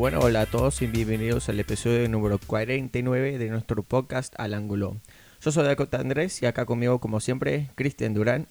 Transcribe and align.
Bueno, 0.00 0.20
hola 0.20 0.40
a 0.40 0.46
todos 0.46 0.80
y 0.80 0.86
bienvenidos 0.86 1.50
al 1.50 1.60
episodio 1.60 2.08
número 2.08 2.38
49 2.38 3.36
de 3.36 3.50
nuestro 3.50 3.82
podcast 3.82 4.32
Al 4.38 4.54
Ángulo. 4.54 4.96
Yo 5.42 5.52
soy 5.52 5.64
Dakota 5.66 6.00
Andrés 6.00 6.40
y 6.40 6.46
acá 6.46 6.64
conmigo, 6.64 7.00
como 7.00 7.20
siempre, 7.20 7.68
Cristian 7.74 8.14
Durán. 8.14 8.46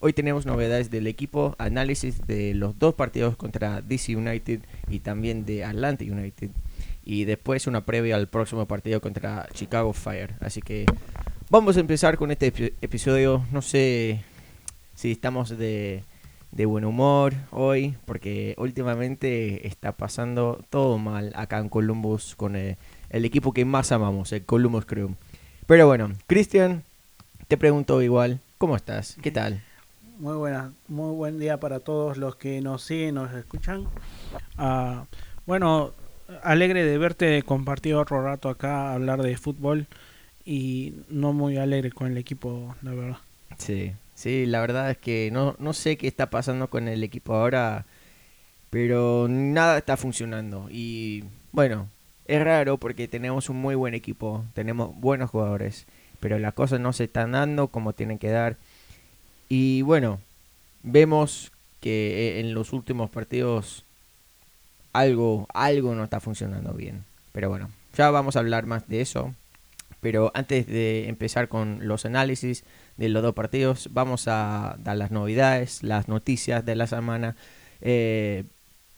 Hoy 0.00 0.12
tenemos 0.12 0.44
novedades 0.44 0.90
del 0.90 1.06
equipo, 1.06 1.54
análisis 1.56 2.26
de 2.26 2.52
los 2.52 2.78
dos 2.78 2.96
partidos 2.96 3.34
contra 3.38 3.80
DC 3.80 4.14
United 4.14 4.60
y 4.90 4.98
también 4.98 5.46
de 5.46 5.64
Atlanta 5.64 6.04
United. 6.04 6.50
Y 7.02 7.24
después 7.24 7.66
una 7.66 7.86
previa 7.86 8.16
al 8.16 8.28
próximo 8.28 8.66
partido 8.66 9.00
contra 9.00 9.48
Chicago 9.54 9.94
Fire. 9.94 10.34
Así 10.40 10.60
que 10.60 10.84
vamos 11.48 11.78
a 11.78 11.80
empezar 11.80 12.18
con 12.18 12.30
este 12.30 12.52
epi- 12.52 12.74
episodio. 12.82 13.46
No 13.52 13.62
sé 13.62 14.20
si 14.94 15.12
estamos 15.12 15.48
de, 15.56 16.04
de 16.52 16.66
buen 16.66 16.84
humor 16.84 17.34
hoy, 17.50 17.96
porque 18.06 18.54
últimamente 18.58 19.66
está 19.66 19.92
pasando 19.92 20.64
todo 20.70 20.98
mal 20.98 21.32
acá 21.36 21.58
en 21.58 21.68
Columbus 21.68 22.34
con 22.34 22.56
eh, 22.56 22.76
el 23.10 23.24
equipo 23.24 23.52
que 23.52 23.64
más 23.64 23.92
amamos, 23.92 24.32
el 24.32 24.44
Columbus 24.44 24.84
Crew. 24.86 25.14
Pero 25.66 25.86
bueno, 25.86 26.10
Cristian, 26.26 26.82
te 27.48 27.56
pregunto 27.56 28.02
igual, 28.02 28.40
¿cómo 28.58 28.76
estás? 28.76 29.16
¿Qué 29.22 29.30
tal? 29.30 29.62
Muy 30.18 30.36
buena, 30.36 30.72
muy 30.88 31.14
buen 31.14 31.38
día 31.38 31.58
para 31.60 31.80
todos 31.80 32.18
los 32.18 32.36
que 32.36 32.60
nos 32.60 32.82
siguen, 32.82 33.14
nos 33.14 33.32
escuchan. 33.32 33.86
Ah, 34.58 35.04
bueno, 35.46 35.92
alegre 36.42 36.84
de 36.84 36.98
verte 36.98 37.42
compartir 37.42 37.94
otro 37.94 38.22
rato 38.22 38.48
acá, 38.48 38.92
hablar 38.92 39.22
de 39.22 39.36
fútbol 39.36 39.86
y 40.44 40.94
no 41.08 41.32
muy 41.32 41.56
alegre 41.56 41.90
con 41.90 42.08
el 42.08 42.18
equipo, 42.18 42.74
la 42.82 42.92
verdad. 42.92 43.18
Sí, 43.56 43.92
sí, 44.20 44.44
la 44.44 44.60
verdad 44.60 44.90
es 44.90 44.98
que 44.98 45.30
no, 45.32 45.56
no 45.58 45.72
sé 45.72 45.96
qué 45.96 46.06
está 46.06 46.28
pasando 46.28 46.68
con 46.68 46.88
el 46.88 47.02
equipo 47.02 47.34
ahora, 47.34 47.86
pero 48.68 49.26
nada 49.28 49.78
está 49.78 49.96
funcionando. 49.96 50.68
Y 50.70 51.24
bueno, 51.52 51.88
es 52.26 52.44
raro 52.44 52.76
porque 52.76 53.08
tenemos 53.08 53.48
un 53.48 53.56
muy 53.56 53.74
buen 53.74 53.94
equipo, 53.94 54.44
tenemos 54.54 54.94
buenos 55.00 55.30
jugadores, 55.30 55.86
pero 56.20 56.38
las 56.38 56.52
cosas 56.52 56.80
no 56.80 56.92
se 56.92 57.04
están 57.04 57.32
dando 57.32 57.68
como 57.68 57.94
tienen 57.94 58.18
que 58.18 58.28
dar. 58.28 58.56
Y 59.48 59.82
bueno, 59.82 60.20
vemos 60.82 61.50
que 61.80 62.40
en 62.40 62.52
los 62.52 62.74
últimos 62.74 63.08
partidos 63.08 63.84
algo, 64.92 65.46
algo 65.54 65.94
no 65.94 66.04
está 66.04 66.20
funcionando 66.20 66.74
bien. 66.74 67.04
Pero 67.32 67.48
bueno, 67.48 67.70
ya 67.96 68.10
vamos 68.10 68.36
a 68.36 68.40
hablar 68.40 68.66
más 68.66 68.86
de 68.86 69.00
eso. 69.00 69.34
Pero 70.02 70.30
antes 70.34 70.66
de 70.66 71.08
empezar 71.08 71.48
con 71.48 71.86
los 71.88 72.04
análisis 72.04 72.64
de 73.00 73.08
los 73.08 73.22
dos 73.22 73.34
partidos, 73.34 73.88
vamos 73.92 74.28
a 74.28 74.76
dar 74.78 74.94
las 74.94 75.10
novedades, 75.10 75.82
las 75.82 76.06
noticias 76.06 76.66
de 76.66 76.76
la 76.76 76.86
semana. 76.86 77.34
Eh, 77.80 78.44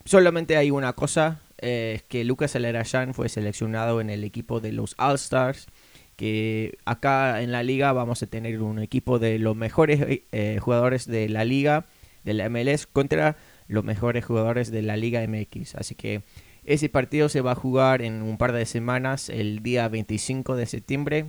solamente 0.04 0.56
hay 0.56 0.72
una 0.72 0.92
cosa, 0.94 1.40
eh, 1.58 2.00
que 2.08 2.24
Lucas 2.24 2.56
Alerayan 2.56 3.14
fue 3.14 3.28
seleccionado 3.28 4.00
en 4.00 4.10
el 4.10 4.24
equipo 4.24 4.58
de 4.58 4.72
los 4.72 4.96
All 4.98 5.14
Stars. 5.14 5.68
Que 6.16 6.78
acá 6.84 7.42
en 7.42 7.52
la 7.52 7.62
liga 7.62 7.92
vamos 7.92 8.24
a 8.24 8.26
tener 8.26 8.60
un 8.60 8.80
equipo 8.80 9.20
de 9.20 9.38
los 9.38 9.54
mejores 9.54 10.00
eh, 10.32 10.58
jugadores 10.60 11.06
de 11.06 11.28
la 11.28 11.44
liga, 11.44 11.86
de 12.24 12.34
la 12.34 12.48
MLS, 12.48 12.88
contra 12.88 13.36
los 13.68 13.84
mejores 13.84 14.24
jugadores 14.24 14.72
de 14.72 14.82
la 14.82 14.96
Liga 14.96 15.24
MX. 15.26 15.76
Así 15.76 15.94
que 15.94 16.22
ese 16.64 16.88
partido 16.88 17.28
se 17.28 17.40
va 17.40 17.52
a 17.52 17.54
jugar 17.54 18.02
en 18.02 18.22
un 18.22 18.36
par 18.36 18.52
de 18.52 18.66
semanas, 18.66 19.28
el 19.28 19.62
día 19.62 19.88
25 19.88 20.56
de 20.56 20.66
septiembre. 20.66 21.26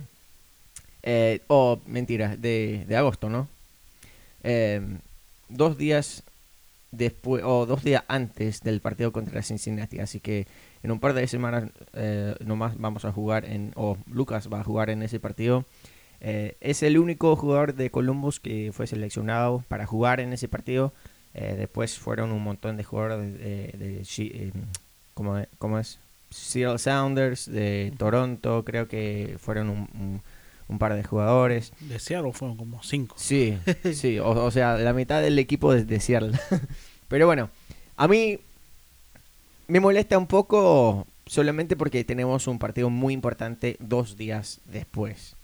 Eh, 1.06 1.42
o 1.48 1.78
mentira, 1.86 2.34
de, 2.36 2.84
de 2.88 2.96
agosto, 2.96 3.28
¿no? 3.28 3.46
Eh, 4.42 4.80
dos 5.50 5.76
días 5.76 6.22
después, 6.92 7.42
o 7.44 7.66
dos 7.66 7.84
días 7.84 8.04
antes 8.08 8.62
del 8.62 8.80
partido 8.80 9.12
contra 9.12 9.42
Cincinnati. 9.42 9.98
Así 10.00 10.18
que 10.20 10.46
en 10.82 10.90
un 10.90 11.00
par 11.00 11.12
de 11.12 11.26
semanas 11.28 11.64
eh, 11.92 12.34
nomás 12.40 12.78
vamos 12.78 13.04
a 13.04 13.12
jugar 13.12 13.44
en, 13.44 13.72
o 13.76 13.98
Lucas 14.10 14.48
va 14.50 14.60
a 14.60 14.64
jugar 14.64 14.88
en 14.88 15.02
ese 15.02 15.20
partido. 15.20 15.66
Eh, 16.22 16.56
es 16.62 16.82
el 16.82 16.96
único 16.96 17.36
jugador 17.36 17.74
de 17.74 17.90
Columbus 17.90 18.40
que 18.40 18.70
fue 18.72 18.86
seleccionado 18.86 19.62
para 19.68 19.84
jugar 19.84 20.20
en 20.20 20.32
ese 20.32 20.48
partido. 20.48 20.92
Después 21.34 21.98
fueron 21.98 22.30
un 22.30 22.44
montón 22.44 22.76
de 22.76 22.84
jugadores 22.84 23.18
de, 23.36 24.52
¿cómo, 25.14 25.42
cómo 25.58 25.80
es? 25.80 25.98
Seattle 26.30 26.78
Sounders, 26.78 27.50
de 27.50 27.92
Toronto, 27.98 28.62
creo 28.64 28.86
que 28.86 29.36
fueron 29.40 29.68
un- 29.68 30.22
un 30.68 30.78
par 30.78 30.94
de 30.94 31.04
jugadores. 31.04 31.72
De 31.80 31.98
Seattle 31.98 32.32
fueron 32.32 32.56
como 32.56 32.82
cinco. 32.82 33.16
Sí, 33.18 33.58
sí, 33.92 34.18
o, 34.18 34.30
o 34.30 34.50
sea, 34.50 34.76
la 34.76 34.92
mitad 34.92 35.22
del 35.22 35.38
equipo 35.38 35.72
de, 35.72 35.84
de 35.84 36.00
Seattle. 36.00 36.38
Pero 37.08 37.26
bueno, 37.26 37.50
a 37.96 38.08
mí 38.08 38.38
me 39.68 39.80
molesta 39.80 40.18
un 40.18 40.26
poco 40.26 41.06
solamente 41.26 41.76
porque 41.76 42.04
tenemos 42.04 42.46
un 42.46 42.58
partido 42.58 42.90
muy 42.90 43.14
importante 43.14 43.76
dos 43.80 44.16
días 44.16 44.60
después. 44.66 45.36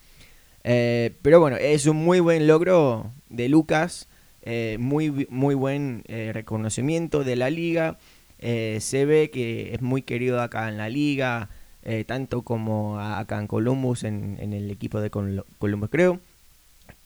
Eh, 0.63 1.13
pero 1.23 1.41
bueno, 1.41 1.57
es 1.57 1.87
un 1.87 1.97
muy 1.97 2.21
buen 2.21 2.47
logro 2.47 3.11
de 3.29 3.49
Lucas, 3.49 4.09
eh, 4.43 4.77
muy, 4.79 5.27
muy 5.31 5.55
buen 5.55 6.03
eh, 6.07 6.31
reconocimiento 6.35 7.25
de 7.25 7.37
la 7.37 7.51
liga. 7.51 7.99
Se 8.41 9.05
ve 9.05 9.31
que 9.31 9.75
es 9.75 9.83
muy 9.83 10.01
querido 10.01 10.41
acá 10.41 10.71
en 10.71 10.79
la 10.79 10.89
liga, 10.89 11.51
eh, 11.85 12.05
tanto 12.05 12.43
como 12.43 12.99
acá 12.99 13.39
en 13.39 13.47
Columbus, 13.47 14.05
en, 14.05 14.37
en 14.41 14.53
el 14.53 14.71
equipo 14.71 15.01
de 15.01 15.11
Col- 15.11 15.45
Columbus 15.59 15.91
creo. 15.91 16.21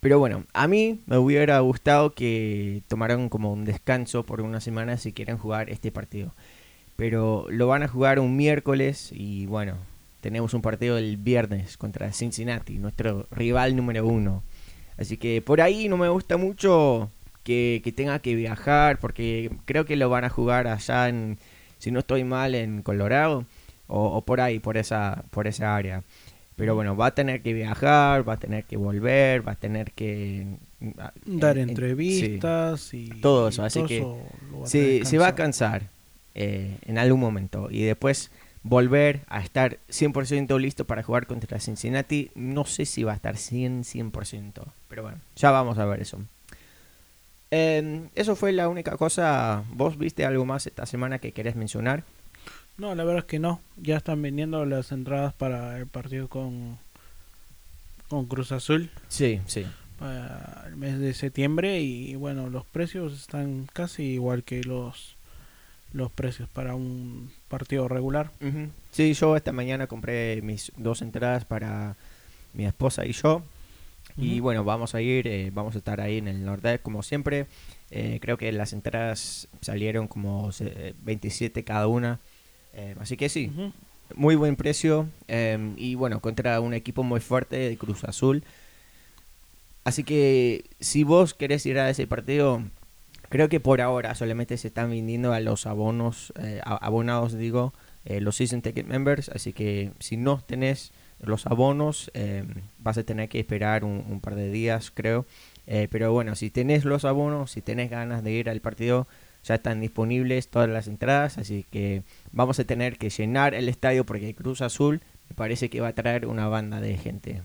Pero 0.01 0.19
bueno, 0.19 0.45
a 0.53 0.67
mí 0.67 1.01
me 1.07 1.17
hubiera 1.19 1.59
gustado 1.61 2.13
que 2.13 2.83
tomaran 2.89 3.29
como 3.29 3.53
un 3.53 3.65
descanso 3.65 4.25
por 4.25 4.41
una 4.41 4.61
semana 4.61 4.97
si 4.99 5.13
quieren 5.13 5.39
jugar 5.39 5.71
este 5.71 5.91
partido. 5.91 6.35
Pero 6.97 7.47
lo 7.51 7.67
van 7.67 7.83
a 7.83 7.89
jugar 7.89 8.19
un 8.21 8.37
miércoles 8.37 9.11
y 9.13 9.47
bueno, 9.47 9.77
tenemos 10.21 10.55
un 10.55 10.63
partido 10.63 10.97
el 10.99 11.17
viernes 11.17 11.77
contra 11.77 12.13
Cincinnati, 12.13 12.79
nuestro 12.79 13.27
rival 13.31 13.77
número 13.77 14.07
uno. 14.07 14.43
Así 14.97 15.17
que 15.17 15.43
por 15.43 15.61
ahí 15.61 15.89
no 15.89 15.97
me 15.97 16.09
gusta 16.09 16.37
mucho 16.37 17.11
que, 17.43 17.81
que 17.83 17.93
tenga 17.93 18.19
que 18.21 18.35
viajar 18.35 18.99
porque 18.99 19.51
creo 19.65 19.87
que 19.87 19.97
lo 19.97 20.09
van 20.09 20.25
a 20.25 20.31
jugar 20.31 20.69
allá 20.69 21.09
en, 21.09 21.39
si 21.79 21.91
no 21.91 22.01
estoy 22.01 22.25
mal, 22.25 22.55
en 22.55 22.83
Colorado 22.83 23.45
o, 23.87 24.05
o 24.17 24.23
por 24.23 24.41
ahí, 24.41 24.59
por 24.59 24.77
esa, 24.77 25.25
por 25.31 25.47
esa 25.47 25.75
área. 25.77 26.03
Pero 26.57 26.75
bueno, 26.77 26.97
va 26.97 27.07
a 27.07 27.15
tener 27.15 27.43
que 27.43 27.53
viajar, 27.53 28.29
va 28.29 28.35
a 28.35 28.39
tener 28.39 28.65
que 28.65 28.77
volver, 28.77 29.47
va 29.47 29.53
a 29.53 29.57
tener 29.57 29.91
que... 29.93 30.47
ah, 30.99 31.13
Dar 31.27 31.57
en- 31.59 31.63
en- 31.63 31.69
sí. 31.69 31.83
entrevistas 31.83 32.95
y 32.95 33.09
Todo 33.21 33.49
eso, 33.49 33.63
y 33.63 33.67
así 33.67 33.83
que 33.85 33.99
eso 33.99 34.29
Sí, 34.67 35.01
se 35.05 35.19
va 35.19 35.29
a 35.29 35.35
cansar 35.35 35.89
eh, 36.35 36.79
en 36.87 36.99
algún 36.99 37.19
momento 37.21 37.69
y 37.71 37.83
después 37.83 38.31
volver 38.63 39.23
a 39.29 39.41
estar 39.41 39.79
100% 39.91 40.59
listo 40.61 40.87
para 40.87 41.03
jugar 41.03 41.27
contra 41.27 41.59
Cincinnati. 41.61 42.31
No 42.37 42.65
sé 42.65 42.87
si 42.87 43.03
va 43.03 43.13
a 43.13 43.17
estar 43.17 43.37
100, 43.37 43.83
100%, 43.85 44.63
pero 44.89 45.03
bueno, 45.03 45.19
ya 45.37 45.51
vamos 45.51 45.77
a 45.79 45.85
ver 45.87 46.01
eso. 46.01 46.21
Em, 47.51 48.09
eso 48.15 48.37
fue 48.37 48.53
la 48.53 48.69
única 48.69 48.97
cosa. 48.97 49.65
¿Vos 49.73 49.99
viste 49.99 50.25
algo 50.25 50.45
más 50.45 50.67
esta 50.67 50.87
semana 50.87 51.19
que 51.19 51.33
querés 51.33 51.57
mencionar? 51.57 52.05
No, 52.77 52.95
la 52.95 53.05
verdad 53.05 53.21
es 53.25 53.29
que 53.29 53.39
no. 53.39 53.61
Ya 53.77 53.97
están 53.97 54.21
vendiendo 54.23 54.65
las 54.67 54.91
entradas 54.93 55.33
para 55.35 55.79
el 55.79 55.87
partido 55.87 56.29
con, 56.29 56.79
con 58.09 58.27
Cruz 58.27 58.53
Azul. 58.53 58.91
Sí, 59.09 59.41
sí. 59.47 59.65
para 59.99 60.65
el 60.67 60.77
mes 60.77 60.99
de 60.99 61.15
septiembre 61.15 61.81
y 61.81 62.17
bueno 62.17 62.51
los 62.51 62.67
precios 62.67 63.13
están 63.15 63.69
casi 63.73 64.03
igual 64.03 64.43
que 64.43 64.63
los 64.65 65.17
los 65.93 66.11
precios 66.11 66.49
para 66.49 66.75
un 66.75 67.31
partido 67.49 67.87
regular 67.87 68.33
Ujú. 68.41 68.69
Sí, 68.91 69.15
yo 69.15 69.37
esta 69.37 69.53
mañana 69.53 69.87
compré 69.87 70.43
mis 70.43 70.73
dos 70.77 71.01
entradas 71.03 71.45
para 71.45 71.95
mi 72.53 72.67
esposa 72.67 73.07
y 73.07 73.13
yo. 73.13 73.43
Y 74.17 74.39
bueno, 74.41 74.63
vamos 74.65 74.95
a 74.95 75.01
ir, 75.01 75.27
eh, 75.27 75.51
vamos 75.53 75.75
a 75.75 75.79
estar 75.79 76.01
ahí 76.01 76.19
en 76.19 76.29
el 76.29 76.45
Nordec 76.45 76.83
como 76.83 77.03
siempre. 77.03 77.47
Eh, 77.91 78.19
creo 78.21 78.37
que 78.39 78.53
las 78.53 78.73
entradas 78.73 79.49
salieron 79.61 80.07
como 80.07 80.53
se- 80.53 80.95
27 81.03 81.65
cada 81.65 81.89
una. 81.89 82.21
Eh, 82.75 82.95
así 83.01 83.17
que 83.17 83.29
sí, 83.29 83.51
muy 84.15 84.37
buen 84.37 84.57
precio. 84.57 85.09
em, 85.29 85.75
y 85.77 85.95
bueno, 85.95 86.21
contra 86.21 86.61
un 86.61 86.75
equipo 86.75 87.03
muy 87.03 87.21
fuerte 87.21 87.57
de 87.57 87.77
Cruz 87.77 88.05
Azul. 88.05 88.43
Así 89.85 90.03
que 90.03 90.65
si 90.81 91.05
vos 91.05 91.35
querés 91.35 91.65
ir 91.67 91.79
a 91.79 91.91
ese 91.91 92.07
partido, 92.07 92.63
creo 93.29 93.49
que 93.49 93.61
por 93.61 93.81
ahora 93.81 94.15
solamente 94.15 94.57
se 94.57 94.69
están 94.69 94.91
vendiendo 94.91 95.33
a 95.33 95.41
los 95.41 95.67
abonos, 95.67 96.33
eh, 96.41 96.61
abonados, 96.65 97.35
digo, 97.37 97.75
eh, 98.07 98.21
los 98.21 98.37
season 98.37 98.63
ticket 98.63 98.87
members. 98.87 99.29
Así 99.29 99.53
que 99.53 99.93
si 100.01 100.17
no 100.17 100.41
tenés 100.47 100.93
los 101.21 101.47
abonos, 101.47 102.11
em, 102.15 102.49
vas 102.79 102.99
a 102.99 103.05
tener 103.05 103.29
que 103.29 103.41
esperar 103.41 103.85
un, 103.85 104.05
un 104.09 104.21
par 104.21 104.35
de 104.35 104.51
días, 104.51 104.91
creo. 104.91 105.27
Pero 105.67 106.13
bueno, 106.13 106.35
si 106.37 106.51
tenés 106.51 106.85
los 106.85 107.07
abonos, 107.07 107.53
si 107.53 107.63
tenés 107.63 107.89
ganas 107.89 108.23
de 108.23 108.33
ir 108.33 108.51
al 108.51 108.61
partido, 108.61 109.07
ya 109.45 109.57
están 109.57 109.81
disponibles 109.81 110.49
todas 110.49 110.69
las 110.69 110.89
entradas. 110.89 111.39
Así 111.39 111.65
que 111.71 112.03
vamos 112.33 112.59
a 112.59 112.65
tener 112.65 112.99
que 112.99 113.11
llenar 113.11 113.55
el 113.55 113.69
estadio 113.69 114.05
porque 114.05 114.35
Cruz 114.35 114.61
Azul 114.61 115.01
me 115.29 115.37
parece 115.37 115.71
que 115.71 115.81
va 115.81 115.89
a 115.89 115.95
traer 115.95 116.27
una 116.27 116.49
banda 116.49 116.81
de 116.81 116.97
gente. 116.99 117.43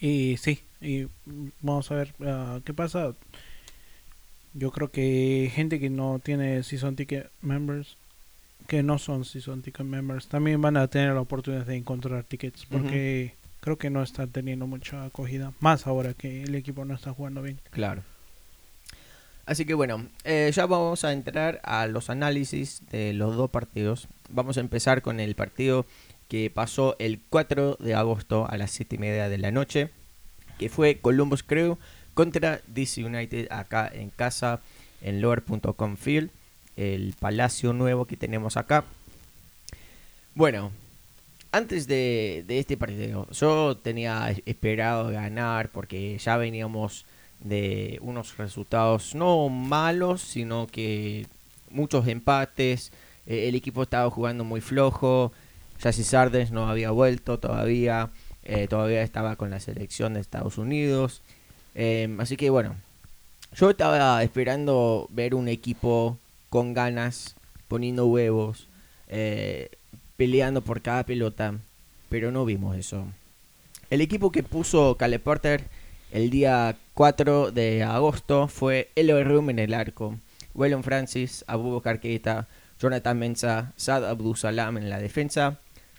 y 0.00 0.36
sí 0.38 0.60
y 0.80 1.08
vamos 1.62 1.90
a 1.90 1.94
ver 1.94 2.14
ah, 2.20 2.60
qué 2.64 2.74
pasa 2.74 3.14
yo 4.52 4.70
creo 4.70 4.90
que 4.90 5.50
gente 5.54 5.80
que 5.80 5.88
no 5.88 6.18
tiene 6.22 6.62
season 6.62 6.96
ticket 6.96 7.30
members 7.40 7.96
que 8.66 8.82
no 8.82 8.98
son 8.98 9.24
Season 9.24 9.62
Ticket 9.62 9.86
Members 9.86 10.28
también 10.28 10.60
van 10.60 10.76
a 10.76 10.88
tener 10.88 11.14
la 11.14 11.20
oportunidad 11.20 11.66
de 11.66 11.76
encontrar 11.76 12.24
tickets 12.24 12.66
porque 12.66 13.34
creo 13.60 13.78
que 13.78 13.90
no 13.90 14.02
están 14.02 14.28
teniendo 14.30 14.66
mucha 14.66 15.04
acogida. 15.04 15.52
Más 15.60 15.86
ahora 15.86 16.14
que 16.14 16.42
el 16.42 16.54
equipo 16.54 16.84
no 16.84 16.94
está 16.94 17.12
jugando 17.12 17.42
bien. 17.42 17.60
Claro. 17.70 18.02
Así 19.46 19.64
que 19.64 19.74
bueno, 19.74 20.04
eh, 20.24 20.50
ya 20.52 20.66
vamos 20.66 21.04
a 21.04 21.12
entrar 21.12 21.60
a 21.62 21.86
los 21.86 22.10
análisis 22.10 22.82
de 22.90 23.12
los 23.12 23.36
dos 23.36 23.48
partidos. 23.48 24.08
Vamos 24.28 24.56
a 24.56 24.60
empezar 24.60 25.02
con 25.02 25.20
el 25.20 25.36
partido 25.36 25.86
que 26.28 26.50
pasó 26.50 26.96
el 26.98 27.20
4 27.30 27.76
de 27.78 27.94
agosto 27.94 28.48
a 28.50 28.56
las 28.56 28.72
7 28.72 28.96
y 28.96 28.98
media 28.98 29.28
de 29.28 29.38
la 29.38 29.52
noche, 29.52 29.90
que 30.58 30.68
fue 30.68 30.98
Columbus 30.98 31.44
Crew 31.44 31.78
contra 32.14 32.60
DC 32.66 33.04
United 33.04 33.46
acá 33.52 33.88
en 33.92 34.10
casa, 34.10 34.60
en 35.00 35.20
lower.com 35.20 35.96
field, 35.96 36.30
el 36.74 37.14
palacio 37.16 37.72
nuevo 37.72 38.06
que 38.06 38.16
tenemos 38.16 38.56
acá. 38.56 38.84
Bueno, 40.34 40.72
antes 41.52 41.86
de, 41.86 42.42
de, 42.48 42.58
este 42.58 42.76
partido, 42.76 43.28
yo 43.30 43.76
tenía 43.76 44.34
esperado 44.44 45.08
ganar 45.10 45.70
porque 45.70 46.18
ya 46.18 46.36
veníamos 46.36 47.06
de 47.40 47.98
unos 48.02 48.36
resultados 48.36 49.14
no 49.14 49.48
malos, 49.48 50.22
sino 50.22 50.66
que 50.66 51.26
muchos 51.70 52.06
empates. 52.08 52.92
Eh, 53.26 53.48
el 53.48 53.54
equipo 53.54 53.82
estaba 53.82 54.10
jugando 54.10 54.44
muy 54.44 54.60
flojo. 54.60 55.32
Jesse 55.78 56.06
Sardes 56.06 56.50
no 56.50 56.68
había 56.68 56.90
vuelto 56.90 57.38
todavía. 57.38 58.10
Eh, 58.44 58.68
todavía 58.68 59.02
estaba 59.02 59.36
con 59.36 59.50
la 59.50 59.60
selección 59.60 60.14
de 60.14 60.20
Estados 60.20 60.58
Unidos. 60.58 61.22
Em, 61.74 62.20
así 62.20 62.36
que 62.36 62.48
bueno, 62.50 62.76
yo 63.54 63.70
estaba 63.70 64.22
esperando 64.22 65.08
ver 65.10 65.34
un 65.34 65.48
equipo 65.48 66.18
con 66.48 66.72
ganas, 66.72 67.36
poniendo 67.68 68.06
huevos, 68.06 68.68
eh, 69.08 69.70
peleando 70.16 70.62
por 70.62 70.80
cada 70.80 71.04
pelota, 71.04 71.54
pero 72.08 72.30
no 72.32 72.44
vimos 72.44 72.76
eso. 72.76 73.06
El 73.90 74.00
equipo 74.00 74.32
que 74.32 74.42
puso 74.42 74.96
Caleb 74.96 75.22
Porter 75.22 75.64
el 76.12 76.30
día 76.30 76.76
4 76.94 77.50
de 77.50 77.82
agosto 77.82 78.48
fue 78.48 78.90
Eloy 78.96 79.24
Room 79.24 79.50
en 79.50 79.58
el 79.58 79.74
arco, 79.74 80.16
Wellon 80.54 80.82
Francis, 80.82 81.44
Abu 81.46 81.80
Keita, 81.80 82.48
Jonathan 82.78 83.18
Mensa, 83.18 83.72
Sad 83.76 84.04
Abdul 84.04 84.36
Salam 84.36 84.76
en 84.76 84.90
la 84.90 84.98
defensa, 84.98 85.58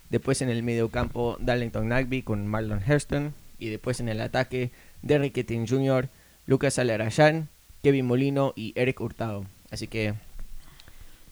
después 0.10 0.42
en 0.42 0.50
el 0.50 0.64
medio 0.64 0.90
campo 0.90 1.38
Darlington 1.40 1.88
Nagby 1.90 2.22
con 2.22 2.48
Marlon 2.48 2.82
Hurston 2.88 3.34
y 3.60 3.70
después 3.70 4.00
en 4.00 4.10
el 4.10 4.22
ataque 4.22 4.72
Derrick 5.02 5.38
Etting 5.38 5.68
Jr., 5.68 6.10
Lucas 6.46 6.80
Alarayan, 6.80 7.50
Kevin 7.84 8.06
Molino 8.06 8.54
y 8.56 8.74
Eric 8.76 9.02
Hurtado. 9.02 9.46
Así 9.70 9.88
que 9.88 10.14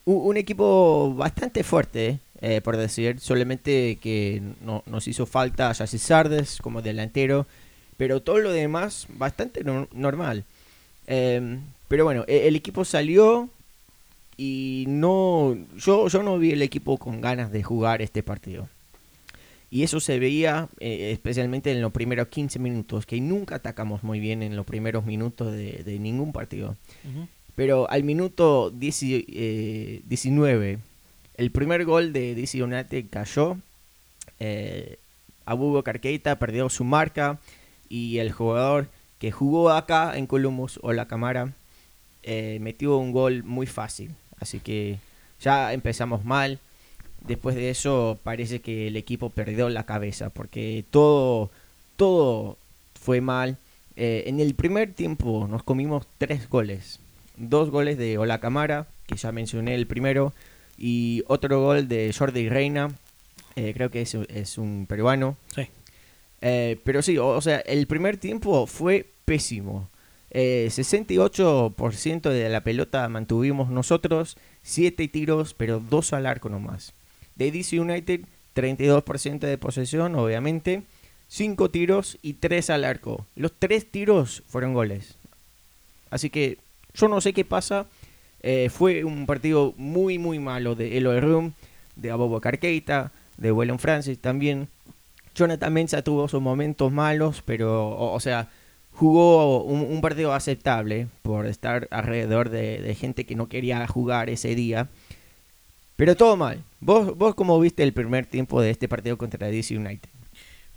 un, 0.05 0.37
equipo 0.37 1.13
bastante 1.15 1.63
fuerte, 1.63 2.19
eh, 2.41 2.61
por 2.61 2.77
decir, 2.77 3.19
solamente 3.19 3.97
que 4.01 4.41
no, 4.61 4.83
nos 4.85 5.07
hizo 5.07 5.25
falta 5.25 5.73
Jesse 5.73 5.99
Sardes 5.99 6.59
como 6.61 6.81
delantero 6.81 7.47
pero 7.97 8.21
todo 8.21 8.39
lo 8.39 8.51
demás 8.51 9.07
bastante 9.09 9.63
normal. 9.63 10.43
Em, 11.07 11.61
pero 11.87 12.03
bueno, 12.03 12.25
e-, 12.27 12.47
el 12.47 12.55
equipo 12.55 12.85
salió 12.85 13.49
y 14.37 14.85
no 14.87 15.57
yo, 15.77 16.07
yo 16.07 16.23
no 16.23 16.37
vi 16.37 16.51
el 16.51 16.61
equipo 16.61 16.97
con 16.97 17.21
ganas 17.21 17.51
de 17.51 17.63
jugar 17.63 18.01
este 18.01 18.23
partido. 18.23 18.67
Y 19.71 19.83
eso 19.83 19.99
se 19.99 20.19
veía 20.19 20.69
eh, 20.79 21.11
especialmente 21.11 21.71
en 21.71 21.81
los 21.81 21.91
primeros 21.91 22.27
15 22.29 22.59
minutos, 22.59 23.05
que 23.05 23.19
nunca 23.19 23.55
atacamos 23.55 24.03
muy 24.03 24.19
bien 24.19 24.41
en 24.43 24.55
los 24.55 24.65
primeros 24.65 25.05
minutos 25.05 25.51
de, 25.51 25.97
ningún 25.99 26.31
partido. 26.31 26.77
Pero 27.55 27.89
al 27.89 28.03
minuto 28.03 28.69
19, 28.69 29.25
eh, 29.27 30.79
el 31.35 31.51
primer 31.51 31.83
gol 31.83 32.13
de 32.13 32.35
DC 32.35 32.63
United 32.63 33.05
cayó. 33.09 33.57
Eh, 34.39 34.97
Abubo 35.45 35.83
Carqueita 35.83 36.39
perdió 36.39 36.69
su 36.69 36.83
marca 36.83 37.39
y 37.89 38.19
el 38.19 38.31
jugador 38.31 38.87
que 39.19 39.31
jugó 39.31 39.71
acá 39.71 40.17
en 40.17 40.27
Columbus 40.27 40.79
o 40.81 40.93
la 40.93 41.07
Cámara 41.07 41.53
eh, 42.23 42.57
metió 42.61 42.97
un 42.97 43.11
gol 43.11 43.43
muy 43.43 43.67
fácil. 43.67 44.15
Así 44.39 44.59
que 44.59 44.99
ya 45.39 45.73
empezamos 45.73 46.25
mal. 46.25 46.59
Después 47.21 47.55
de 47.55 47.69
eso 47.69 48.19
parece 48.23 48.61
que 48.61 48.87
el 48.87 48.97
equipo 48.97 49.29
perdió 49.29 49.69
la 49.69 49.85
cabeza 49.85 50.29
porque 50.29 50.85
todo, 50.89 51.49
todo 51.95 52.57
fue 52.99 53.21
mal. 53.21 53.57
Eh, 53.95 54.23
en 54.27 54.39
el 54.39 54.53
primer 54.55 54.93
tiempo 54.93 55.47
nos 55.49 55.63
comimos 55.63 56.07
tres 56.17 56.49
goles. 56.49 56.99
Dos 57.37 57.69
goles 57.69 57.97
de 57.97 58.17
Ola 58.17 58.39
Camara, 58.39 58.87
que 59.07 59.15
ya 59.15 59.31
mencioné 59.31 59.75
el 59.75 59.87
primero, 59.87 60.33
y 60.77 61.23
otro 61.27 61.61
gol 61.61 61.87
de 61.87 62.13
Jordi 62.17 62.49
Reina, 62.49 62.91
eh, 63.55 63.73
creo 63.73 63.89
que 63.89 64.01
es, 64.01 64.13
es 64.13 64.57
un 64.57 64.85
peruano. 64.87 65.37
Sí. 65.53 65.67
Eh, 66.47 66.79
pero 66.83 67.01
sí, 67.01 67.17
o, 67.17 67.41
sea, 67.41 67.57
el 67.61 67.87
primer 67.87 68.17
tiempo 68.17 68.67
fue 68.67 69.07
pésimo. 69.25 69.89
68% 70.31 72.29
eh, 72.29 72.33
de 72.33 72.49
la 72.49 72.63
pelota 72.63 73.09
mantuvimos 73.09 73.71
nosotros, 73.71 74.37
7 74.61 75.07
tiros, 75.07 75.55
pero 75.55 75.79
2 75.79 76.13
al 76.13 76.27
arco 76.27 76.49
nomás. 76.49 76.93
De 77.35 77.49
DC 77.49 77.79
United, 77.79 78.21
32% 78.55 79.39
de 79.39 79.57
posesión, 79.57 80.13
obviamente, 80.13 80.83
5 81.29 81.71
tiros 81.71 82.19
y 82.21 82.33
3 82.33 82.69
al 82.69 82.83
arco. 82.83 83.25
Los 83.35 83.51
3 83.57 83.89
tiros 83.89 84.43
fueron 84.45 84.75
goles. 84.75 85.15
Así 86.11 86.29
que 86.29 86.59
yo 86.93 87.07
no 87.07 87.21
sé 87.21 87.33
qué 87.33 87.43
pasa. 87.43 87.87
Eh, 88.43 88.69
fue 88.69 89.03
un 89.03 89.25
partido 89.25 89.73
muy, 89.77 90.19
muy 90.19 90.37
malo 90.37 90.75
de 90.75 90.95
Eloy 90.95 91.21
Room, 91.21 91.53
de 91.95 92.11
Abobo 92.11 92.39
Carqueita, 92.39 93.11
de 93.37 93.51
Wellon 93.51 93.79
Francis 93.79 94.19
también. 94.19 94.67
Jonathan 95.35 95.73
Mensa 95.73 96.01
tuvo 96.01 96.27
sus 96.27 96.41
momentos 96.41 96.91
malos, 96.91 97.43
pero, 97.45 97.89
o, 98.13 98.19
sea, 98.19 98.49
jugó 98.93 99.63
un, 99.63 100.01
partido 100.01 100.33
aceptable 100.33 101.07
por 101.21 101.45
estar 101.45 101.87
alrededor 101.91 102.49
de, 102.49 102.95
gente 102.97 103.25
que 103.25 103.35
no 103.35 103.47
quería 103.49 103.85
jugar 103.87 104.29
ese 104.29 104.55
día. 104.55 104.89
Pero 105.97 106.15
todo 106.15 106.35
mal. 106.37 106.63
¿Vos, 106.79 107.17
¿Vos 107.17 107.35
cómo 107.35 107.59
viste 107.59 107.83
el 107.83 107.93
primer 107.93 108.25
tiempo 108.25 108.61
de 108.61 108.69
este 108.69 108.87
partido 108.87 109.17
contra 109.17 109.47
DC 109.47 109.77
United? 109.77 110.09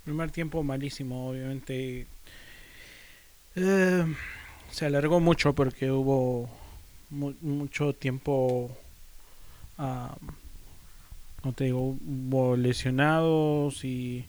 Primer 0.03 0.31
tiempo 0.31 0.63
malísimo, 0.63 1.29
obviamente. 1.29 2.07
Eh, 3.55 4.05
se 4.71 4.85
alargó 4.85 5.19
mucho 5.19 5.53
porque 5.53 5.91
hubo 5.91 6.49
mucho 7.09 7.93
tiempo. 7.93 8.75
Ah, 9.77 10.15
no 11.43 11.53
te 11.53 11.65
digo, 11.65 11.97
hubo 12.05 12.57
lesionados 12.57 13.83
y 13.85 14.25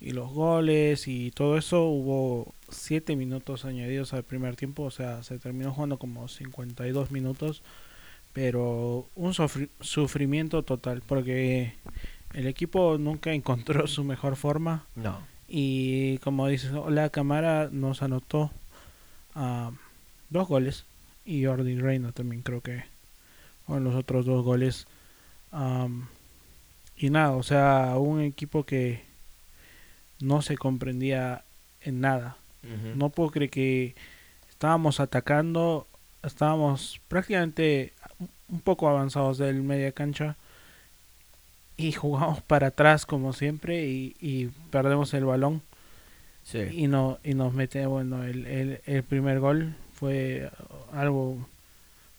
y 0.00 0.12
los 0.12 0.30
goles 0.30 1.08
y 1.08 1.30
todo 1.32 1.58
eso, 1.58 1.84
hubo 1.84 2.54
7 2.70 3.16
minutos 3.16 3.64
añadidos 3.64 4.12
al 4.12 4.22
primer 4.22 4.56
tiempo, 4.56 4.84
o 4.84 4.90
sea, 4.90 5.22
se 5.22 5.38
terminó 5.38 5.72
jugando 5.72 5.98
como 5.98 6.28
52 6.28 7.10
minutos, 7.10 7.62
pero 8.32 9.08
un 9.16 9.34
sufrimiento 9.34 10.62
total, 10.62 11.02
porque 11.06 11.74
el 12.34 12.46
equipo 12.46 12.96
nunca 12.98 13.32
encontró 13.32 13.86
su 13.86 14.04
mejor 14.04 14.36
forma. 14.36 14.86
No. 14.94 15.18
Y 15.48 16.18
como 16.18 16.46
dices, 16.46 16.72
la 16.90 17.08
cámara 17.10 17.70
nos 17.72 18.02
anotó 18.02 18.50
uh, 19.34 19.72
dos 20.28 20.46
goles 20.46 20.84
y 21.24 21.44
Jordi 21.44 21.76
Reina 21.76 22.12
también 22.12 22.42
creo 22.42 22.60
que 22.60 22.84
fueron 23.66 23.84
los 23.84 23.94
otros 23.94 24.26
dos 24.26 24.44
goles. 24.44 24.86
y 26.96 27.10
nada, 27.10 27.32
o 27.32 27.42
sea, 27.42 27.94
un 27.96 28.20
equipo 28.20 28.64
que 28.64 29.07
no 30.20 30.42
se 30.42 30.56
comprendía 30.56 31.44
en 31.82 32.00
nada. 32.00 32.36
No 32.96 33.08
puedo 33.08 33.30
creer 33.30 33.50
que 33.50 33.94
estábamos 34.50 35.00
atacando, 35.00 35.86
estábamos 36.22 37.00
prácticamente 37.08 37.94
un 38.48 38.60
poco 38.60 38.88
avanzados 38.88 39.38
del 39.38 39.62
media 39.62 39.92
cancha 39.92 40.36
y 41.78 41.92
jugamos 41.92 42.42
para 42.42 42.66
atrás 42.66 43.06
como 43.06 43.32
siempre 43.32 43.86
y, 43.86 44.50
perdemos 44.70 45.14
el 45.14 45.24
balón. 45.24 45.62
Y, 46.72 46.88
no, 46.88 47.18
y 47.22 47.34
nos 47.34 47.52
mete, 47.52 47.86
bueno, 47.86 48.24
el, 48.24 48.80
el, 48.84 49.02
primer 49.02 49.38
gol 49.38 49.74
fue 49.94 50.50
algo 50.92 51.46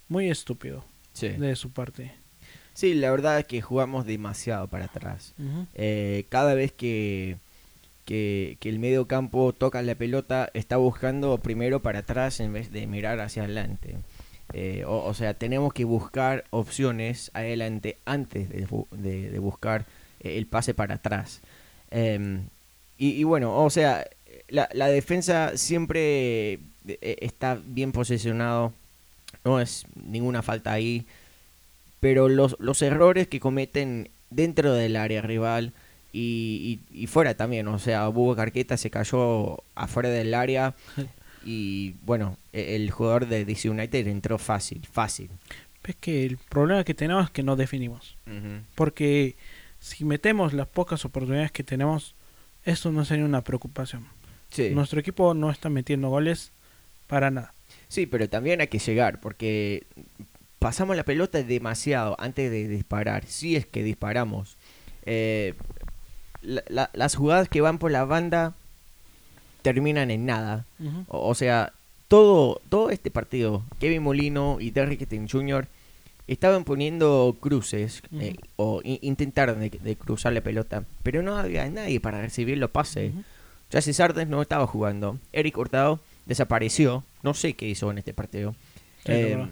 muy 0.07 0.29
estúpido 0.29 0.83
de 1.19 1.55
su 1.55 1.71
parte. 1.71 2.13
Sí, 2.73 2.93
la 2.93 3.11
verdad 3.11 3.39
es 3.39 3.45
que 3.45 3.61
jugamos 3.61 4.05
demasiado 4.05 4.67
para 4.67 4.85
atrás. 4.85 5.33
Eh, 5.73 6.25
cada 6.29 6.53
vez 6.53 6.71
que 6.71 7.37
que, 8.09 8.57
el 8.63 8.79
medio 8.79 9.07
campo 9.07 9.53
toca 9.53 9.83
la 9.83 9.93
pelota, 9.93 10.49
está 10.55 10.77
buscando 10.77 11.37
primero 11.37 11.81
para 11.81 11.99
atrás 11.99 12.39
en 12.39 12.53
vez 12.53 12.71
de 12.71 12.87
mirar 12.87 13.19
hacia 13.19 13.43
adelante. 13.43 13.97
Eh, 14.53 14.83
o, 14.87 15.13
sea, 15.13 15.35
tenemos 15.35 15.73
que 15.73 15.83
buscar 15.83 16.43
opciones 16.49 17.29
adelante 17.35 17.97
antes 18.05 18.49
de, 18.49 19.39
buscar 19.39 19.85
eh, 20.21 20.37
el 20.37 20.47
pase 20.47 20.73
para 20.73 20.95
atrás. 20.95 21.41
Em, 21.91 22.45
y, 22.97 23.23
bueno, 23.25 23.63
o 23.63 23.69
sea, 23.69 24.07
la, 24.49 24.87
defensa 24.87 25.55
siempre 25.55 26.53
eh, 26.87 27.17
está 27.21 27.59
bien 27.63 27.91
posicionado, 27.91 28.73
no 29.45 29.61
es 29.61 29.85
ninguna 29.95 30.41
falta 30.41 30.73
ahí. 30.73 31.05
pero 31.99 32.27
los, 32.27 32.55
los 32.59 32.81
errores 32.81 33.27
que 33.27 33.39
cometen 33.39 34.09
dentro 34.31 34.73
del 34.73 34.95
área 34.95 35.21
rival 35.21 35.73
y, 36.11 36.81
y, 36.91 37.03
y 37.03 37.07
fuera 37.07 37.35
también, 37.35 37.67
o 37.67 37.79
sea, 37.79 38.07
Bugo 38.07 38.35
Carqueta 38.35 38.77
se 38.77 38.89
cayó 38.89 39.57
afuera 39.75 40.09
del 40.09 40.33
área 40.33 40.75
y 41.45 41.95
bueno, 42.03 42.37
e- 42.53 42.75
el 42.75 42.91
jugador 42.91 43.27
de 43.27 43.45
DC 43.45 43.69
United 43.69 44.07
entró 44.07 44.37
fácil, 44.37 44.85
fácil. 44.91 45.29
Es 45.83 45.95
que 45.95 46.25
el 46.25 46.37
problema 46.37 46.83
que 46.83 46.93
tenemos 46.93 47.25
es 47.25 47.31
que 47.31 47.41
no 47.43 47.55
definimos. 47.55 48.17
Porque 48.75 49.35
si 49.79 50.05
metemos 50.05 50.53
las 50.53 50.67
pocas 50.67 51.03
oportunidades 51.05 51.51
que 51.51 51.63
tenemos, 51.63 52.13
eso 52.63 52.91
no 52.91 53.05
sería 53.05 53.25
una 53.25 53.41
preocupación. 53.43 54.05
Sí. 54.49 54.69
Nuestro 54.71 54.99
equipo 54.99 55.33
no 55.33 55.49
está 55.49 55.69
metiendo 55.69 56.09
goles 56.09 56.51
para 57.07 57.31
nada. 57.31 57.53
Sí, 57.87 58.05
pero 58.05 58.29
también 58.29 58.61
hay 58.61 58.67
que 58.67 58.77
llegar, 58.79 59.19
porque 59.19 59.87
pasamos 60.59 60.95
la 60.95 61.05
pelota 61.05 61.41
demasiado 61.41 62.15
antes 62.19 62.51
de 62.51 62.67
disparar. 62.67 63.25
Si 63.25 63.55
es 63.55 63.65
que 63.65 63.81
disparamos. 63.81 64.57
Eh, 65.05 65.55
la- 66.41 66.63
la- 66.69 66.89
las 66.93 67.15
jugadas 67.15 67.49
que 67.49 67.61
van 67.61 67.77
por 67.79 67.91
la 67.91 68.05
banda 68.05 68.53
terminan 69.61 70.11
en 70.11 70.25
nada. 70.25 70.65
O, 71.07 71.29
o 71.29 71.35
sea, 71.35 71.73
todo, 72.07 72.61
todo 72.69 72.89
este 72.89 73.11
partido, 73.11 73.63
Kevin 73.79 74.03
Molino 74.03 74.57
y 74.59 74.71
Derrick 74.71 75.07
Jr. 75.29 75.67
estaban 76.27 76.63
poniendo 76.63 77.35
cruces 77.39 78.01
eh, 78.19 78.35
o 78.55 78.81
intentaron 78.83 79.59
de, 79.59 79.69
de 79.69 79.95
cruzar 79.95 80.33
la 80.33 80.41
pelota, 80.41 80.83
pero 81.03 81.21
no 81.21 81.37
había 81.37 81.69
nadie 81.69 81.99
para 81.99 82.21
recibir 82.21 82.57
los 82.57 82.69
pases. 82.71 83.11
Jesse 83.71 83.95
Sardes 83.95 84.27
no 84.27 84.41
estaba 84.41 84.65
jugando. 84.65 85.19
Eric 85.33 85.57
Hurtado 85.57 85.99
desapareció. 86.25 87.03
No 87.21 87.33
sé 87.35 87.53
qué 87.53 87.67
hizo 87.67 87.91
en 87.91 87.99
este 87.99 88.13
partido. 88.13 88.55
Sí, 89.05 89.11
Eh, 89.11 89.47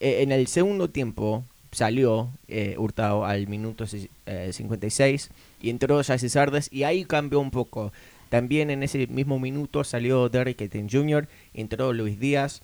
eh, 0.00 0.22
en 0.22 0.32
el 0.32 0.46
segundo 0.46 0.90
tiempo 0.90 1.42
salió 1.72 2.28
eh, 2.48 2.74
Hurtado 2.78 3.24
al 3.24 3.46
minuto 3.48 3.86
si- 3.86 4.10
eh, 4.26 4.50
56 4.52 5.30
y 5.66 5.70
entró 5.70 6.00
Jesse 6.00 6.30
Sardes 6.30 6.68
y 6.70 6.84
ahí 6.84 7.04
cambió 7.04 7.40
un 7.40 7.50
poco. 7.50 7.92
También 8.28 8.70
en 8.70 8.84
ese 8.84 9.08
mismo 9.08 9.40
minuto 9.40 9.82
salió 9.82 10.28
Derrick 10.28 10.60
Etienne 10.60 10.88
Jr., 10.88 11.28
entró 11.54 11.92
Luis 11.92 12.20
Díaz. 12.20 12.62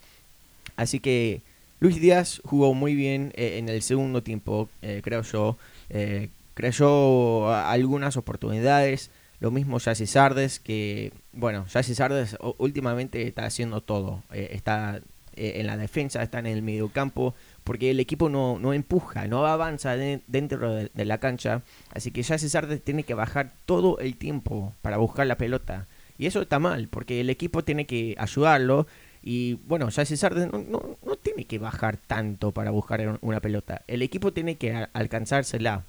Así 0.76 1.00
que 1.00 1.42
Luis 1.80 2.00
Díaz 2.00 2.40
jugó 2.44 2.74
muy 2.74 2.94
bien 2.94 3.32
eh, 3.34 3.58
en 3.58 3.68
el 3.68 3.82
segundo 3.82 4.22
tiempo, 4.22 4.68
eh, 4.82 5.00
creo 5.02 5.22
yo. 5.22 5.56
Eh, 5.90 6.28
creyó 6.54 7.52
algunas 7.52 8.16
oportunidades. 8.16 9.10
Lo 9.40 9.50
mismo 9.50 9.80
Jesse 9.80 10.08
Sardes, 10.08 10.60
que, 10.60 11.12
bueno, 11.32 11.66
Jesse 11.66 11.96
Sardes 11.96 12.36
últimamente 12.58 13.26
está 13.26 13.46
haciendo 13.46 13.80
todo. 13.80 14.22
Eh, 14.32 14.50
está 14.52 15.00
en 15.34 15.66
la 15.66 15.76
defensa, 15.76 16.22
está 16.22 16.38
en 16.38 16.46
el 16.46 16.62
mediocampo, 16.62 17.34
porque 17.64 17.90
el 17.90 18.00
equipo 18.00 18.28
no, 18.28 18.58
no 18.58 18.72
empuja, 18.72 19.26
no 19.28 19.46
avanza 19.46 19.96
de- 19.96 20.22
dentro 20.26 20.74
de, 20.74 21.04
la 21.04 21.18
cancha. 21.18 21.62
Así 21.94 22.10
que 22.10 22.22
Jesse 22.24 22.50
Sardes 22.50 22.82
tiene 22.82 23.04
que 23.04 23.14
bajar 23.14 23.52
todo 23.66 23.98
el 23.98 24.16
tiempo 24.16 24.74
para 24.82 24.96
buscar 24.96 25.26
la 25.26 25.36
pelota. 25.36 25.86
Y 26.18 26.26
eso 26.26 26.42
está 26.42 26.58
mal, 26.58 26.88
porque 26.88 27.20
el 27.20 27.30
equipo 27.30 27.64
tiene 27.64 27.86
que 27.86 28.14
ayudarlo. 28.18 28.86
Y 29.22 29.54
bueno, 29.66 29.90
Jesse 29.90 30.18
Sardes 30.18 30.50
no, 30.52 30.96
no, 31.04 31.16
tiene 31.16 31.44
que 31.44 31.58
bajar 31.58 31.96
tanto 31.96 32.50
para 32.52 32.70
buscar 32.70 33.18
una 33.22 33.40
pelota. 33.40 33.82
El 33.86 34.02
equipo 34.02 34.32
tiene 34.32 34.56
que 34.56 34.86
alcanzársela. 34.92 35.84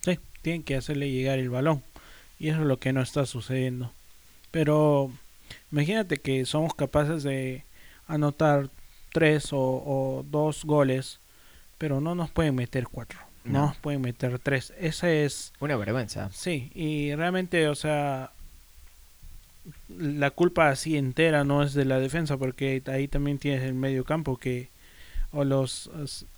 Sí, 0.00 0.18
tienen 0.42 0.62
que 0.62 0.76
hacerle 0.76 1.10
llegar 1.10 1.38
el 1.38 1.50
balón. 1.50 1.82
Y 2.38 2.48
eso 2.48 2.60
es 2.60 2.66
lo 2.66 2.78
que 2.78 2.92
no 2.92 3.02
está 3.02 3.26
sucediendo. 3.26 3.92
Pero 4.52 5.10
imagínate 5.72 6.18
que 6.18 6.44
somos 6.44 6.74
capaces 6.74 7.22
de 7.24 7.64
anotar 8.06 8.70
tres 9.12 9.52
o, 9.52 9.58
o 9.60 10.24
dos 10.28 10.64
goles, 10.64 11.20
pero 11.78 12.00
no 12.00 12.14
nos 12.14 12.30
pueden 12.30 12.54
meter 12.54 12.86
cuatro. 12.88 13.18
No, 13.44 13.52
No. 13.52 13.66
nos 13.68 13.76
pueden 13.76 14.00
meter 14.00 14.38
tres. 14.38 14.72
Esa 14.78 15.10
es, 15.10 15.52
Una 15.60 15.76
vergüenza. 15.76 16.30
sí, 16.32 16.70
y 16.74 17.14
realmente, 17.14 17.68
o 17.68 17.74
sea, 17.74 18.32
la 19.88 20.30
culpa 20.30 20.68
así 20.68 20.96
entera 20.96 21.44
no 21.44 21.62
es 21.62 21.74
de 21.74 21.84
la 21.84 21.98
defensa, 21.98 22.36
porque 22.36 22.82
ahí 22.86 23.08
también 23.08 23.38
tienes 23.38 23.62
el 23.62 23.74
medio 23.74 24.04
campo 24.04 24.36
que, 24.36 24.68
o 25.32 25.44
los 25.44 25.90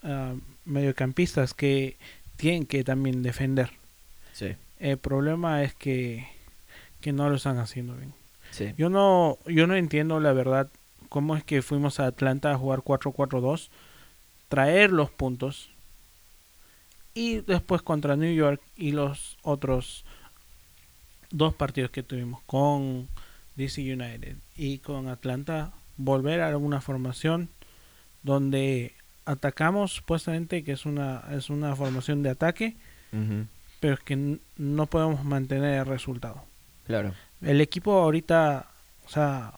ah, 0.03 0.35
mediocampistas 0.65 1.55
que 1.55 1.97
tienen 2.37 2.67
que 2.67 2.85
también 2.85 3.23
defender. 3.23 3.71
Sí, 4.33 4.55
El 4.79 4.99
problema 4.99 5.63
es 5.65 5.75
que, 5.75 6.27
que 7.01 7.13
no 7.13 7.29
lo 7.29 7.37
están 7.37 7.59
haciendo 7.59 7.97
bien. 7.97 8.13
sí. 8.51 8.73
Yo 8.79 8.89
no, 8.91 9.39
yo 9.47 9.67
no 9.67 9.75
entiendo 9.77 10.21
la 10.21 10.33
verdad 10.33 10.69
cómo 11.09 11.37
es 11.37 11.45
que 11.45 11.63
fuimos 11.63 12.01
a 12.01 12.07
Atlanta 12.07 12.53
a 12.53 12.59
jugar 12.59 12.81
4-4-2, 12.81 13.69
traer 14.49 14.91
los 14.91 15.11
puntos 15.11 15.71
y 17.15 17.41
después 17.41 17.83
contra 17.83 18.17
New 18.17 18.35
York 18.35 18.61
y 18.77 18.93
los 18.93 19.39
otros 19.43 20.05
dos 21.31 21.55
partidos 21.55 21.91
que 21.91 22.03
tuvimos 22.03 22.43
con 22.45 23.09
DC 23.57 23.81
United 23.83 24.37
y 24.57 24.79
con 24.79 25.09
Atlanta 25.09 25.73
volver 25.97 26.41
a 26.41 26.57
una 26.57 26.81
formación 26.81 27.49
donde 28.23 28.95
atacamos 29.25 29.93
supuestamente 29.93 30.65
que 30.65 30.73
es 30.73 30.87
una 30.87 31.25
es 31.33 31.51
una 31.51 31.77
formación 31.77 32.23
de 32.23 32.31
ataque 32.31 32.77
pero 33.81 33.95
es 33.95 34.01
que 34.01 34.39
no 34.57 34.87
podemos 34.87 35.25
mantener 35.25 35.81
el 35.81 35.87
resultado. 35.87 36.43
Claro. 36.87 37.15
El 37.43 37.61
equipo 37.61 37.93
ahorita, 37.93 38.67
o 39.07 39.09
sea, 39.09 39.53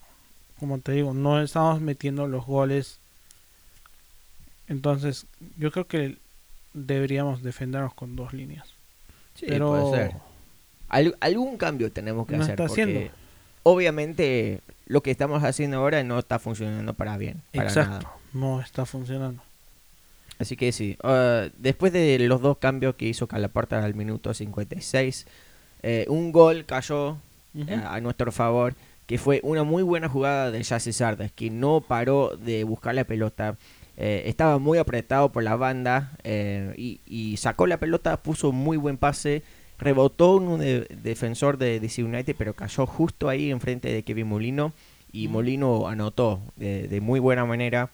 como 0.60 0.78
te 0.78 0.92
digo, 0.92 1.12
no 1.14 1.40
estamos 1.42 1.80
metiendo 1.80 2.26
los 2.28 2.46
goles. 2.46 2.98
Entonces, 4.68 5.26
yo 5.58 5.72
creo 5.72 5.86
que 5.86 6.16
deberíamos 6.74 7.42
defendernos 7.42 7.94
con 7.94 8.14
dos 8.16 8.32
líneas. 8.32 8.66
Sí, 9.34 9.46
pero 9.48 9.70
puede 9.70 9.90
ser. 10.08 10.16
Al- 10.88 11.16
algún 11.20 11.56
cambio 11.56 11.90
tenemos 11.90 12.26
que 12.26 12.36
No 12.36 12.42
hacer. 12.42 12.52
está 12.54 12.66
porque 12.66 12.82
haciendo. 12.82 13.10
Obviamente, 13.62 14.60
lo 14.86 15.02
que 15.02 15.10
estamos 15.10 15.42
haciendo 15.44 15.78
ahora 15.78 16.02
no 16.04 16.18
está 16.18 16.38
funcionando 16.38 16.94
para 16.94 17.16
bien. 17.16 17.40
Para 17.52 17.68
exacto, 17.68 17.90
nada. 17.98 18.12
no 18.32 18.60
está 18.60 18.86
funcionando. 18.86 19.42
Así 20.38 20.56
que 20.56 20.72
sí. 20.72 20.96
ah, 21.02 21.48
después 21.58 21.92
de 21.92 22.18
los 22.20 22.40
dos 22.40 22.58
cambios 22.58 22.94
que 22.94 23.06
hizo 23.06 23.26
Calaporta 23.26 23.84
al 23.84 23.94
minuto 23.94 24.32
56, 24.32 25.26
eh, 25.82 26.06
un 26.08 26.32
gol 26.32 26.64
cayó 26.64 27.18
eh, 27.54 27.74
a 27.86 28.00
nuestro 28.00 28.32
favor, 28.32 28.74
que 29.10 29.18
fue 29.18 29.40
una 29.42 29.64
muy 29.64 29.82
buena 29.82 30.08
jugada 30.08 30.52
de 30.52 30.62
Jesse 30.62 30.94
Sardes, 30.94 31.32
que 31.32 31.50
no 31.50 31.80
paró 31.82 32.36
de 32.36 32.62
buscar 32.64 32.94
la 32.94 33.02
pelota. 33.04 33.56
Eh, 33.96 34.22
estaba 34.26 34.58
muy 34.58 34.78
apretado 34.78 35.30
por 35.32 35.42
la 35.42 35.56
banda 35.56 36.12
eh, 36.22 36.72
y, 36.78 37.00
y 37.06 37.36
sacó 37.36 37.66
la 37.66 37.78
pelota, 37.78 38.16
puso 38.22 38.52
muy 38.52 38.76
buen 38.76 38.96
pase, 38.98 39.42
rebotó 39.78 40.36
un 40.36 40.60
de- 40.60 40.86
defensor 41.02 41.58
de 41.58 41.80
DC 41.80 42.04
United, 42.04 42.36
pero 42.38 42.54
cayó 42.54 42.86
justo 42.86 43.28
ahí 43.28 43.50
enfrente 43.50 43.92
de 43.92 44.04
Kevin 44.04 44.28
Molino 44.28 44.72
y 45.12 45.26
Ujú. 45.26 45.32
Molino 45.34 45.88
anotó 45.88 46.40
de, 46.56 46.88
de 46.88 47.00
muy 47.00 47.18
buena 47.20 47.44
manera. 47.44 47.90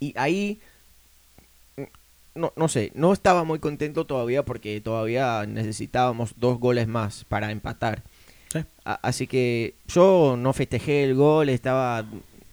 Y 0.00 0.14
ahí, 0.18 0.60
mm, 1.76 1.82
no, 2.34 2.52
no 2.56 2.68
sé, 2.68 2.92
no 2.94 3.12
estaba 3.12 3.44
muy 3.44 3.58
contento 3.58 4.06
todavía 4.06 4.44
porque 4.44 4.80
todavía 4.80 5.44
necesitábamos 5.46 6.34
dos 6.36 6.58
goles 6.58 6.88
más 6.88 7.24
para 7.24 7.50
empatar. 7.50 8.02
Sí. 8.52 8.60
Así 8.84 9.26
que 9.26 9.74
yo 9.88 10.36
no 10.38 10.52
festejé 10.52 11.04
el 11.04 11.14
gol, 11.14 11.48
estaba, 11.48 12.04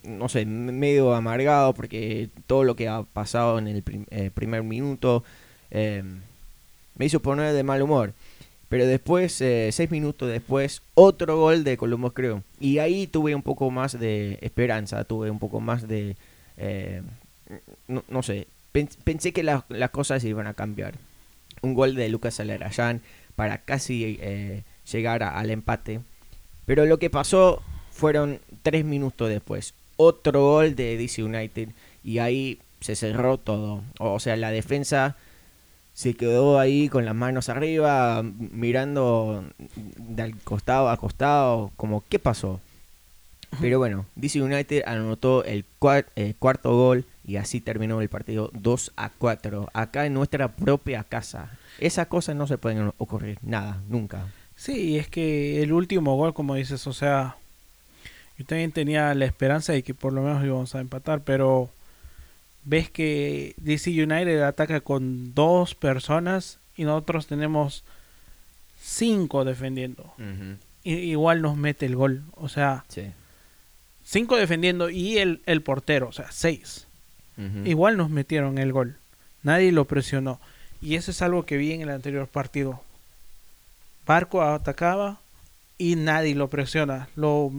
no 0.04 0.30
sé, 0.30 0.46
medio 0.46 1.14
amargado 1.14 1.74
porque 1.74 2.30
todo 2.48 2.64
lo 2.64 2.76
que 2.78 2.88
ha 2.88 3.04
pasado 3.04 3.60
en 3.60 3.68
el 3.68 3.84
prim- 3.84 4.06
eh, 4.10 4.32
primer 4.34 4.64
minuto 4.64 5.26
eh, 5.72 6.04
me 6.96 7.06
hizo 7.06 7.20
poner 7.20 7.54
de 7.54 7.64
mal 7.64 7.82
humor. 7.82 8.14
Pero 8.70 8.86
después, 8.86 9.42
eh, 9.42 9.72
seis 9.74 9.90
minutos 9.92 10.30
después, 10.30 10.84
otro 10.94 11.36
gol 11.38 11.64
de 11.64 11.76
Columbus 11.76 12.14
Crew. 12.14 12.44
Y 12.60 12.78
ahí 12.78 13.08
tuve 13.08 13.34
un 13.36 13.42
poco 13.42 13.70
más 13.72 14.00
de 14.00 14.38
esperanza, 14.42 15.04
tuve 15.04 15.30
un 15.32 15.40
poco 15.40 15.60
más 15.60 15.88
de... 15.88 16.16
eh, 16.58 17.02
no, 17.88 18.04
no 18.08 18.24
sé, 18.24 18.48
pen- 18.72 18.90
pensé 19.04 19.34
que 19.34 19.44
la- 19.44 19.66
las 19.70 19.90
cosas 19.90 20.24
iban 20.24 20.48
a 20.48 20.54
cambiar. 20.54 20.94
Un 21.62 21.74
gol 21.74 21.96
de 21.96 22.08
Lucas 22.10 22.40
Alarayán 22.40 23.02
para 23.36 23.58
casi 23.58 24.18
eh, 24.22 24.64
llegar 24.92 25.24
al 25.24 25.50
empate. 25.50 26.00
Pero 26.66 26.86
lo 26.86 27.00
que 27.00 27.10
pasó 27.10 27.62
fueron 27.92 28.40
tres 28.62 28.86
minutos 28.86 29.30
después. 29.30 29.74
Otro 29.98 30.42
gol 30.42 30.76
de 30.76 30.98
DC 30.98 31.24
United 31.24 31.70
y 32.04 32.20
ahí 32.20 32.60
se 32.80 32.96
cerró 32.96 33.38
todo. 33.38 33.84
O 34.00 34.20
sea, 34.20 34.36
la 34.38 34.52
defensa 34.52 35.16
se 35.94 36.14
quedó 36.14 36.60
ahí 36.60 36.88
con 36.88 37.04
las 37.06 37.16
manos 37.16 37.50
arriba, 37.50 38.24
mirando 38.24 39.44
del 39.98 40.38
costado 40.38 40.90
a 40.90 40.96
costado, 40.98 41.72
como 41.76 42.04
¿qué 42.08 42.20
pasó? 42.20 42.62
Pero 43.60 43.80
bueno, 43.80 44.06
DC 44.16 44.42
United 44.42 44.84
anotó 44.86 45.44
el 45.44 45.66
cua- 45.80 46.06
eh, 46.16 46.36
cuarto 46.40 46.72
gol 46.76 47.04
y 47.26 47.36
así 47.38 47.60
terminó 47.60 48.00
el 48.00 48.08
partido 48.08 48.52
2 48.54 48.94
a 48.96 49.10
4, 49.10 49.70
acá 49.74 50.06
en 50.06 50.14
nuestra 50.14 50.50
propia 50.56 51.04
casa. 51.04 51.50
Esas 51.80 52.08
cosas 52.08 52.36
no 52.36 52.48
se 52.48 52.58
pueden 52.60 52.94
ocurrir, 52.98 53.40
nada, 53.42 53.82
nunca. 53.90 54.28
Sí, 54.60 54.98
es 54.98 55.08
que 55.08 55.64
el 55.64 55.72
último 55.72 56.18
gol, 56.18 56.34
como 56.34 56.56
dices, 56.56 56.86
o 56.86 56.92
sea, 56.92 57.38
yo 58.38 58.44
también 58.44 58.74
tenía 58.74 59.14
la 59.16 59.24
esperanza 59.24 59.72
de 59.72 59.84
que 59.84 59.94
por 59.94 60.12
lo 60.12 60.22
menos 60.22 60.44
íbamos 60.44 60.76
a 60.76 60.82
empatar, 60.82 61.22
pero 61.22 61.70
ves 62.66 62.90
que 62.90 63.54
DC 63.56 63.90
United 63.92 64.42
ataca 64.42 64.82
con 64.82 65.34
dos 65.34 65.76
personas 65.76 66.60
y 66.76 66.84
nosotros 66.84 67.26
tenemos 67.28 67.86
cinco 68.82 69.46
defendiendo. 69.46 70.14
y, 70.84 70.94
igual 70.94 71.42
nos 71.42 71.56
mete 71.56 71.86
el 71.86 71.96
gol. 71.96 72.24
O 72.34 72.50
sea, 72.50 72.84
cinco 74.04 74.36
defendiendo 74.36 74.90
y 74.90 75.20
el, 75.20 75.42
el 75.46 75.62
portero, 75.62 76.10
o 76.10 76.14
sea, 76.14 76.34
seis. 76.34 76.86
Igual 77.64 77.96
nos 77.96 78.10
metieron 78.10 78.58
el 78.58 78.74
gol. 78.74 78.98
Nadie 79.42 79.72
lo 79.72 79.86
presionó. 79.86 80.42
Y 80.82 80.96
eso 80.96 81.12
es 81.12 81.22
algo 81.22 81.46
que 81.46 81.56
vi 81.56 81.72
en 81.72 81.80
el 81.80 81.92
anterior 81.92 82.28
partido. 82.28 82.84
Barco 84.10 84.42
atacaba 84.42 85.20
y 85.78 85.96
nadie 85.96 86.34
lo 86.34 86.50
presiona. 86.50 87.10
Lo 87.16 87.52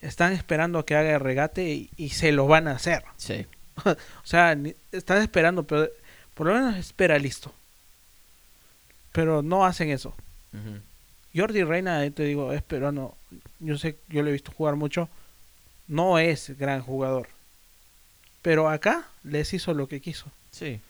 están 0.00 0.32
esperando 0.32 0.86
que 0.86 0.94
haga 0.94 1.14
el 1.14 1.18
regate 1.18 1.88
y, 1.96 2.08
se 2.10 2.30
lo 2.30 2.46
van 2.46 2.68
a 2.68 2.76
hacer. 2.76 3.02
Sí. 3.16 3.46
o 3.84 3.96
sea, 4.22 4.56
están 4.92 5.20
esperando, 5.22 5.66
pero 5.66 5.88
por 6.34 6.46
lo 6.46 6.54
menos 6.54 6.76
espera 6.76 7.18
listo. 7.18 7.52
Pero 9.10 9.42
no 9.42 9.66
hacen 9.66 9.90
eso. 9.90 10.14
Jordi 11.34 11.64
Reina, 11.64 12.08
te 12.12 12.22
digo, 12.22 12.52
es 12.52 12.62
peruano. 12.62 13.16
Yo 13.58 13.76
sé, 13.76 13.98
yo 14.08 14.22
lo 14.22 14.28
he 14.28 14.34
visto 14.34 14.52
jugar 14.52 14.76
mucho. 14.76 15.08
No 15.88 16.20
es 16.20 16.56
gran 16.56 16.80
jugador. 16.80 17.26
Pero 18.40 18.68
acá 18.68 19.08
les 19.24 19.52
hizo 19.52 19.74
lo 19.74 19.88
que 19.88 20.00
quiso. 20.00 20.30
Sí. 20.52 20.80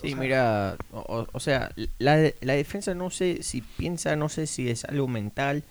Sí, 0.00 0.14
mira, 0.14 0.76
o, 0.92 1.40
sea, 1.40 1.72
la, 1.98 2.32
la, 2.40 2.54
defensa 2.54 2.94
no 2.94 3.10
sé 3.10 3.42
si 3.42 3.62
piensa, 3.62 4.16
no 4.16 4.28
sé 4.28 4.46
si 4.46 4.68
es 4.68 4.84
algo 4.84 5.08
mental, 5.08 5.64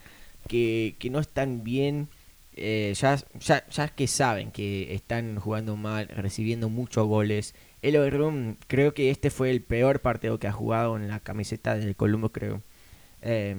que, 0.47 0.95
que 0.99 1.09
no 1.09 1.19
están 1.19 1.63
bien, 1.63 2.07
eh, 2.55 2.93
ya, 2.95 3.17
ya, 3.39 3.67
ya 3.67 3.87
que 3.89 4.07
saben 4.07 4.51
que 4.51 4.93
están 4.93 5.39
jugando 5.39 5.75
mal, 5.75 6.07
recibiendo 6.07 6.69
muchos 6.69 7.07
goles. 7.07 7.53
El 7.81 7.97
Overroom, 7.97 8.55
creo 8.67 8.93
que 8.93 9.11
este 9.11 9.29
fue 9.29 9.51
el 9.51 9.61
peor 9.61 10.01
partido 10.01 10.39
que 10.39 10.47
ha 10.47 10.51
jugado 10.51 10.97
en 10.97 11.07
la 11.07 11.19
camiseta 11.19 11.75
del 11.75 11.95
Colombo, 11.95 12.29
creo. 12.29 12.61
Eh, 13.21 13.55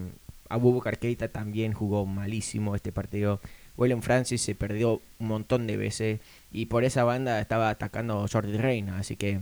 Abubo 0.49 0.81
Carqueita 0.81 1.29
también 1.29 1.73
jugó 1.73 2.07
malísimo 2.07 2.75
este 2.75 2.93
partido. 2.93 3.41
William 3.77 4.03
Francis 4.03 4.43
se 4.43 4.55
perdió 4.55 5.01
un 5.19 5.29
montón 5.29 5.67
de 5.67 5.77
veces 5.77 6.21
y 6.51 6.67
por 6.67 6.85
esa 6.85 7.05
banda 7.05 7.41
estaba 7.41 7.69
atacando 7.69 8.27
Jordi 8.31 8.57
Reina, 8.57 8.99
así 8.99 9.17
que 9.17 9.41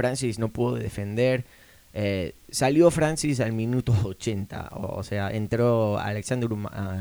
Francis 0.00 0.38
no 0.38 0.48
pudo 0.48 0.76
defender. 0.76 1.44
Eh, 1.92 2.34
salió 2.50 2.90
Francis 2.90 3.38
al 3.40 3.52
minuto 3.52 3.92
80, 4.04 4.70
o, 4.72 5.02
sea, 5.02 5.30
entró 5.30 5.98
Alexander 5.98 6.48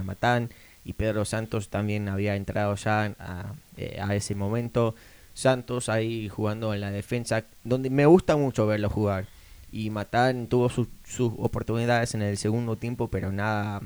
Matán 0.03 0.49
y 0.83 0.91
Pedro 0.93 1.23
Santos 1.23 1.69
también 1.69 2.09
había 2.09 2.35
entrado 2.35 2.75
ya 2.75 3.15
a, 3.17 3.53
eh, 3.77 3.99
a, 4.01 4.15
ese 4.15 4.35
momento. 4.35 4.95
Santos 5.33 5.87
ahí 5.87 6.27
jugando 6.27 6.73
en 6.73 6.81
la 6.81 6.91
defensa, 6.91 7.45
donde 7.63 7.89
me 7.89 8.05
gusta 8.05 8.35
mucho 8.35 8.67
verlo 8.67 8.89
jugar. 8.89 9.27
Y 9.71 9.91
Matán 9.91 10.47
tuvo 10.47 10.67
sus 10.67 10.89
oportunidades 11.37 12.15
en 12.15 12.21
el 12.21 12.37
segundo 12.37 12.75
tiempo, 12.75 13.07
pero 13.07 13.31
nada, 13.31 13.81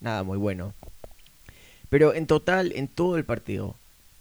nada 0.00 0.24
muy 0.24 0.38
bueno. 0.38 0.74
Pero 1.90 2.12
en 2.12 2.26
total, 2.26 2.72
en 2.74 2.88
todo 2.88 3.16
el 3.16 3.24
partido, 3.24 3.76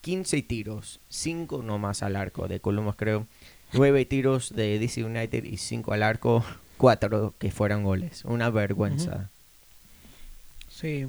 15 0.06 0.44
tiros, 0.44 1.00
5 1.10 1.64
nomás 1.64 2.04
al 2.04 2.16
arco 2.16 2.48
de 2.48 2.60
Columbus, 2.60 2.96
creo. 2.96 3.26
9 3.74 4.06
tiros 4.06 4.54
de 4.54 4.78
DC 4.78 5.04
United 5.04 5.44
y 5.44 5.58
5 5.58 5.94
al 5.94 6.04
arco, 6.04 6.46
4 6.78 7.34
que 7.40 7.50
fueron 7.50 7.84
goles. 7.84 8.24
Una 8.24 8.52
vergüenza. 8.52 9.32
Sí, 10.70 11.08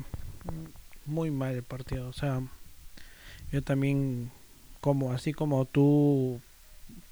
muy 1.04 1.30
mal 1.30 1.56
el 1.56 1.62
partido. 1.62 2.08
O 2.08 2.14
sea, 2.14 2.40
yo 3.52 3.60
también, 3.60 4.30
como 4.80 5.12
así 5.12 5.34
como 5.34 5.66
tú 5.66 6.40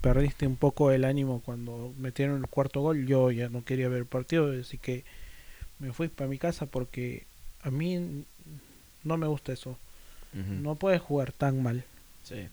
perdiste 0.01 0.47
un 0.47 0.55
poco 0.55 0.89
el 0.89 1.05
ánimo 1.05 1.43
cuando 1.45 1.93
metieron 1.99 2.41
el 2.41 2.47
cuarto 2.47 2.81
gol, 2.81 3.05
yo 3.05 3.29
ya 3.29 3.47
no 3.49 3.63
quería 3.63 3.89
ver 3.89 3.99
el 3.99 4.05
partido, 4.07 4.59
así 4.59 4.79
que 4.79 5.03
me 5.77 5.93
fui 5.93 6.07
para 6.07 6.31
mi 6.31 6.39
casa 6.39 6.65
porque 6.65 7.27
a 7.61 7.69
mí 7.69 8.25
no 9.03 9.17
me 9.17 9.27
gusta 9.27 9.53
eso. 9.53 9.77
No 10.35 10.75
puedes 10.75 11.01
jugar 11.01 11.31
tan 11.31 11.63
mal. 11.63 11.83
Sí. 12.23 12.47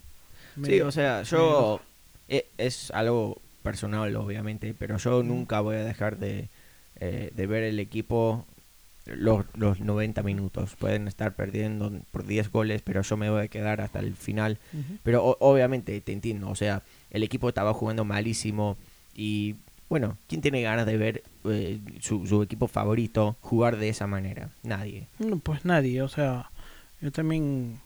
sí, 0.65 0.81
o 0.81 0.93
sea, 0.93 1.23
yo... 1.23 1.81
E, 2.29 2.47
es, 2.57 2.91
algo 2.93 3.41
personal, 3.63 4.15
obviamente, 4.17 4.75
pero 4.79 4.97
yo 4.99 5.23
nunca 5.23 5.61
voy 5.61 5.77
a 5.77 5.85
dejar 5.85 6.19
de, 6.19 6.49
eh, 7.01 7.33
de 7.35 7.47
ver 7.47 7.65
el 7.65 7.81
equipo 7.81 8.47
los, 9.07 9.45
los 9.55 9.81
90 9.81 10.23
minutos. 10.23 10.77
Pueden 10.77 11.09
estar 11.09 11.35
perdiendo 11.35 11.93
por 12.11 12.25
10 12.25 12.51
goles, 12.51 12.83
pero 12.83 13.03
yo 13.03 13.17
me 13.17 13.31
voy 13.31 13.43
a 13.43 13.49
quedar 13.49 13.81
hasta 13.81 13.99
el 13.99 14.15
final. 14.15 14.59
Pero 15.03 15.37
obviamente 15.41 16.01
te 16.01 16.13
entiendo, 16.13 16.49
o 16.49 16.55
sea, 16.55 16.83
el 17.11 17.23
equipo 17.23 17.49
estaba 17.49 17.75
jugando 17.75 18.05
malísimo 18.05 18.77
y 19.15 19.57
bueno, 19.89 20.17
¿quién 20.27 20.41
tiene 20.41 20.63
ganas 20.63 20.87
de 20.87 20.97
ver 20.97 21.23
eh, 21.45 21.79
su, 22.01 22.27
su, 22.27 22.43
equipo 22.43 22.67
favorito 22.67 23.37
jugar 23.43 23.77
de 23.77 23.91
esa 23.91 24.07
manera? 24.07 24.49
Nadie. 24.63 25.07
No, 25.19 25.39
pues 25.39 25.67
nadie, 25.67 26.01
o 26.01 26.09
sea, 26.09 26.51
yo 27.03 27.11
también 27.11 27.81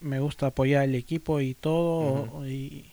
me 0.00 0.20
gusta 0.20 0.48
apoyar 0.48 0.84
el 0.84 0.96
equipo 0.96 1.40
y 1.40 1.54
todo, 1.54 2.46
y, 2.46 2.86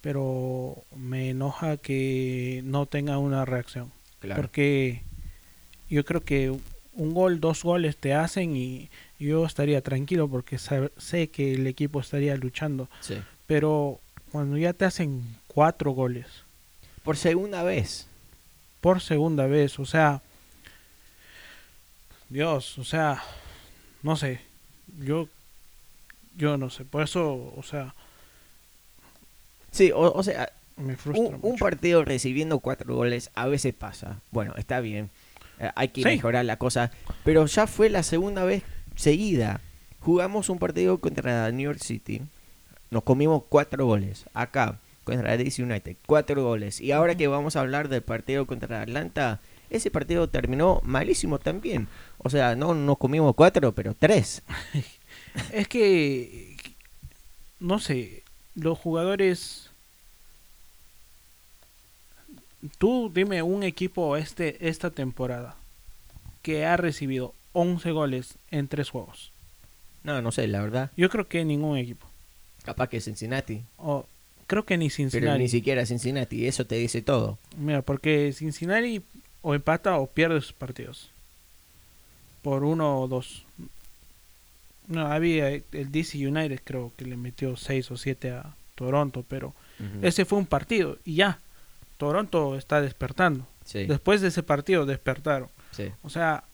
pero 0.00 0.76
me 0.94 1.30
enoja 1.30 1.78
que 1.78 2.62
no 2.64 2.86
tenga 2.86 3.18
una 3.18 3.44
reacción. 3.44 3.90
Porque 4.36 5.02
yo 5.90 6.04
creo 6.04 6.22
que 6.22 6.54
un 6.94 7.14
gol, 7.14 7.40
dos 7.40 7.62
goles 7.62 7.96
te 7.96 8.14
hacen 8.14 8.56
y 8.56 8.88
yo 9.18 9.46
estaría 9.46 9.80
tranquilo 9.80 10.28
porque 10.28 10.58
sé 10.58 11.28
que 11.28 11.54
el 11.54 11.66
equipo 11.66 12.00
estaría 12.00 12.36
luchando. 12.36 12.88
Pero 13.46 13.98
cuando 14.30 14.56
ya 14.58 14.72
te 14.72 14.84
hacen 14.84 15.22
cuatro 15.46 15.92
goles. 15.92 16.26
Por 17.02 17.16
segunda 17.16 17.62
vez. 17.62 18.06
Por 18.80 19.00
segunda 19.00 19.46
vez, 19.46 19.78
o 19.78 19.86
sea... 19.86 20.20
Dios, 22.30 22.78
o 22.78 22.84
sea, 22.84 23.22
no 24.04 24.16
sé, 24.16 24.38
yo, 25.00 25.28
yo 26.36 26.56
no 26.58 26.70
sé, 26.70 26.84
por 26.84 27.02
eso, 27.02 27.52
o 27.56 27.62
sea... 27.62 27.94
Sí, 29.72 29.90
o, 29.92 30.22
sea, 30.22 30.52
me 30.76 30.94
frustra 30.94 31.36
un, 31.42 31.56
partido 31.56 32.04
recibiendo 32.04 32.60
cuatro 32.60 32.94
goles 32.94 33.32
a 33.34 33.46
veces 33.46 33.74
pasa. 33.74 34.20
Bueno, 34.30 34.54
está 34.56 34.78
bien, 34.78 35.10
eh, 35.58 35.70
hay 35.74 35.88
que 35.88 36.04
mejorar 36.04 36.44
la 36.44 36.58
cosa, 36.58 36.92
pero 37.24 37.46
ya 37.46 37.66
fue 37.66 37.90
la 37.90 38.04
segunda 38.04 38.44
vez 38.44 38.62
seguida. 38.94 39.60
Jugamos 39.98 40.48
un 40.48 40.60
partido 40.60 40.98
contra 40.98 41.50
New 41.50 41.64
York 41.64 41.80
City, 41.82 42.20
nos 42.90 43.02
comimos 43.02 43.42
cuatro 43.48 43.86
goles. 43.86 44.26
Acá, 44.34 44.78
contra 45.02 45.36
DC 45.36 45.62
United, 45.62 45.96
cuatro 46.06 46.44
goles. 46.44 46.80
Y 46.80 46.92
ahora 46.92 47.16
que 47.16 47.26
vamos 47.26 47.56
a 47.56 47.60
hablar 47.60 47.88
del 47.88 48.02
partido 48.02 48.46
contra 48.46 48.82
Atlanta, 48.82 49.40
ese 49.70 49.90
partido 49.90 50.28
terminó 50.28 50.80
malísimo 50.84 51.38
también. 51.38 51.88
O 52.18 52.30
sea, 52.30 52.56
no 52.56 52.74
nos 52.74 52.98
comimos 52.98 53.34
cuatro, 53.34 53.72
pero 53.72 53.94
tres. 53.94 54.42
es 55.52 55.68
que, 55.68 56.56
no 57.60 57.78
sé, 57.78 58.22
los 58.54 58.78
jugadores... 58.78 59.70
Tú 62.78 63.10
dime 63.12 63.42
un 63.42 63.62
equipo 63.62 64.16
este, 64.16 64.68
esta 64.68 64.90
temporada 64.90 65.54
que 66.40 66.64
ha 66.64 66.78
recibido 66.78 67.34
11 67.52 67.90
goles 67.92 68.38
en 68.50 68.68
tres 68.68 68.88
juegos. 68.88 69.32
No, 70.02 70.20
no 70.22 70.32
sé, 70.32 70.46
la 70.46 70.60
verdad. 70.60 70.90
Yo 70.96 71.10
creo 71.10 71.28
que 71.28 71.44
ningún 71.44 71.78
equipo. 71.78 72.06
Capaz 72.64 72.88
que 72.88 73.00
Cincinnati. 73.00 73.62
O, 73.76 74.06
creo 74.46 74.64
que 74.64 74.76
ni 74.76 74.90
Cincinnati. 74.90 75.26
Pero 75.26 75.38
ni 75.38 75.48
siquiera 75.48 75.86
Cincinnati, 75.86 76.46
eso 76.46 76.66
te 76.66 76.76
dice 76.76 77.02
todo. 77.02 77.38
Mira, 77.56 77.82
porque 77.82 78.32
Cincinnati 78.32 79.02
o 79.44 79.54
empata 79.54 79.98
o 79.98 80.06
pierde 80.06 80.40
sus 80.40 80.54
partidos. 80.54 81.10
Por 82.42 82.64
uno 82.64 83.00
o 83.00 83.08
dos. 83.08 83.44
No, 84.88 85.06
había 85.06 85.48
el 85.50 85.92
DC 85.92 86.26
United 86.26 86.60
creo 86.64 86.92
que 86.96 87.04
le 87.04 87.16
metió 87.16 87.56
6 87.56 87.90
o 87.90 87.96
7 87.96 88.30
a 88.32 88.54
Toronto, 88.74 89.24
pero 89.28 89.54
ese 90.02 90.24
fue 90.24 90.38
un 90.38 90.46
partido 90.46 90.98
y 91.04 91.16
ya. 91.16 91.38
Toronto 91.98 92.56
está 92.56 92.80
despertando. 92.80 93.46
Después 93.72 94.20
de 94.20 94.28
ese 94.28 94.42
partido 94.42 94.86
despertaron. 94.86 95.48
O 96.02 96.08
sea, 96.08 96.44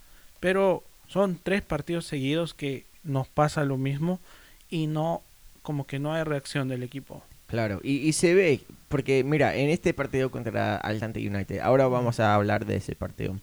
pero 0.40 0.82
son 1.06 1.38
tres 1.40 1.62
partidos 1.62 2.06
seguidos 2.06 2.54
que 2.54 2.86
nos 3.04 3.28
pasa 3.28 3.64
lo 3.64 3.76
mismo 3.76 4.20
y 4.68 4.86
no, 4.88 5.22
como 5.62 5.86
que 5.86 5.98
no 5.98 6.12
hay 6.12 6.24
reacción 6.24 6.68
del 6.68 6.82
equipo. 6.82 7.22
Claro, 7.50 7.80
y, 7.82 8.12
se 8.12 8.32
ve, 8.34 8.60
porque 8.88 9.24
mira, 9.24 9.56
en 9.56 9.70
este 9.70 9.92
partido 9.92 10.30
contra 10.30 10.76
Atlanta 10.76 11.18
United, 11.18 11.58
ahora 11.58 11.88
vamos 11.88 12.20
a 12.20 12.34
hablar 12.34 12.64
de 12.64 12.76
ese 12.76 12.94
partido. 12.94 13.36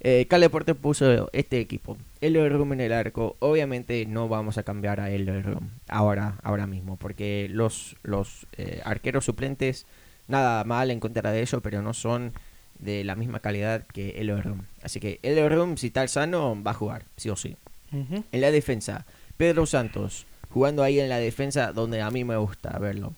Eh, 0.00 0.26
Porte 0.50 0.74
puso 0.74 1.30
este 1.32 1.60
equipo, 1.60 1.96
el 2.20 2.34
Room 2.50 2.72
en 2.72 2.80
el 2.80 2.92
arco. 2.92 3.36
Obviamente 3.38 4.04
no 4.06 4.28
vamos 4.28 4.58
a 4.58 4.62
cambiar 4.62 4.98
a 5.00 5.10
el 5.10 5.26
Room 5.44 5.70
ahora, 5.88 6.38
ahora 6.42 6.66
mismo, 6.66 6.96
porque 6.96 7.48
los, 7.50 7.96
los 8.02 8.46
eh, 8.56 8.80
arqueros 8.84 9.26
suplentes, 9.26 9.86
nada 10.26 10.64
mal 10.64 10.90
en 10.90 10.98
contra 10.98 11.30
de 11.30 11.42
ellos, 11.42 11.60
pero 11.62 11.82
no 11.82 11.94
son 11.94 12.32
de 12.80 13.04
la 13.04 13.14
misma 13.14 13.40
calidad 13.40 13.86
que 13.86 14.10
el 14.18 14.42
Room. 14.42 14.62
Así 14.82 14.98
que 14.98 15.20
el 15.22 15.48
Room, 15.48 15.76
si 15.76 15.88
está 15.88 16.08
sano, 16.08 16.60
va 16.60 16.72
a 16.72 16.74
jugar, 16.74 17.04
sí 17.16 17.28
o 17.28 17.36
sí. 17.36 17.56
En 17.92 18.40
la 18.40 18.50
defensa, 18.50 19.04
Pedro 19.36 19.66
Santos, 19.66 20.26
jugando 20.50 20.82
ahí 20.82 21.00
en 21.00 21.08
la 21.08 21.18
defensa 21.18 21.72
donde 21.72 22.02
a 22.02 22.10
mí 22.10 22.24
me 22.24 22.36
gusta 22.36 22.78
verlo. 22.78 23.14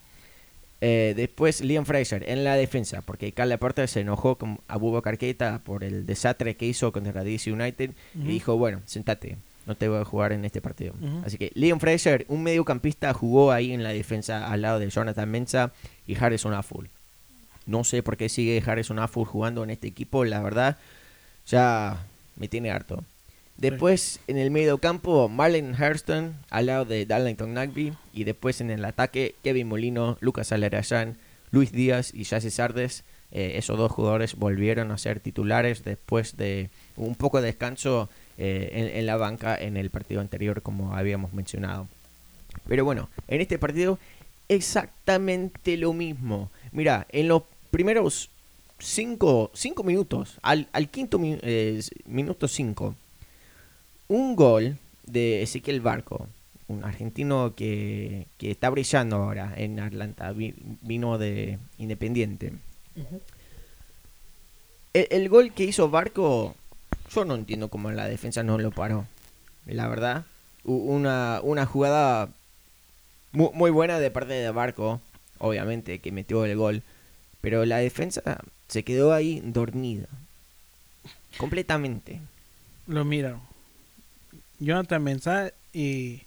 Eh, 0.84 1.14
después 1.16 1.60
Liam 1.60 1.84
Fraser 1.84 2.28
en 2.28 2.42
la 2.42 2.56
defensa, 2.56 3.02
porque 3.02 3.30
Carla 3.30 3.56
Porter 3.56 3.88
se 3.88 4.00
enojó 4.00 4.36
con 4.36 4.58
Abubakar 4.66 5.16
Keita 5.16 5.60
por 5.60 5.84
el 5.84 6.06
desastre 6.06 6.56
que 6.56 6.66
hizo 6.66 6.90
contra 6.90 7.22
DC 7.22 7.52
United 7.52 7.90
y 8.16 8.26
dijo, 8.26 8.56
bueno, 8.56 8.82
sentate, 8.84 9.36
no 9.64 9.76
te 9.76 9.88
voy 9.88 10.00
a 10.00 10.04
jugar 10.04 10.32
en 10.32 10.44
este 10.44 10.60
partido. 10.60 10.94
Así 11.24 11.38
que 11.38 11.52
Liam 11.54 11.78
Fraser, 11.78 12.26
un 12.28 12.42
mediocampista, 12.42 13.14
jugó 13.14 13.52
ahí 13.52 13.72
en 13.72 13.84
la 13.84 13.90
defensa 13.90 14.50
al 14.50 14.62
lado 14.62 14.80
de 14.80 14.90
Jonathan 14.90 15.30
Mensah 15.30 15.72
y 16.04 16.16
Harrison 16.16 16.52
Affle. 16.52 16.90
No 17.64 17.84
sé 17.84 18.02
por 18.02 18.16
qué 18.16 18.28
sigue 18.28 18.60
Harrison 18.66 18.98
Affle 18.98 19.24
jugando 19.24 19.62
en 19.62 19.70
este 19.70 19.86
equipo, 19.86 20.24
la 20.24 20.42
verdad, 20.42 20.78
ya 21.46 22.06
me 22.34 22.48
tiene 22.48 22.72
harto. 22.72 23.04
Después 23.56 24.20
en 24.26 24.38
el 24.38 24.50
medio 24.50 24.78
campo, 24.78 25.28
Marlon 25.28 25.74
Hurston 25.74 26.34
al 26.50 26.66
lado 26.66 26.84
de 26.84 27.06
Darlington 27.06 27.54
Nagby. 27.54 27.92
Y 28.12 28.24
después 28.24 28.60
en 28.60 28.70
el 28.70 28.84
ataque, 28.84 29.34
Kevin 29.42 29.68
Molino, 29.68 30.18
Lucas 30.20 30.52
Alarayan, 30.52 31.16
Luis 31.50 31.72
Díaz 31.72 32.12
y 32.14 32.24
Jesse 32.24 32.52
Sardes. 32.52 33.04
Eh, 33.30 33.52
esos 33.56 33.78
dos 33.78 33.90
jugadores 33.90 34.34
volvieron 34.34 34.90
a 34.90 34.98
ser 34.98 35.20
titulares 35.20 35.84
después 35.84 36.36
de 36.36 36.68
un 36.96 37.14
poco 37.14 37.40
de 37.40 37.46
descanso 37.46 38.10
eh, 38.36 38.92
en, 38.94 39.06
la 39.06 39.16
banca 39.16 39.56
en 39.56 39.76
el 39.76 39.88
partido 39.90 40.20
anterior, 40.20 40.60
como 40.62 40.94
habíamos 40.94 41.32
mencionado. 41.32 41.88
Pero 42.68 42.84
bueno, 42.84 43.08
en 43.28 43.40
este 43.40 43.58
partido 43.58 43.98
exactamente 44.48 45.76
lo 45.76 45.92
mismo. 45.92 46.50
Mira, 46.72 47.06
en 47.10 47.28
los 47.28 47.44
primeros 47.70 48.28
cinco, 48.78 49.50
cinco 49.54 49.82
minutos, 49.82 50.38
al, 50.42 50.68
al 50.72 50.88
quinto 50.90 51.18
eh, 51.22 51.80
minuto 52.06 52.48
5, 52.48 52.94
un 54.08 54.36
gol 54.36 54.78
de 55.06 55.42
Ezequiel 55.42 55.80
Barco, 55.80 56.28
un 56.68 56.84
argentino 56.84 57.54
que, 57.54 58.26
que 58.38 58.50
está 58.50 58.70
brillando 58.70 59.16
ahora 59.16 59.52
en 59.56 59.80
Atlanta, 59.80 60.32
vi- 60.32 60.54
vino 60.82 61.18
de 61.18 61.58
Independiente. 61.78 62.52
El, 64.92 65.06
el 65.10 65.28
gol 65.28 65.52
que 65.52 65.64
hizo 65.64 65.90
Barco, 65.90 66.54
yo 67.14 67.24
no 67.24 67.34
entiendo 67.34 67.68
cómo 67.68 67.90
la 67.92 68.06
defensa 68.08 68.42
no 68.42 68.58
lo 68.58 68.70
paró. 68.70 69.06
La 69.66 69.88
verdad, 69.88 70.24
una, 70.64 71.40
una 71.42 71.66
jugada 71.66 72.28
mu- 73.32 73.52
muy, 73.54 73.70
buena 73.70 73.98
de 73.98 74.10
parte 74.10 74.34
de 74.34 74.50
Barco, 74.50 75.00
obviamente, 75.38 75.98
que 76.00 76.12
metió 76.12 76.44
el 76.44 76.56
gol. 76.56 76.82
Pero 77.40 77.64
la 77.64 77.78
defensa 77.78 78.22
se 78.68 78.84
quedó 78.84 79.12
ahí 79.12 79.40
dormida. 79.44 80.06
Completamente. 81.38 82.20
Lo 82.86 83.04
miraron. 83.04 83.40
Jonathan 84.64 85.02
Mensah 85.02 85.52
y, 85.72 86.22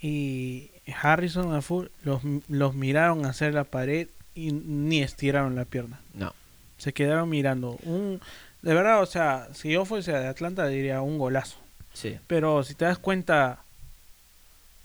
y 0.00 0.70
Harrison 1.02 1.54
a 1.54 1.62
full 1.62 1.86
los, 2.04 2.22
los 2.48 2.74
miraron 2.74 3.26
hacer 3.26 3.54
la 3.54 3.64
pared 3.64 4.08
y 4.34 4.52
ni 4.52 5.02
estiraron 5.02 5.54
la 5.56 5.64
pierna. 5.64 6.00
No. 6.14 6.32
Se 6.78 6.92
quedaron 6.92 7.28
mirando. 7.28 7.72
Un, 7.82 8.20
de 8.62 8.74
verdad, 8.74 9.02
o 9.02 9.06
sea, 9.06 9.48
si 9.54 9.70
yo 9.70 9.84
fuese 9.84 10.12
de 10.12 10.26
Atlanta 10.28 10.66
diría 10.68 11.00
un 11.02 11.18
golazo. 11.18 11.56
Sí. 11.92 12.16
Pero 12.28 12.62
si 12.62 12.74
te 12.74 12.84
das 12.84 12.98
cuenta 12.98 13.62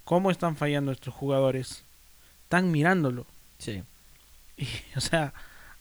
cómo 0.04 0.32
están 0.32 0.56
fallando 0.56 0.92
estos 0.92 1.14
jugadores, 1.14 1.84
están 2.44 2.72
mirándolo. 2.72 3.26
Sí. 3.60 3.84
Y, 4.58 4.68
o 4.96 5.02
sea, 5.02 5.34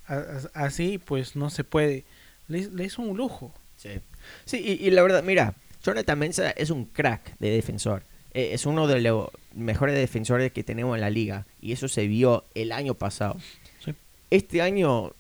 a- 0.07 0.15
a- 0.17 0.51
así 0.67 0.99
pues 0.99 1.35
no 1.37 1.49
se 1.51 1.65
puede. 1.65 2.05
Le, 2.49 2.69
le 2.71 2.85
hizo 2.85 3.01
un 3.03 3.17
lujo. 3.17 3.55
Sí, 3.79 3.91
sí 4.45 4.59
y, 4.59 4.87
y 4.87 4.91
la 4.91 5.03
verdad, 5.03 5.23
mira, 5.25 5.55
Jonathan 5.83 6.19
Mensah 6.19 6.51
es 6.51 6.71
un 6.71 6.85
crack 6.87 7.37
de 7.39 7.51
defensor. 7.51 8.05
Eh, 8.35 8.51
es 8.53 8.67
uno 8.67 8.87
de 8.87 9.01
los 9.01 9.29
mejores 9.55 9.95
defensores 9.97 10.53
que 10.53 10.63
tenemos 10.65 10.95
en 10.97 11.01
la 11.03 11.11
liga. 11.11 11.47
Y 11.61 11.73
eso 11.73 11.89
se 11.89 12.07
vio 12.07 12.45
el 12.55 12.73
año 12.73 12.95
pasado. 12.95 13.37
Sí. 13.85 13.93
Este 14.31 14.63
año, 14.63 15.13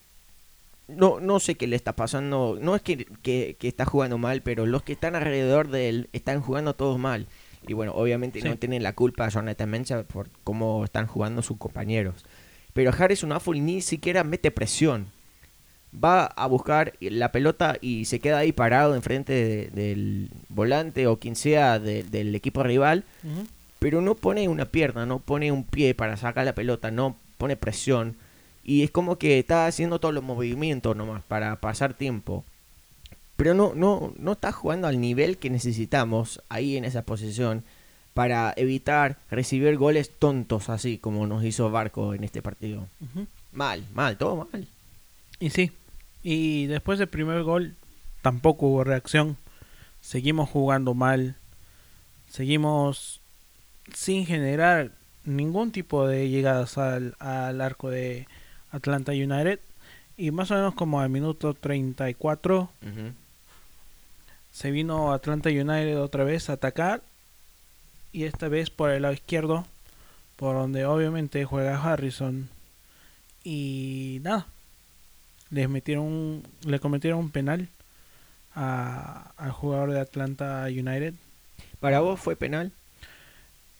no, 0.88 1.20
no 1.20 1.40
sé 1.40 1.56
qué 1.56 1.66
le 1.66 1.76
está 1.76 1.94
pasando. 1.94 2.58
No 2.60 2.74
es 2.76 2.82
que, 2.82 3.04
que- 3.22 3.56
que 3.58 3.68
está 3.68 3.84
jugando 3.84 4.18
mal, 4.18 4.42
pero 4.42 4.66
los 4.66 4.82
que 4.82 4.92
están 4.92 5.14
alrededor 5.14 5.68
de 5.68 5.88
él 5.88 6.08
están 6.12 6.40
jugando 6.40 6.74
todos 6.74 6.98
mal. 6.98 7.26
Y 7.66 7.74
bueno, 7.74 7.92
obviamente 7.94 8.40
Sí. 8.40 8.48
no 8.48 8.56
tienen 8.56 8.82
la 8.82 8.92
culpa 8.94 9.26
a 9.26 9.28
Jonathan 9.28 9.70
Mensah 9.70 10.02
por 10.04 10.28
cómo 10.42 10.84
están 10.84 11.06
jugando 11.06 11.42
sus 11.42 11.58
compañeros. 11.58 12.24
Pero 12.72 12.90
Harrison 12.96 13.32
Affle 13.32 13.60
ni 13.60 13.82
siquiera 13.82 14.24
mete 14.24 14.50
presión 14.50 15.08
va 15.92 16.24
a 16.24 16.46
buscar 16.46 16.94
la 17.00 17.32
pelota 17.32 17.76
y 17.80 18.06
se 18.06 18.18
queda 18.20 18.38
ahí 18.38 18.52
parado 18.52 18.94
enfrente 18.94 19.32
de- 19.32 19.66
del 19.70 20.30
volante 20.48 21.06
o 21.06 21.18
quien 21.18 21.36
sea 21.36 21.78
de- 21.78 22.02
del 22.02 22.34
equipo 22.34 22.62
rival, 22.62 23.04
pero 23.78 24.00
no 24.00 24.14
pone 24.14 24.48
una 24.48 24.64
pierna, 24.66 25.04
no 25.06 25.18
pone 25.18 25.52
un 25.52 25.64
pie 25.64 25.94
para 25.94 26.16
sacar 26.16 26.44
la 26.46 26.54
pelota, 26.54 26.90
no 26.90 27.16
pone 27.36 27.56
presión. 27.56 28.16
Y 28.64 28.84
es 28.84 28.90
como 28.90 29.18
que 29.18 29.38
está 29.38 29.66
haciendo 29.66 29.98
todos 29.98 30.14
los 30.14 30.22
movimientos 30.22 30.96
nomás 30.96 31.22
para 31.24 31.56
pasar 31.56 31.94
tiempo. 31.94 32.44
Pero 33.36 33.54
no, 33.54 33.72
no, 33.74 34.12
no 34.16 34.32
está 34.32 34.52
jugando 34.52 34.86
al 34.86 35.00
nivel 35.00 35.36
que 35.36 35.50
necesitamos 35.50 36.40
ahí 36.48 36.76
en 36.76 36.84
esa 36.84 37.02
posición 37.02 37.64
para 38.14 38.52
evitar 38.56 39.16
recibir 39.30 39.76
goles 39.78 40.10
tontos 40.18 40.68
así 40.68 40.98
como 40.98 41.26
nos 41.26 41.42
hizo 41.44 41.70
Barco 41.70 42.14
en 42.14 42.22
este 42.24 42.40
partido. 42.40 42.86
Mal, 43.52 43.84
mal, 43.94 44.16
todo 44.16 44.48
mal. 44.52 44.66
Y 45.40 45.50
sí. 45.50 45.72
Y 46.22 46.66
después 46.66 46.98
del 46.98 47.08
primer 47.08 47.42
gol 47.42 47.74
tampoco 48.22 48.66
hubo 48.66 48.84
reacción. 48.84 49.36
Seguimos 50.00 50.48
jugando 50.48 50.94
mal. 50.94 51.36
Seguimos 52.30 53.20
sin 53.94 54.26
generar 54.26 54.92
ningún 55.24 55.70
tipo 55.72 56.06
de 56.06 56.28
llegadas 56.28 56.78
al, 56.78 57.14
al 57.18 57.60
arco 57.60 57.90
de 57.90 58.26
Atlanta 58.70 59.12
United. 59.12 59.60
Y 60.16 60.30
más 60.30 60.50
o 60.50 60.54
menos 60.54 60.74
como 60.74 61.00
al 61.00 61.08
minuto 61.08 61.54
34 61.54 62.62
Ujú. 62.82 63.12
se 64.52 64.70
vino 64.70 65.12
Atlanta 65.12 65.48
United 65.48 65.98
otra 66.00 66.24
vez 66.24 66.48
a 66.50 66.54
atacar. 66.54 67.02
Y 68.12 68.24
esta 68.24 68.48
vez 68.48 68.70
por 68.70 68.90
el 68.90 69.02
lado 69.02 69.14
izquierdo. 69.14 69.66
Por 70.36 70.54
donde 70.54 70.84
obviamente 70.86 71.44
juega 71.44 71.82
Harrison. 71.82 72.48
Y 73.44 74.18
nada. 74.22 74.46
Les 75.52 75.68
metieron 75.68 76.42
le 76.64 76.80
cometieron 76.80 77.20
un 77.20 77.30
penal 77.30 77.68
a- 78.54 79.32
al 79.36 79.52
jugador 79.52 79.92
de 79.92 80.00
Atlanta 80.00 80.64
United. 80.66 81.14
¿Para 81.78 82.00
vos 82.00 82.18
fue 82.18 82.34
penal? 82.36 82.72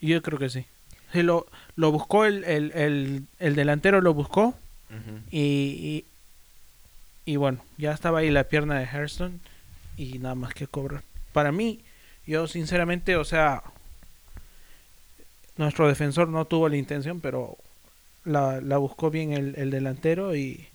Yo 0.01 0.23
creo 0.23 0.39
que 0.39 0.51
sí. 0.51 0.65
Sí, 1.13 1.23
lo, 1.23 1.47
lo 1.77 1.91
buscó 1.93 2.25
el, 2.25 2.45
el, 2.45 2.73
el, 2.73 3.23
el 3.39 3.55
delantero, 3.57 4.01
lo 4.01 4.15
buscó. 4.15 4.55
Y, 5.31 5.41
y, 5.41 7.33
y 7.33 7.37
bueno, 7.37 7.63
ya 7.79 7.93
estaba 7.93 8.19
ahí 8.21 8.31
la 8.31 8.45
pierna 8.45 8.79
de 8.79 8.85
Hairston 8.87 9.41
y 9.97 10.19
nada 10.19 10.35
más 10.35 10.53
que 10.55 10.67
cobrar. 10.67 11.03
Para 11.33 11.51
mí, 11.53 11.81
yo 12.27 12.47
sinceramente, 12.47 13.17
o 13.17 13.25
sea, 13.25 13.63
nuestro 15.57 15.89
defensor 15.89 16.29
no 16.29 16.45
tuvo 16.47 16.69
la 16.69 16.77
intención, 16.77 17.21
pero 17.21 17.57
la, 18.25 18.61
la 18.61 18.77
buscó 18.79 19.11
bien 19.11 19.33
el, 19.33 19.55
el 19.57 19.71
delantero 19.71 20.35
y, 20.37 20.67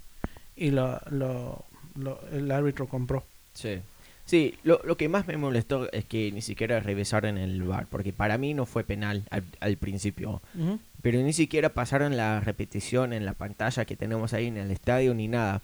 y 0.57 0.71
lo, 0.71 0.99
lo- 1.11 1.63
lo- 1.95 2.19
el 2.33 2.51
árbitro 2.51 2.87
compró. 2.87 3.23
Sí. 3.53 3.79
Sí, 4.25 4.55
lo, 4.63 4.81
lo 4.83 4.97
que 4.97 5.07
más 5.07 5.25
me 5.25 5.37
molestó 5.37 5.89
es 5.93 6.03
que 6.03 6.31
ni 6.33 6.41
siquiera 6.41 6.81
revisaron 6.81 7.37
el 7.37 7.63
VAR, 7.63 7.85
porque 7.89 8.11
para 8.11 8.37
mí 8.37 8.53
no 8.53 8.65
fue 8.65 8.83
penal 8.83 9.23
al, 9.29 9.43
al 9.61 9.77
principio. 9.77 10.41
Ujú. 10.53 10.79
Pero 11.01 11.19
ni 11.21 11.31
siquiera 11.31 11.69
pasaron 11.69 12.17
la 12.17 12.41
repetición 12.41 13.13
en 13.13 13.23
la 13.25 13.33
pantalla 13.33 13.85
que 13.85 13.95
tenemos 13.95 14.33
ahí 14.33 14.47
en 14.47 14.57
el 14.57 14.69
estadio 14.71 15.13
ni 15.13 15.29
nada. 15.29 15.61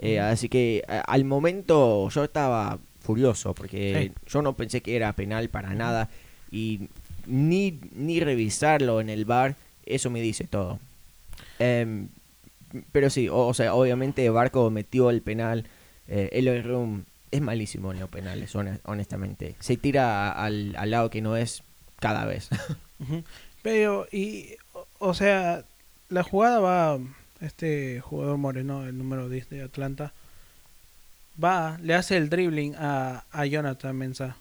Eh. 0.00 0.18
Así 0.18 0.48
que 0.48 0.82
a- 0.88 1.02
al 1.02 1.24
momento 1.24 2.08
yo 2.08 2.24
estaba 2.24 2.78
furioso, 3.00 3.54
porque 3.54 4.10
Sí. 4.16 4.30
yo 4.32 4.42
no 4.42 4.54
pensé 4.56 4.80
que 4.80 4.96
era 4.96 5.12
penal 5.12 5.48
para 5.48 5.72
nada. 5.74 6.08
Y 6.50 6.88
ni, 7.26 7.78
ni 7.94 8.18
revisarlo 8.18 9.00
en 9.00 9.08
el 9.08 9.24
VAR, 9.24 9.54
eso 9.86 10.10
me 10.10 10.20
dice 10.20 10.44
todo. 10.48 10.80
Em, 11.60 12.08
pero 12.92 13.10
sí, 13.10 13.28
o, 13.28 13.46
o 13.46 13.54
sea, 13.54 13.74
obviamente 13.74 14.28
Barco 14.30 14.70
metió 14.70 15.10
el 15.10 15.22
penal. 15.22 15.66
Eh, 16.08 16.28
Eloy 16.32 16.60
Room 16.62 17.04
es 17.30 17.40
malísimo 17.40 17.92
en 17.92 18.00
los 18.00 18.08
penales, 18.10 18.54
hone- 18.54 18.80
honestamente. 18.84 19.54
Se 19.60 19.76
tira 19.76 20.32
al, 20.32 20.74
al 20.76 20.90
lado 20.90 21.10
que 21.10 21.20
no 21.22 21.36
es 21.36 21.62
cada 22.00 22.24
vez. 22.24 22.48
Pero, 23.62 24.06
y, 24.10 24.54
o, 24.98 25.14
sea, 25.14 25.64
la 26.08 26.22
jugada 26.22 26.60
va, 26.60 26.98
este 27.40 28.00
jugador 28.00 28.38
moreno, 28.38 28.86
el 28.86 28.96
número 28.98 29.28
10 29.28 29.50
de 29.50 29.62
Atlanta, 29.62 30.12
va, 31.42 31.78
le 31.82 31.94
hace 31.94 32.16
el 32.16 32.30
dribbling 32.30 32.74
a, 32.76 33.24
a 33.30 33.46
Jonathan 33.46 33.96
Mensah. 33.96 34.36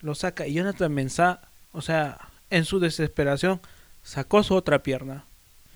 Lo 0.00 0.14
saca 0.14 0.46
y 0.46 0.54
Jonathan 0.54 0.92
Mensah, 0.92 1.40
o 1.72 1.80
sea, 1.82 2.18
en 2.50 2.64
su 2.64 2.80
desesperación, 2.80 3.60
sacó 4.02 4.42
su 4.42 4.54
otra 4.54 4.82
pierna. 4.82 5.24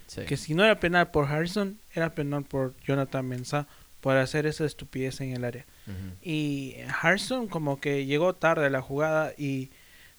Sí. 0.06 0.22
Que 0.22 0.36
si 0.36 0.54
no 0.54 0.64
era 0.64 0.78
penal 0.80 1.10
por 1.10 1.26
Harrison, 1.26 1.78
era 1.92 2.14
penal 2.14 2.44
por 2.44 2.74
Jonathan 2.86 3.26
Mensah 3.26 3.66
por 4.00 4.16
hacer 4.16 4.46
esa 4.46 4.64
estupidez 4.64 5.20
en 5.20 5.32
el 5.32 5.44
área. 5.44 5.64
Y 6.22 6.76
Harrison 7.02 7.48
como 7.48 7.80
que 7.80 8.06
llegó 8.06 8.34
tarde 8.34 8.66
a 8.66 8.70
la 8.70 8.82
jugada 8.82 9.32
y 9.36 9.70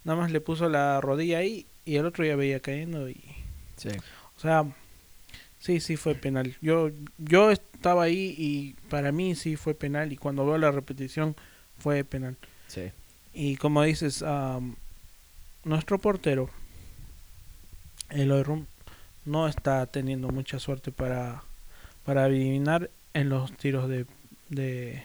nada 0.04 0.20
más 0.20 0.32
le 0.32 0.42
puso 0.42 0.68
la 0.70 1.00
rodilla 1.02 1.38
ahí 1.40 1.66
y 1.86 1.96
el 1.96 2.06
otro 2.06 2.26
ya 2.26 2.36
veía 2.36 2.60
cayendo 2.60 3.10
y 3.10 3.22
Sí. 3.78 3.90
o 4.38 4.40
sea 4.40 4.66
sí 5.60 5.80
sí 5.82 5.98
fue 5.98 6.16
penal 6.16 6.56
yo 6.62 6.90
yo 7.18 7.52
estaba 7.52 8.04
ahí 8.04 8.34
y 8.38 8.74
para 8.90 9.12
mí 9.12 9.36
sí 9.36 9.56
fue 9.58 9.74
penal 9.74 10.12
y 10.14 10.18
cuando 10.18 10.46
veo 10.46 10.58
la 10.58 10.72
repetición 10.72 11.36
fue 11.78 12.04
penal 12.04 12.38
Sí. 12.68 12.92
y 13.34 13.58
como 13.58 13.84
dices 13.84 14.22
am, 14.24 14.76
nuestro 15.66 16.00
portero 16.00 16.50
Eloy 18.10 18.44
Rum 18.44 18.66
no 19.28 19.48
está 19.48 19.86
teniendo 19.86 20.30
mucha 20.30 20.60
suerte 20.60 20.92
para 20.92 21.44
para 22.06 22.24
adivinar 22.26 22.90
en 23.14 23.30
los 23.30 23.52
tiros 23.58 23.88
de 23.90 24.06
de, 24.50 25.04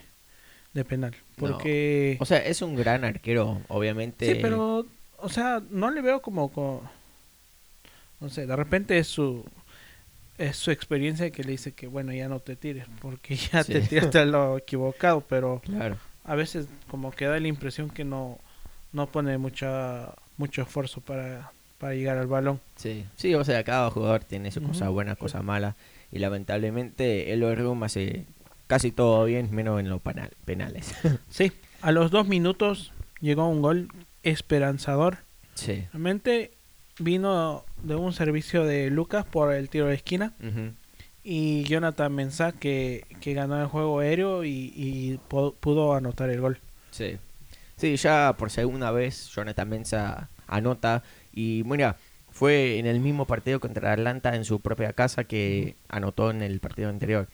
de 0.72 0.84
penal 0.84 1.12
No. 1.12 1.20
porque 1.48 2.16
O 2.20 2.24
sea, 2.26 2.38
es 2.38 2.62
un 2.62 2.76
gran 2.76 3.04
arquero, 3.04 3.60
obviamente. 3.68 4.26
Sí, 4.26 4.38
pero, 4.40 4.86
o 5.18 5.28
sea, 5.28 5.60
no 5.70 5.90
le 5.90 6.00
veo 6.00 6.22
como, 6.22 6.50
co- 6.52 6.82
no 8.20 8.28
sé, 8.28 8.46
de 8.46 8.56
repente 8.56 8.98
es 8.98 9.08
su, 9.08 9.44
es 10.38 10.56
su 10.56 10.70
experiencia 10.70 11.30
que 11.30 11.42
le 11.44 11.52
dice 11.52 11.72
que, 11.72 11.86
bueno, 11.88 12.12
ya 12.12 12.28
no 12.28 12.40
te 12.40 12.56
tires, 12.56 12.86
porque 13.00 13.36
ya 13.36 13.64
Sí. 13.64 13.72
te 13.72 13.80
tiraste 13.82 14.18
a 14.20 14.24
lo 14.24 14.58
equivocado, 14.58 15.20
pero 15.22 15.60
Claro. 15.64 15.96
a 16.24 16.34
veces 16.34 16.68
como 16.88 17.10
que 17.10 17.26
da 17.26 17.38
la 17.40 17.48
impresión 17.48 17.90
que 17.90 18.04
no, 18.04 18.38
no 18.92 19.08
pone 19.08 19.36
mucha, 19.38 20.14
mucho 20.36 20.62
esfuerzo 20.62 21.00
para, 21.00 21.50
para 21.82 21.94
llegar 21.94 22.16
al 22.16 22.28
balón. 22.28 22.60
Sí. 22.76 23.04
Sí, 23.16 23.34
o 23.34 23.42
sea, 23.44 23.64
cada 23.64 23.90
jugador 23.90 24.22
tiene 24.24 24.52
su 24.52 24.62
cosa 24.62 24.84
Ujú. 24.84 24.94
buena, 24.94 25.16
cosa 25.16 25.42
mala. 25.42 25.74
Y 26.12 26.20
lamentablemente 26.20 27.32
el 27.32 27.56
Room 27.56 27.82
hace 27.82 28.24
casi 28.68 28.92
todo 28.92 29.24
bien, 29.24 29.52
menos 29.52 29.80
en 29.80 29.88
los 29.88 30.00
penal- 30.00 30.30
penales. 30.44 30.94
Sí, 31.28 31.50
a 31.80 31.90
los 31.90 32.10
dos 32.12 32.28
minutos 32.28 32.92
llegó 33.20 33.48
un 33.48 33.62
gol 33.62 33.88
esperanzador. 34.22 35.18
sí. 35.54 35.84
Realmente 35.92 36.52
vino 36.98 37.64
de 37.82 37.96
un 37.96 38.12
servicio 38.12 38.64
de 38.64 38.90
Lucas 38.90 39.24
por 39.24 39.52
el 39.52 39.68
tiro 39.68 39.86
de 39.86 39.94
esquina. 39.94 40.32
Ujú. 40.40 40.72
y 41.24 41.62
Jonathan 41.64 42.12
Mensah 42.12 42.52
que, 42.52 43.04
que 43.20 43.32
ganó 43.34 43.60
el 43.60 43.66
juego 43.68 44.00
aéreo 44.00 44.44
y, 44.44 44.72
y 44.74 45.20
pudo 45.28 45.94
anotar 45.94 46.30
el 46.30 46.40
gol. 46.40 46.58
Sí. 46.90 47.16
Sí, 47.76 47.96
ya 47.96 48.34
por 48.38 48.50
segunda 48.50 48.90
vez 48.92 49.28
Jonathan 49.34 49.68
Mensah 49.68 50.28
anota 50.46 51.02
y 51.32 51.62
mira, 51.66 51.96
fue 52.30 52.78
en 52.78 52.86
el 52.86 53.00
mismo 53.00 53.26
partido 53.26 53.60
contra 53.60 53.92
Atlanta 53.92 54.34
en 54.36 54.44
su 54.44 54.60
propia 54.60 54.92
casa 54.92 55.24
que 55.24 55.76
anotó 55.88 56.30
en 56.30 56.42
el 56.42 56.60
partido 56.60 56.88
anterior. 56.88 57.28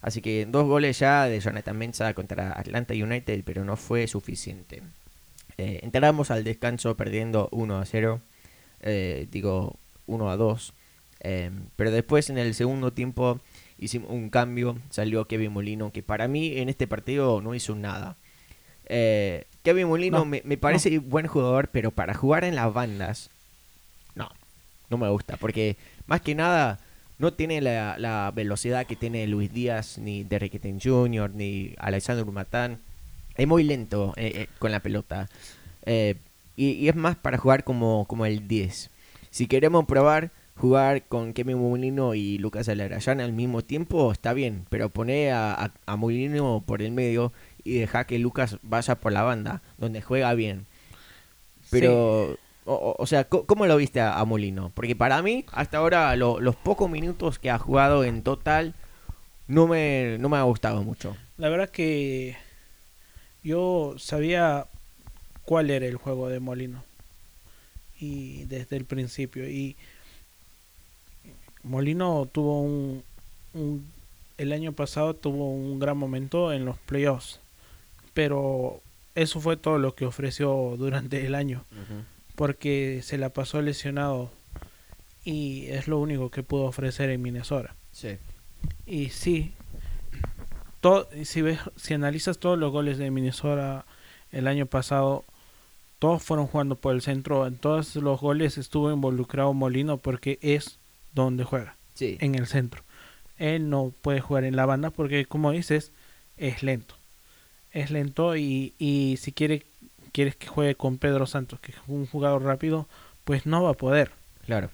Así 0.00 0.20
que 0.20 0.46
dos 0.46 0.66
goles 0.66 0.98
ya 0.98 1.24
de 1.24 1.40
Jonathan 1.40 1.76
Mensah 1.78 2.14
contra 2.14 2.52
Atlanta 2.52 2.94
United, 2.94 3.42
pero 3.44 3.64
no 3.64 3.76
fue 3.76 4.06
suficiente. 4.06 4.82
Eh, 5.56 5.80
entramos 5.82 6.30
al 6.30 6.44
descanso 6.44 6.96
perdiendo 6.96 7.48
1 7.52 7.78
a 7.78 7.84
0, 7.86 8.20
eh, 8.80 9.26
digo 9.30 9.76
1 10.06 10.30
a 10.30 10.36
2. 10.36 10.74
eh, 11.20 11.50
pero 11.76 11.90
después 11.90 12.28
en 12.30 12.38
el 12.38 12.54
segundo 12.54 12.92
tiempo 12.92 13.40
hicimos 13.78 14.10
un 14.10 14.28
cambio, 14.30 14.78
salió 14.90 15.26
Kevin 15.26 15.52
Molino, 15.52 15.90
que 15.92 16.02
para 16.02 16.28
mí 16.28 16.58
en 16.58 16.68
este 16.68 16.86
partido 16.86 17.40
no 17.40 17.54
hizo 17.54 17.74
nada. 17.74 18.16
Eh, 18.86 19.46
Kevin 19.62 19.88
Molino 19.88 20.18
No, 20.18 20.24
me, 20.26 20.42
me 20.44 20.58
parece 20.58 20.98
buen 20.98 21.26
jugador, 21.26 21.68
pero 21.68 21.90
para 21.90 22.12
jugar 22.14 22.44
en 22.44 22.54
las 22.56 22.72
bandas, 22.74 23.30
no 24.90 24.98
me 24.98 25.08
gusta, 25.08 25.36
porque 25.36 25.76
más 26.06 26.20
que 26.20 26.34
nada 26.34 26.78
no 27.18 27.32
tiene 27.32 27.60
la, 27.60 28.32
velocidad 28.34 28.86
que 28.86 28.96
tiene 28.96 29.26
Luis 29.26 29.52
Díaz, 29.52 29.98
ni 29.98 30.24
Derrick 30.24 30.60
Jr., 30.82 31.30
ni 31.30 31.74
Alexander 31.78 32.26
Matán. 32.26 32.80
Es 33.36 33.46
muy 33.46 33.64
lento 33.64 34.12
eh, 34.16 34.32
eh, 34.34 34.48
con 34.58 34.72
la 34.72 34.80
pelota. 34.80 35.28
Eh, 35.86 36.16
y, 36.56 36.88
es 36.88 36.96
más 36.96 37.16
para 37.16 37.38
jugar 37.38 37.64
como, 37.64 38.06
como 38.06 38.26
el 38.26 38.46
10. 38.46 38.90
Si 39.30 39.46
queremos 39.46 39.86
probar 39.86 40.30
jugar 40.56 41.02
con 41.06 41.32
Kevin 41.32 41.58
Molino 41.58 42.14
y 42.14 42.38
Lucas 42.38 42.68
Alarayán 42.68 43.20
al 43.20 43.32
mismo 43.32 43.62
tiempo, 43.62 44.12
está 44.12 44.32
bien, 44.32 44.66
pero 44.70 44.88
poné 44.88 45.32
a, 45.32 45.72
a, 45.84 45.96
Molino 45.96 46.62
por 46.64 46.80
el 46.80 46.92
medio 46.92 47.32
y 47.64 47.78
deja 47.78 48.04
que 48.04 48.20
Lucas 48.20 48.58
vaya 48.62 48.94
por 48.94 49.12
la 49.12 49.22
banda, 49.22 49.62
donde 49.78 50.00
juega 50.00 50.32
bien. 50.34 50.66
Pero, 51.70 52.38
o- 52.64 52.96
o 52.98 53.06
sea, 53.06 53.24
¿cómo 53.24 53.66
lo 53.66 53.76
viste 53.76 54.00
a, 54.00 54.18
a 54.18 54.24
Molino? 54.24 54.70
Porque 54.74 54.96
para 54.96 55.20
mí, 55.22 55.44
hasta 55.52 55.78
ahora, 55.78 56.14
lo- 56.16 56.40
los 56.40 56.56
pocos 56.56 56.88
minutos 56.90 57.38
que 57.38 57.50
ha 57.50 57.58
jugado 57.58 58.04
en 58.04 58.22
total, 58.22 58.74
no 59.48 59.66
me, 59.66 60.16
no 60.18 60.28
me 60.28 60.36
ha 60.38 60.42
gustado 60.42 60.82
mucho. 60.82 61.16
La 61.36 61.48
verdad 61.48 61.68
que 61.68 62.36
yo 63.42 63.94
sabía 63.98 64.66
cuál 65.44 65.70
era 65.70 65.86
el 65.86 65.96
juego 65.96 66.28
de 66.28 66.40
Molino. 66.40 66.82
Y 68.00 68.44
desde 68.44 68.76
el 68.76 68.84
principio. 68.86 69.48
Y 69.48 69.76
Molino 71.62 72.28
tuvo 72.30 72.60
un, 72.62 73.02
un- 73.54 73.86
el 74.36 74.52
año 74.52 74.72
pasado 74.72 75.14
tuvo 75.14 75.50
un 75.50 75.78
gran 75.78 75.96
momento 75.96 76.52
en 76.52 76.64
los 76.64 76.76
playoffs. 76.78 77.40
Pero 78.14 78.80
eso 79.14 79.40
fue 79.40 79.56
todo 79.56 79.78
lo 79.78 79.94
que 79.94 80.06
ofreció 80.06 80.74
durante 80.76 81.24
el 81.26 81.34
año 81.34 81.64
porque 82.34 83.00
se 83.02 83.18
la 83.18 83.30
pasó 83.30 83.62
lesionado 83.62 84.30
y 85.24 85.66
es 85.66 85.88
lo 85.88 85.98
único 85.98 86.30
que 86.30 86.42
pudo 86.42 86.64
ofrecer 86.64 87.10
en 87.10 87.22
Minnesota 87.22 87.74
Sí. 87.92 88.16
y 88.86 89.10
sí, 89.10 89.52
to- 90.80 91.08
si 91.24 91.42
ves, 91.42 91.58
si 91.76 91.94
analizas 91.94 92.38
todos 92.38 92.58
los 92.58 92.72
goles 92.72 92.98
de 92.98 93.10
Minnesota 93.10 93.84
el 94.32 94.46
año 94.48 94.66
pasado, 94.66 95.24
todos 95.98 96.22
fueron 96.22 96.46
jugando 96.48 96.76
por 96.76 96.94
el 96.94 97.00
centro. 97.02 97.46
En 97.46 97.56
todos 97.56 97.94
los 97.96 98.20
goles 98.20 98.58
estuvo 98.58 98.90
involucrado 98.92 99.54
Molino 99.54 99.96
porque 99.98 100.38
es 100.42 100.78
donde 101.14 101.44
juega, 101.44 101.76
Sí. 101.94 102.18
en 102.20 102.34
el 102.34 102.46
centro. 102.46 102.82
Él 103.38 103.70
no 103.70 103.92
puede 104.02 104.20
jugar 104.20 104.44
en 104.44 104.56
la 104.56 104.66
banda 104.66 104.90
porque, 104.90 105.24
como 105.24 105.52
dices, 105.52 105.92
es 106.36 106.62
lento. 106.62 106.96
Es 107.72 107.90
lento 107.90 108.36
y, 108.36 108.74
y 108.78 109.16
si 109.20 109.32
quiere, 109.32 109.66
quieres 110.14 110.36
que 110.36 110.46
juegue 110.46 110.74
con 110.76 110.96
Pedro 110.96 111.26
Santos, 111.26 111.60
que 111.60 111.72
es 111.72 111.78
un 111.88 112.06
jugador 112.06 112.42
rápido, 112.44 112.86
pues 113.24 113.44
no 113.44 113.62
va 113.64 113.70
a 113.70 113.74
poder. 113.74 114.12
Claro. 114.46 114.70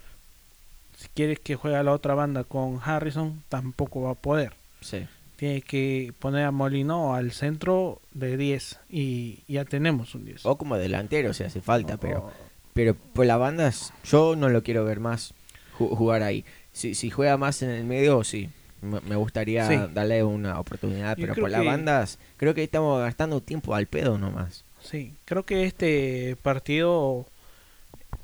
Si 0.97 1.09
quieres 1.09 1.41
que 1.41 1.57
juegue 1.57 1.77
a 1.77 1.83
la 1.83 1.93
otra 1.93 2.15
banda 2.15 2.45
con 2.45 2.79
Harrison, 2.85 3.43
tampoco 3.49 4.03
va 4.03 4.11
a 4.11 4.15
poder. 4.15 4.53
Sí. 4.83 5.07
Tiene 5.37 5.63
que 5.63 6.13
poner 6.19 6.45
a 6.45 6.51
Molino 6.51 7.15
al 7.15 7.33
centro 7.33 8.01
de 8.13 8.37
10 8.37 8.79
y 8.91 9.39
ya 9.49 9.65
tenemos 9.65 10.15
un 10.15 10.27
10. 10.27 10.45
O 10.45 10.59
como 10.59 10.77
delantero, 10.77 11.33
si 11.33 11.43
hace 11.45 11.61
falta, 11.63 11.97
pero... 11.97 12.19
O- 12.27 12.33
Pero 12.75 12.95
por 12.95 13.27
las 13.27 13.39
bandas, 13.39 13.93
yo 14.05 14.37
no 14.37 14.49
lo 14.49 14.63
quiero 14.63 14.85
ver 14.85 15.01
más 15.01 15.35
ju- 15.77 15.97
jugar 15.97 16.23
ahí. 16.23 16.45
Si, 16.73 16.95
si 16.95 17.11
juega 17.11 17.37
más 17.37 17.63
en 17.63 17.71
el 17.71 17.85
medio, 17.85 18.23
sí. 18.23 18.49
Me 18.83 19.17
gustaría 19.17 19.67
Sí. 19.67 19.77
darle 19.93 20.23
una 20.23 20.59
oportunidad. 20.61 21.17
Pero 21.21 21.35
por 21.35 21.51
las 21.51 21.63
que- 21.63 21.67
bandas, 21.67 22.19
creo 22.37 22.55
que 22.55 22.63
estamos 22.63 23.01
gastando 23.01 23.41
tiempo 23.41 23.75
al 23.75 23.87
pedo 23.87 24.19
nomás. 24.19 24.65
Sí, 24.83 25.15
creo 25.25 25.45
que 25.45 25.65
este 25.65 26.37
partido, 26.43 27.27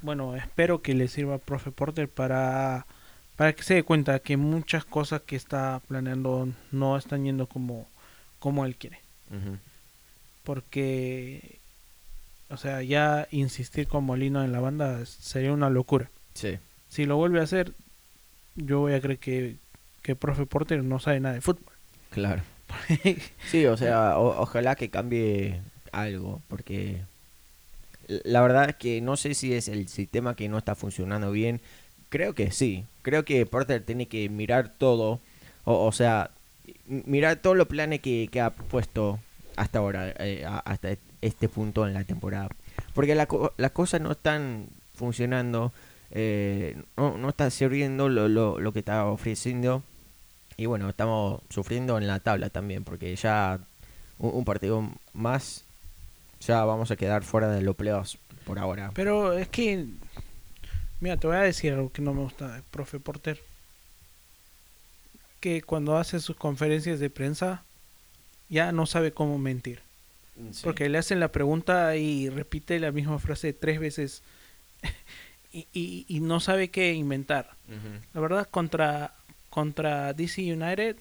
bueno, 0.02 0.34
espero 0.36 0.82
que 0.82 0.94
le 0.94 1.08
sirva 1.08 1.34
a 1.36 1.38
Profe 1.38 1.70
Porter 1.70 2.08
para, 2.08 2.86
para 3.36 3.52
que 3.52 3.62
se 3.62 3.74
dé 3.74 3.82
cuenta 3.82 4.18
que 4.20 4.36
muchas 4.36 4.84
cosas 4.84 5.22
que 5.22 5.36
está 5.36 5.80
planeando 5.88 6.48
no 6.72 6.96
están 6.96 7.24
yendo 7.24 7.46
como, 7.46 7.86
como 8.38 8.64
él 8.64 8.76
quiere. 8.76 9.00
Porque, 10.44 11.58
o 12.50 12.56
sea, 12.56 12.82
ya 12.82 13.26
insistir 13.30 13.88
con 13.88 14.04
Molino 14.04 14.44
en 14.44 14.52
la 14.52 14.60
banda 14.60 15.04
sería 15.06 15.52
una 15.52 15.70
locura. 15.70 16.10
Sí. 16.34 16.58
Si 16.88 17.04
lo 17.04 17.16
vuelve 17.16 17.40
a 17.40 17.44
hacer, 17.44 17.72
yo 18.54 18.80
voy 18.80 18.94
a 18.94 19.00
creer 19.00 19.18
que, 19.18 19.56
que 20.02 20.14
Profe 20.16 20.46
Porter 20.46 20.82
no 20.84 20.98
sabe 21.00 21.20
nada 21.20 21.34
de 21.34 21.40
fútbol. 21.40 21.72
Claro. 22.10 22.42
Sí, 23.50 23.64
o 23.66 23.76
sea, 23.76 24.18
o- 24.18 24.40
ojalá 24.42 24.74
que 24.74 24.90
cambie 24.90 25.60
algo, 25.92 26.40
porque 26.48 27.02
la 28.08 28.40
verdad 28.40 28.70
es 28.70 28.76
que 28.76 29.00
no 29.00 29.16
sé 29.16 29.34
si 29.34 29.52
es 29.54 29.68
el 29.68 29.88
sistema 29.88 30.36
que 30.36 30.48
no 30.48 30.58
está 30.58 30.74
funcionando 30.74 31.30
bien. 31.32 31.60
Creo 32.08 32.34
que 32.34 32.50
sí. 32.52 32.84
Creo 33.02 33.24
que 33.24 33.46
Porter 33.46 33.82
tiene 33.82 34.06
que 34.06 34.28
mirar 34.28 34.74
todo, 34.78 35.20
o, 35.64 35.86
o 35.86 35.92
sea, 35.92 36.30
mirar 36.86 37.36
todos 37.36 37.56
los 37.56 37.66
planes 37.68 38.00
que, 38.00 38.28
que 38.30 38.40
ha 38.40 38.50
puesto 38.50 39.18
hasta 39.56 39.78
ahora, 39.78 40.14
eh, 40.18 40.44
hasta 40.64 40.96
este 41.20 41.48
punto 41.48 41.86
en 41.86 41.94
la 41.94 42.04
temporada. 42.04 42.48
Porque 42.94 43.14
las 43.14 43.70
cosas 43.72 44.00
no 44.00 44.12
están 44.12 44.68
funcionando, 44.94 45.72
eh, 46.10 46.76
no, 46.96 47.18
no 47.18 47.28
está 47.28 47.50
sirviendo 47.50 48.08
lo, 48.08 48.28
lo, 48.28 48.60
lo 48.60 48.72
que 48.72 48.80
está 48.80 49.06
ofreciendo. 49.06 49.82
Y 50.56 50.66
bueno, 50.66 50.88
estamos 50.88 51.42
sufriendo 51.50 51.98
en 51.98 52.06
la 52.06 52.20
tabla 52.20 52.48
también, 52.48 52.84
porque 52.84 53.14
ya 53.16 53.60
un 54.18 54.44
partido 54.46 54.88
más, 55.12 55.65
ya 56.40 56.64
vamos 56.64 56.90
a 56.90 56.96
quedar 56.96 57.22
fuera 57.24 57.50
de 57.50 57.62
los 57.62 57.76
playoffs 57.76 58.18
por 58.44 58.58
ahora. 58.58 58.90
Pero 58.94 59.32
es 59.32 59.48
que, 59.48 59.86
mira, 61.00 61.16
te 61.16 61.26
voy 61.26 61.36
a 61.36 61.40
decir 61.40 61.72
algo 61.72 61.90
que 61.92 62.02
no 62.02 62.14
me 62.14 62.22
gusta 62.22 62.54
de 62.56 62.62
Profe 62.70 63.00
Porter. 63.00 63.40
Que 65.40 65.62
cuando 65.62 65.96
hace 65.96 66.20
sus 66.20 66.36
conferencias 66.36 66.98
de 66.98 67.10
prensa, 67.10 67.62
ya 68.48 68.72
no 68.72 68.86
sabe 68.86 69.12
cómo 69.12 69.38
mentir. 69.38 69.80
Porque 70.62 70.88
le 70.88 70.98
hacen 70.98 71.18
la 71.20 71.28
pregunta 71.32 71.96
y 71.96 72.28
repite 72.28 72.78
la 72.78 72.92
misma 72.92 73.18
frase 73.18 73.52
tres 73.52 73.80
veces. 73.80 74.22
y, 75.52 75.66
y- 75.72 76.04
y 76.08 76.20
no 76.20 76.40
sabe 76.40 76.68
qué 76.68 76.92
inventar. 76.92 77.50
La 78.14 78.20
verdad, 78.20 78.46
contra, 78.50 79.14
contra 79.50 80.12
DC 80.12 80.42
United, 80.52 80.96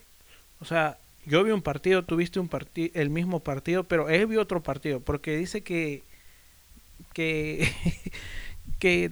o 0.62 0.66
sea, 0.66 0.98
yo 1.26 1.44
vi 1.44 1.52
un 1.52 1.62
partido, 1.62 2.04
tuviste 2.04 2.40
un 2.40 2.48
partido, 2.48 2.92
el 3.00 3.10
mismo 3.10 3.40
partido, 3.40 3.84
pero 3.84 4.10
él 4.10 4.28
vio 4.28 4.42
otro 4.42 4.62
partido, 4.64 5.00
porque 5.00 5.36
dice 5.38 5.62
que 5.62 6.04
que, 7.14 7.72
que 8.80 9.12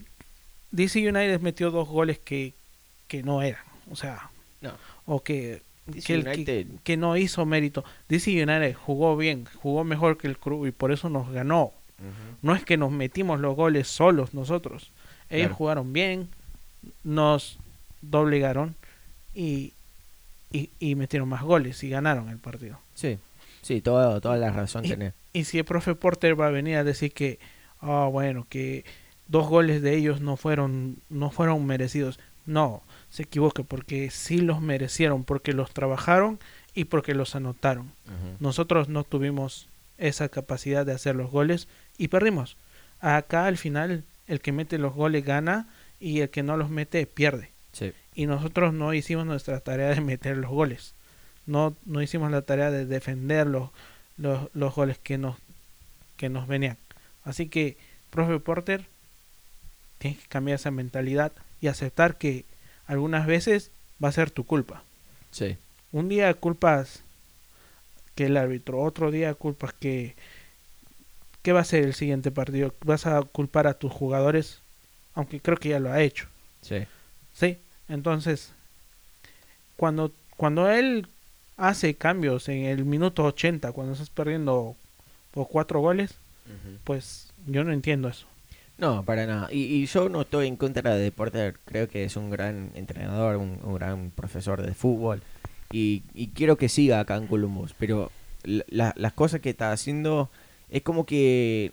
DC 0.72 1.00
United 1.08 1.40
metió 1.42 1.72
dos 1.72 1.88
goles 1.88 2.20
que, 2.20 2.54
que 3.08 3.24
no 3.24 3.42
eran, 3.42 3.64
o 3.92 3.96
sea, 3.96 4.30
No. 4.62 4.74
o 5.06 5.22
que, 5.24 5.62
que, 6.84 6.98
no 6.98 7.18
hizo 7.18 7.46
mérito. 7.46 7.84
DC 8.10 8.32
United 8.32 8.74
jugó 8.74 9.16
bien, 9.18 9.46
jugó 9.62 9.84
mejor 9.84 10.18
que 10.18 10.28
el 10.28 10.38
club 10.38 10.66
y 10.66 10.72
por 10.72 10.92
eso 10.92 11.10
nos 11.10 11.30
ganó. 11.32 11.72
No 12.42 12.54
es 12.56 12.66
que 12.66 12.76
nos 12.76 12.92
metimos 12.92 13.40
los 13.40 13.56
goles 13.56 13.88
solos 13.88 14.34
nosotros. 14.34 14.92
Ellos 15.30 15.48
Claro. 15.48 15.56
jugaron 15.56 15.94
bien, 15.94 16.28
nos 17.06 17.58
doblegaron 18.02 18.76
y, 19.34 19.72
y, 20.54 20.70
y 20.80 20.96
metieron 20.96 21.28
más 21.28 21.42
goles 21.44 21.84
y 21.84 21.90
ganaron 21.90 22.30
el 22.30 22.38
partido. 22.38 22.80
Sí, 22.94 23.18
sí, 23.62 23.82
toda, 23.82 24.22
toda 24.22 24.38
la 24.38 24.52
razón 24.52 24.86
Y- 24.86 24.90
tenés. 24.90 25.14
Y 25.34 25.44
si 25.44 25.58
el 25.58 25.66
profe 25.66 25.96
Porter 25.96 26.40
va 26.40 26.48
a 26.48 26.52
venir 26.52 26.78
a 26.78 26.84
decir 26.86 27.12
que, 27.12 27.40
ah, 27.82 28.08
bueno, 28.10 28.46
que 28.48 28.86
dos 29.28 29.48
goles 29.50 29.82
de 29.82 29.96
ellos 29.96 30.22
no 30.22 30.38
fueron, 30.38 30.98
no 31.10 31.30
fueron 31.32 31.66
merecidos. 31.66 32.20
No, 32.46 32.84
se 33.10 33.24
equivoca 33.24 33.64
porque 33.64 34.10
sí 34.12 34.38
los 34.38 34.62
merecieron, 34.62 35.24
porque 35.24 35.54
los 35.54 35.72
trabajaron 35.74 36.40
y 36.76 36.86
porque 36.86 37.14
los 37.16 37.36
anotaron. 37.36 37.92
Nosotros 38.40 38.90
no 38.90 39.04
tuvimos 39.04 39.68
esa 39.98 40.28
capacidad 40.30 40.86
de 40.86 40.92
hacer 40.94 41.16
los 41.16 41.32
goles 41.32 41.68
y 41.98 42.10
perdimos. 42.10 42.58
Acá 43.00 43.46
al 43.48 43.58
final 43.58 44.04
el 44.28 44.40
que 44.42 44.52
mete 44.52 44.78
los 44.78 44.94
goles 44.94 45.24
gana 45.26 45.68
y 46.00 46.20
el 46.20 46.30
que 46.30 46.44
no 46.44 46.58
los 46.58 46.70
mete 46.70 47.06
pierde. 47.08 47.50
Sí, 47.74 47.92
Y 48.14 48.28
nosotros 48.28 48.74
no 48.74 48.94
hicimos 48.94 49.26
nuestra 49.26 49.60
tarea 49.60 49.90
de 49.90 50.00
meter 50.00 50.38
los 50.38 50.52
goles. 50.52 50.94
No, 51.46 51.76
no 51.86 52.02
hicimos 52.02 52.32
la 52.32 52.44
tarea 52.44 52.72
de 52.72 52.86
defender 52.86 53.48
los, 53.48 53.72
los, 54.16 54.50
los 54.54 54.74
goles 54.74 54.98
que 55.00 55.18
nos, 55.18 55.36
que 56.16 56.30
nos 56.30 56.48
venían. 56.48 56.78
Así 57.24 57.50
que, 57.50 57.78
profe 58.12 58.40
Porter, 58.40 58.86
tienes 59.98 60.20
que 60.20 60.28
cambiar 60.28 60.56
esa 60.56 60.72
mentalidad 60.72 61.34
y 61.62 61.68
aceptar 61.68 62.18
que 62.18 62.46
algunas 62.86 63.26
veces 63.26 63.72
va 64.02 64.10
a 64.10 64.14
ser 64.14 64.32
tu 64.32 64.46
culpa. 64.46 64.84
sí, 65.32 65.58
Un 65.92 66.10
día 66.10 66.34
culpas 66.36 67.02
que 68.16 68.28
el 68.28 68.38
árbitro, 68.38 68.82
otro 68.82 69.12
día 69.12 69.34
culpas 69.34 69.74
que... 69.74 70.16
¿Qué 71.42 71.52
va 71.52 71.60
a 71.60 71.66
ser 71.66 71.84
el 71.84 71.94
siguiente 71.94 72.32
partido? 72.32 72.74
¿Vas 72.86 73.06
a 73.06 73.22
culpar 73.22 73.68
a 73.68 73.74
tus 73.74 73.92
jugadores? 73.92 74.62
Aunque 75.14 75.42
creo 75.42 75.58
que 75.58 75.70
ya 75.70 75.80
lo 75.80 75.92
ha 75.92 76.02
hecho. 76.02 76.28
sí. 76.62 76.86
Sí, 77.34 77.58
entonces, 77.90 78.52
cuando, 79.78 80.12
cuando 80.38 80.70
él 80.70 81.08
hace 81.58 81.96
cambios 81.96 82.48
en 82.50 82.66
el 82.66 82.86
minuto 82.86 83.24
80, 83.26 83.72
cuando 83.72 83.94
estás 83.94 84.10
perdiendo 84.10 84.76
por 85.32 85.48
cuatro 85.48 85.80
goles, 85.80 86.16
pues 86.84 87.32
yo 87.48 87.64
no 87.64 87.72
entiendo 87.74 88.08
eso. 88.10 88.28
No, 88.78 89.04
para 89.04 89.26
nada. 89.26 89.50
Y, 89.52 89.62
y 89.64 89.86
yo 89.86 90.10
no 90.10 90.22
estoy 90.22 90.48
en 90.48 90.56
contra 90.58 90.96
de 90.96 91.12
Porter. 91.12 91.58
Creo 91.66 91.88
que 91.88 92.04
es 92.04 92.16
un 92.18 92.30
gran 92.30 92.72
entrenador, 92.76 93.38
un, 93.38 93.60
un 93.64 93.76
gran 93.76 94.12
profesor 94.12 94.62
de 94.62 94.74
fútbol. 94.74 95.22
Y, 95.72 96.04
y 96.14 96.28
quiero 96.28 96.58
que 96.58 96.70
siga 96.70 97.00
acá 97.00 97.16
en 97.16 97.28
Columbus. 97.28 97.74
Pero 97.78 98.12
la- 98.44 98.66
la- 98.70 98.94
las 98.98 99.14
cosas 99.14 99.42
que 99.42 99.52
está 99.52 99.72
haciendo 99.72 100.30
es 100.70 100.82
como 100.82 101.06
que, 101.06 101.72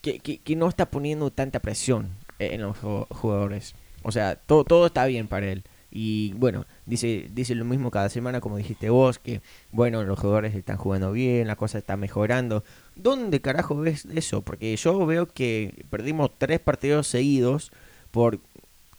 que, 0.00 0.18
que, 0.18 0.38
que 0.38 0.56
no 0.56 0.68
está 0.68 0.86
poniendo 0.86 1.30
tanta 1.30 1.60
presión 1.60 2.08
en 2.38 2.62
los 2.62 2.76
ju- 2.78 3.06
jugadores. 3.10 3.74
O 4.02 4.12
sea, 4.12 4.36
todo, 4.36 4.64
todo 4.64 4.86
está 4.86 5.06
bien 5.06 5.28
para 5.28 5.50
él. 5.50 5.64
Y 5.94 6.32
bueno, 6.34 6.64
dice, 6.86 7.26
dice 7.34 7.54
lo 7.54 7.66
mismo 7.66 7.90
cada 7.90 8.08
semana, 8.08 8.40
como 8.40 8.56
dijiste 8.56 8.88
vos, 8.88 9.18
que 9.18 9.42
bueno, 9.72 10.02
los 10.04 10.18
jugadores 10.18 10.54
están 10.54 10.78
jugando 10.78 11.12
bien, 11.12 11.46
la 11.46 11.56
cosa 11.56 11.78
está 11.78 11.98
mejorando. 11.98 12.64
¿Dónde 12.96 13.42
carajo 13.42 13.76
ves 13.76 14.06
eso? 14.06 14.40
Porque 14.40 14.74
yo 14.74 15.04
veo 15.04 15.26
que 15.26 15.84
perdimos 15.90 16.30
tres 16.38 16.60
partidos 16.60 17.08
seguidos 17.08 17.72
por 18.10 18.40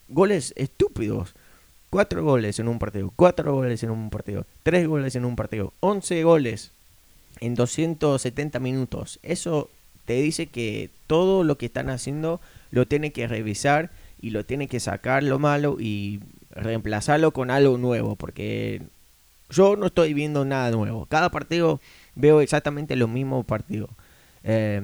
goles 0.08 0.54
estúpidos. 0.56 1.34
Cuatro 1.90 2.24
goles 2.24 2.60
en 2.60 2.68
un 2.68 2.80
partido, 2.80 3.12
cuatro 3.16 3.54
goles 3.54 3.84
en 3.84 3.92
un 3.92 4.10
partido, 4.10 4.46
tres 4.64 4.88
goles 4.88 5.16
en 5.16 5.26
un 5.26 5.36
partido, 5.36 5.74
once 5.80 6.24
goles 6.24 6.72
en 7.40 7.56
270 7.56 8.60
minutos. 8.60 9.20
Eso 9.22 9.70
te 10.06 10.22
dice 10.22 10.48
que 10.48 10.90
todo 11.08 11.44
lo 11.44 11.58
que 11.58 11.68
están 11.68 11.90
haciendo 11.90 12.42
lo 12.72 12.88
tiene 12.88 13.12
que 13.12 13.28
revisar 13.28 13.92
y 14.24 14.30
lo 14.30 14.46
tiene 14.46 14.70
que 14.70 14.80
sacar 14.80 15.22
lo 15.22 15.38
malo 15.38 15.76
y 15.82 16.22
reemplazarlo 16.52 17.32
con 17.34 17.52
algo 17.52 17.78
nuevo, 17.78 18.16
porque 18.16 18.82
yo 19.50 19.76
no 19.76 19.88
estoy 19.88 20.14
viendo 20.14 20.46
nada 20.46 20.72
nuevo. 20.72 21.06
Cada 21.08 21.30
partido 21.30 21.82
veo 22.16 22.40
exactamente 22.40 22.96
los 22.96 23.10
mismos 23.10 23.46
partidos. 23.46 23.90
Eh, 24.46 24.82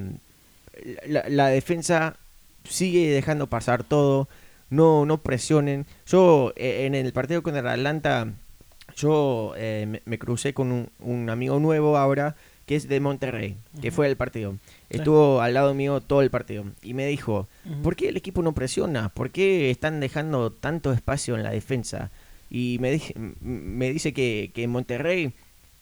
la, 1.07 1.47
defensa 1.47 2.17
sigue 2.65 3.11
dejando 3.11 3.47
pasar 3.47 3.85
todo. 3.85 4.27
No, 4.69 5.05
no 5.05 5.19
presionen. 5.19 5.85
Yo 6.05 6.51
eh, 6.57 6.85
en 6.85 6.93
el 6.93 7.13
partido 7.13 7.41
con 7.41 7.55
el 7.55 7.65
Atlanta, 7.65 8.27
yo 8.97 9.53
eh, 9.55 10.01
me, 10.03 10.19
crucé 10.19 10.53
con 10.53 10.91
un 10.99 11.29
amigo 11.29 11.61
nuevo 11.61 11.95
ahora 11.95 12.35
que 12.69 12.75
es 12.75 12.87
de 12.87 12.99
Monterrey, 12.99 13.57
que 13.81 13.89
fue 13.89 14.05
el 14.05 14.15
partido. 14.15 14.51
Sí. 14.51 14.97
Estuvo 14.97 15.41
al 15.41 15.55
lado 15.55 15.73
mío 15.73 16.01
todo 16.01 16.21
el 16.21 16.29
partido 16.29 16.65
y 16.83 16.93
me 16.93 17.07
dijo, 17.07 17.47
¿por 17.81 17.95
qué 17.95 18.09
el 18.09 18.17
equipo 18.17 18.43
no 18.43 18.53
presiona? 18.53 19.09
¿Por 19.09 19.31
qué 19.31 19.71
están 19.71 19.99
dejando 19.99 20.51
tanto 20.51 20.93
espacio 20.93 21.35
en 21.35 21.41
la 21.41 21.49
defensa? 21.49 22.11
Y 22.47 22.77
me, 22.79 23.01
me 23.41 23.91
dice 23.91 24.13
que, 24.13 24.51
que 24.53 24.61
en 24.65 24.69
Monterrey 24.69 25.33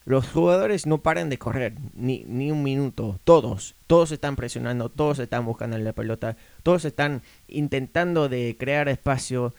los 0.06 0.30
jugadores 0.30 0.86
no 0.86 1.00
paran 1.00 1.28
de 1.30 1.38
correr, 1.38 1.74
ni, 1.94 2.24
ni 2.26 2.52
un 2.52 2.64
minuto, 2.64 3.20
todos, 3.26 3.76
todos 3.88 4.14
están 4.14 4.38
presionando, 4.38 4.88
todos 4.88 5.20
están 5.20 5.46
buscando 5.46 5.78
la 5.78 5.92
pelota, 5.92 6.38
todos 6.64 6.86
están 6.86 7.22
intentando 7.50 8.30
de 8.30 8.56
crear 8.58 8.88
espacio 8.88 9.54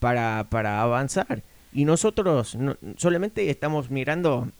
para, 0.00 0.48
para 0.50 0.82
avanzar. 0.82 1.42
Y 1.72 1.86
nosotros 1.86 2.56
no- 2.56 2.76
solamente 2.98 3.48
estamos 3.48 3.90
mirando 3.90 4.50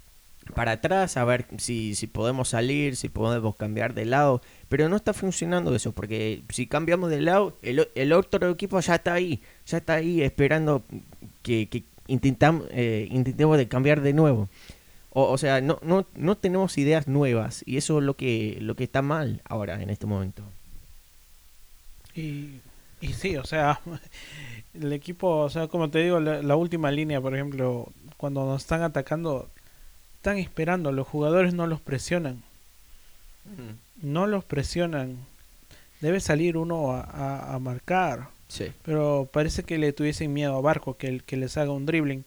para 0.55 0.73
atrás 0.73 1.17
a 1.17 1.25
ver 1.25 1.47
si, 1.59 1.95
si 1.95 2.07
podemos 2.07 2.49
salir, 2.51 2.97
si 2.97 3.09
podemos 3.09 3.57
cambiar 3.57 3.95
de 3.95 4.05
lado, 4.05 4.43
pero 4.69 4.89
no 4.89 4.97
está 4.97 5.13
funcionando 5.15 5.75
eso, 5.75 5.93
porque 5.93 6.43
si 6.51 6.67
cambiamos 6.67 7.11
de 7.11 7.21
lado, 7.23 7.57
el, 7.63 7.89
el 7.95 8.13
otro 8.13 8.51
equipo 8.51 8.79
ya 8.81 8.97
está 8.97 9.15
ahí, 9.15 9.41
ya 9.67 9.79
está 9.79 9.95
ahí 9.95 10.23
esperando 10.23 10.83
que, 11.43 11.69
que 11.69 11.85
intentam- 12.09 12.67
eh, 12.71 13.09
intentemos 13.11 13.57
de 13.57 13.69
cambiar 13.69 14.01
de 14.03 14.13
nuevo. 14.13 14.49
O, 15.17 15.39
sea, 15.39 15.61
no, 15.61 15.79
no, 15.83 16.05
no 16.17 16.37
tenemos 16.37 16.77
ideas 16.77 17.07
nuevas 17.07 17.63
y 17.67 17.77
eso 17.77 17.99
es 18.01 18.05
lo 18.05 18.15
que, 18.17 18.59
lo 18.61 18.75
que 18.75 18.83
está 18.83 19.01
mal 19.01 19.43
ahora 19.45 19.81
en 19.81 19.89
este 19.91 20.07
momento. 20.07 20.43
Y, 22.17 22.61
y 23.01 23.13
sí, 23.13 23.37
o 23.37 23.45
sea, 23.45 23.81
el 24.75 24.93
equipo, 24.93 25.29
o 25.39 25.51
sea, 25.51 25.69
como 25.69 25.89
te 25.89 26.01
digo, 26.01 26.19
la 26.21 26.57
última 26.57 26.91
línea, 26.91 27.21
por 27.21 27.33
ejemplo, 27.35 27.89
cuando 28.17 28.45
nos 28.45 28.63
están 28.63 28.83
atacando, 28.83 29.49
están 30.25 30.39
esperando, 30.39 30.91
los 30.91 31.07
jugadores 31.07 31.53
no 31.53 31.67
los 31.67 31.83
presionan, 31.83 32.43
no 34.01 34.27
los 34.27 34.43
presionan. 34.43 35.19
Debe 36.01 36.19
salir 36.19 36.57
uno 36.57 36.93
a, 36.93 37.01
a- 37.03 37.55
a 37.55 37.59
marcar, 37.59 38.29
Sí. 38.49 38.73
pero 38.85 39.29
parece 39.31 39.65
que 39.65 39.77
le 39.77 39.93
tuviesen 39.93 40.33
miedo 40.33 40.57
a 40.57 40.63
Barco, 40.63 40.97
que, 40.97 41.21
que 41.21 41.37
les 41.37 41.59
haga 41.59 41.73
un 41.73 41.85
dribbling, 41.85 42.25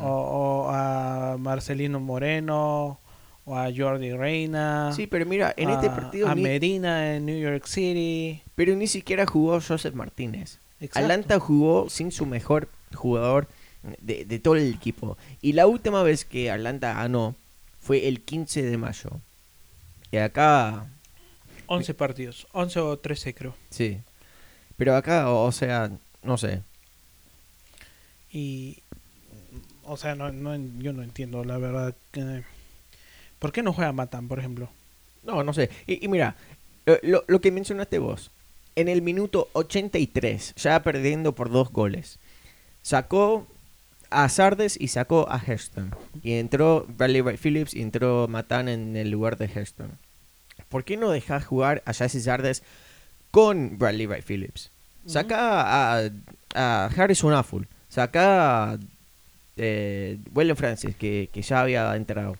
o, 0.00 0.06
o 0.08 0.70
a 0.70 1.36
Marcelino 1.38 2.00
Moreno, 2.00 2.98
o 3.44 3.56
a 3.56 3.68
Jordi 3.76 4.12
Reina, 4.14 4.90
Sí, 4.96 5.06
pero 5.06 5.26
mira, 5.26 5.52
en 5.58 5.68
este 5.68 5.88
a- 5.88 5.94
partido 5.94 6.28
a 6.28 6.34
ni- 6.34 6.42
Medina 6.42 7.14
en 7.14 7.26
New 7.26 7.38
York 7.38 7.66
City. 7.66 8.40
pero 8.54 8.74
ni 8.74 8.86
siquiera 8.86 9.26
jugó 9.26 9.60
Joseph 9.60 9.94
Martínez. 9.94 10.58
Exacto. 10.80 11.00
Atlanta 11.00 11.38
jugó 11.40 11.90
sin 11.90 12.10
su 12.10 12.24
mejor 12.24 12.68
jugador 12.94 13.48
de, 14.00 14.24
de 14.24 14.38
todo 14.38 14.56
el 14.56 14.72
equipo. 14.72 15.16
Y 15.42 15.52
la 15.52 15.66
última 15.66 16.02
vez 16.02 16.24
que 16.24 16.50
Atlanta 16.50 16.92
ganó 16.94 17.34
fue 17.80 18.08
el 18.08 18.20
15 18.22 18.62
de 18.62 18.76
mayo. 18.76 19.10
Y 20.10 20.16
acá, 20.18 20.86
11 21.66 21.94
partidos, 21.94 22.46
11 22.52 22.80
o 22.80 22.98
13 22.98 23.34
creo. 23.34 23.54
sí. 23.70 23.98
Pero 24.76 24.94
acá, 24.94 25.30
o, 25.30 25.44
o 25.46 25.52
sea, 25.52 25.90
no 26.22 26.36
sé. 26.36 26.60
Y, 28.30 28.82
o 29.84 29.96
sea, 29.96 30.14
no, 30.14 30.30
no, 30.32 30.54
yo 30.80 30.92
no 30.92 31.02
entiendo 31.02 31.44
la 31.44 31.58
verdad. 31.58 31.94
que- 32.12 32.44
¿Por 33.38 33.52
qué 33.52 33.62
no 33.62 33.72
juega 33.72 33.92
Matan, 33.92 34.28
por 34.28 34.38
ejemplo? 34.38 34.68
No, 35.22 35.42
no 35.42 35.52
sé. 35.54 35.70
Y, 35.86 36.04
y 36.04 36.08
mira, 36.08 36.36
lo, 36.84 36.98
lo- 37.02 37.24
lo 37.26 37.40
que 37.40 37.50
mencionaste 37.50 37.98
vos. 37.98 38.30
En 38.74 38.88
el 38.88 39.00
minuto 39.00 39.48
83, 39.54 40.54
ya 40.56 40.82
perdiendo 40.82 41.34
por 41.34 41.50
dos 41.50 41.70
goles, 41.70 42.18
sacó 42.82 43.46
a 44.24 44.28
Sardes 44.28 44.76
y 44.80 44.88
sacó 44.88 45.26
a 45.30 45.38
Heston. 45.44 45.94
Y 46.22 46.34
entró 46.34 46.86
Bradley 46.88 47.20
Wright 47.20 47.40
Phillips 47.40 47.74
y 47.74 47.82
entró 47.82 48.28
Matan 48.28 48.68
en 48.68 48.96
el 48.96 49.10
lugar 49.10 49.36
de 49.36 49.46
Heston. 49.46 49.98
¿Por 50.68 50.84
qué 50.84 50.96
no 50.96 51.10
dejas 51.10 51.44
jugar 51.44 51.82
a 51.84 51.92
Jesse 51.92 52.24
Sardes 52.24 52.62
con 53.36 53.76
Bradley 53.76 54.06
Wright 54.06 54.24
Phillips. 54.24 54.70
Saca 55.04 55.98
a, 56.00 56.10
a 56.54 56.86
Harrison 56.86 57.34
Affle. 57.34 57.68
Saca 57.90 58.72
a 58.72 58.78
eh, 59.58 60.18
William 60.34 60.56
Francis, 60.56 60.96
que, 60.96 61.28
que 61.30 61.42
ya 61.42 61.60
había 61.60 61.94
entrado. 61.96 62.36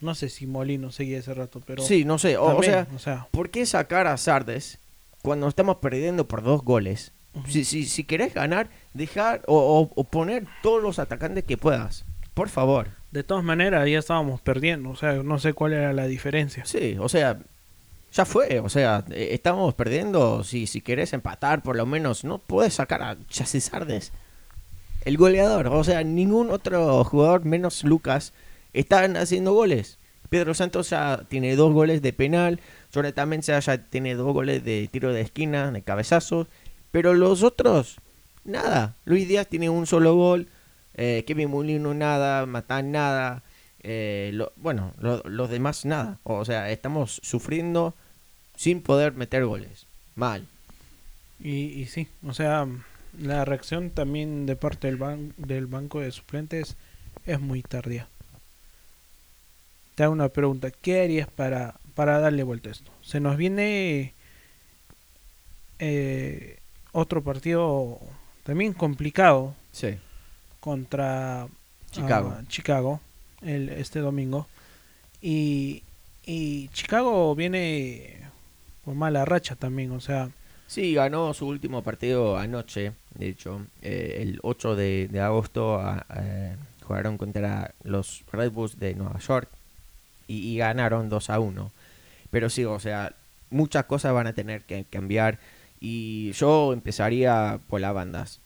No 0.00 0.16
sé 0.16 0.30
si 0.30 0.48
Molino 0.48 0.90
seguía 0.90 1.18
ese 1.18 1.32
rato, 1.32 1.62
pero. 1.64 1.82
Sí, 1.82 2.04
no 2.04 2.18
sé. 2.18 2.36
O, 2.36 2.42
o 2.42 2.52
también, 2.54 2.72
sea, 2.72 2.88
o 2.94 2.98
sea, 2.98 3.28
¿por 3.30 3.50
qué 3.50 3.64
sacar 3.66 4.08
a 4.08 4.16
Sardes 4.16 4.78
cuando 5.22 5.46
estamos 5.46 5.76
perdiendo 5.76 6.26
por 6.26 6.42
dos 6.42 6.62
goles? 6.62 7.12
Si, 7.48 7.64
si, 7.64 7.84
si 7.86 8.04
querés 8.04 8.32
ganar, 8.34 8.68
dejar 8.92 9.42
o, 9.46 9.56
o- 9.56 9.90
o 9.94 10.04
poner 10.04 10.46
todos 10.62 10.82
los 10.82 10.98
atacantes 10.98 11.44
que 11.44 11.56
puedas. 11.56 12.04
Por 12.34 12.48
favor. 12.48 12.88
de 13.12 13.22
todas 13.22 13.44
maneras 13.44 13.88
ya 13.88 13.98
estábamos 13.98 14.40
perdiendo. 14.40 14.90
O 14.90 14.96
sea, 14.96 15.14
no 15.22 15.38
sé 15.38 15.52
cuál 15.52 15.72
era 15.72 15.92
la 15.92 16.06
diferencia. 16.06 16.64
Sí, 16.64 16.96
o 16.98 17.08
sea, 17.08 17.38
ya 18.12 18.24
fue. 18.24 18.58
O 18.60 18.68
sea, 18.68 19.04
eh, 19.10 19.28
estamos 19.32 19.72
perdiendo. 19.74 20.42
Si, 20.44 20.66
si 20.66 20.80
querés 20.80 21.12
empatar, 21.12 21.62
por 21.62 21.76
lo 21.76 21.86
menos, 21.86 22.24
no 22.24 22.38
puedes 22.38 22.74
sacar 22.74 23.02
a 23.02 23.16
Chassis 23.28 23.64
Sardes. 23.64 24.12
El 25.04 25.16
goleador. 25.16 25.68
O 25.68 25.84
sea, 25.84 26.02
ningún 26.02 26.50
otro 26.50 27.04
jugador, 27.04 27.44
menos 27.44 27.84
Lucas, 27.84 28.32
están 28.72 29.16
haciendo 29.16 29.52
goles. 29.52 29.98
Pedro 30.30 30.54
Santos 30.54 30.90
ya 30.90 31.24
tiene 31.28 31.54
dos 31.54 31.72
goles 31.72 32.02
de 32.02 32.12
penal. 32.12 32.58
Jonathan 32.92 33.28
Mensah 33.28 33.60
ya 33.60 33.78
tiene 33.78 34.14
dos 34.14 34.32
goles 34.32 34.64
de 34.64 34.88
tiro 34.90 35.12
de 35.12 35.20
esquina, 35.20 35.70
de 35.70 35.82
cabezazo. 35.82 36.48
Pero 36.94 37.12
los 37.12 37.42
otros, 37.42 37.96
nada. 38.44 38.94
Luis 39.04 39.26
Díaz 39.26 39.48
tiene 39.48 39.68
un 39.68 39.84
solo 39.84 40.14
gol. 40.14 40.46
eh, 40.96 41.24
Kevin 41.26 41.50
Molino 41.50 41.92
nada. 41.92 42.46
Matán 42.46 42.92
nada. 42.92 43.42
eh, 43.82 44.32
bueno, 44.54 44.94
lo- 45.00 45.20
los 45.24 45.50
demás 45.50 45.84
nada. 45.84 46.20
O 46.22 46.44
sea, 46.44 46.70
estamos 46.70 47.18
sufriendo 47.24 47.94
sin 48.56 48.80
poder 48.80 49.14
meter 49.14 49.44
goles. 49.44 49.86
Mal. 50.14 50.46
Y, 51.40 51.64
y 51.80 51.86
sí, 51.86 52.06
o 52.24 52.32
sea, 52.32 52.68
la 53.20 53.44
reacción 53.44 53.90
también 53.90 54.46
de 54.46 54.54
parte 54.54 54.86
del, 54.86 54.96
ban- 55.00 55.34
del 55.36 55.66
banco 55.66 55.98
de 55.98 56.12
suplentes 56.12 56.76
es 57.26 57.40
muy 57.40 57.62
tardía. 57.62 58.06
Te 59.96 60.04
hago 60.04 60.12
una 60.12 60.28
pregunta, 60.28 60.70
¿qué 60.70 61.00
harías 61.02 61.28
para, 61.28 61.74
para 61.96 62.20
darle 62.20 62.44
vuelta 62.44 62.68
a 62.68 62.72
esto? 62.72 62.92
Se 63.02 63.18
nos 63.18 63.36
viene 63.36 64.14
eh, 65.80 66.58
otro 66.94 67.22
partido 67.22 67.98
también 68.44 68.72
complicado 68.72 69.54
Sí. 69.72 69.98
contra 70.60 71.46
Chicago. 71.90 72.34
ah, 72.36 72.42
Chicago 72.48 73.00
el, 73.42 73.68
este 73.68 73.98
domingo. 74.00 74.46
Y, 75.20 75.82
y 76.24 76.68
Chicago 76.68 77.34
viene 77.34 78.18
con 78.84 78.96
mala 78.96 79.24
racha 79.24 79.54
también, 79.56 79.90
o 79.92 80.00
sea, 80.00 80.30
Sí, 80.66 80.94
ganó 80.94 81.34
su 81.34 81.46
último 81.46 81.82
partido 81.82 82.38
anoche, 82.38 82.92
de 83.14 83.28
hecho, 83.28 83.64
eh, 83.82 84.18
el 84.22 84.40
8 84.42 84.74
de, 84.74 85.08
de 85.08 85.20
agosto 85.20 85.76
a- 85.78 86.04
eh, 86.16 86.56
jugaron 86.82 87.18
contra 87.18 87.72
los 87.82 88.24
Red 88.32 88.50
Bulls 88.50 88.78
de 88.78 88.94
Nueva 88.94 89.18
York 89.20 89.48
y, 90.26 90.38
y 90.38 90.56
ganaron 90.56 91.08
2 91.10 91.28
a 91.30 91.38
1. 91.38 91.70
Pero 92.30 92.48
sí, 92.50 92.64
o 92.64 92.80
sea, 92.80 93.14
muchas 93.50 93.84
cosas 93.84 94.14
van 94.14 94.26
a 94.26 94.32
tener 94.32 94.62
que 94.62 94.84
cambiar 94.84 95.38
y 95.84 96.32
yo 96.32 96.72
empezaría 96.72 97.60
por 97.68 97.78
las 97.78 97.92
bandas. 97.92 98.40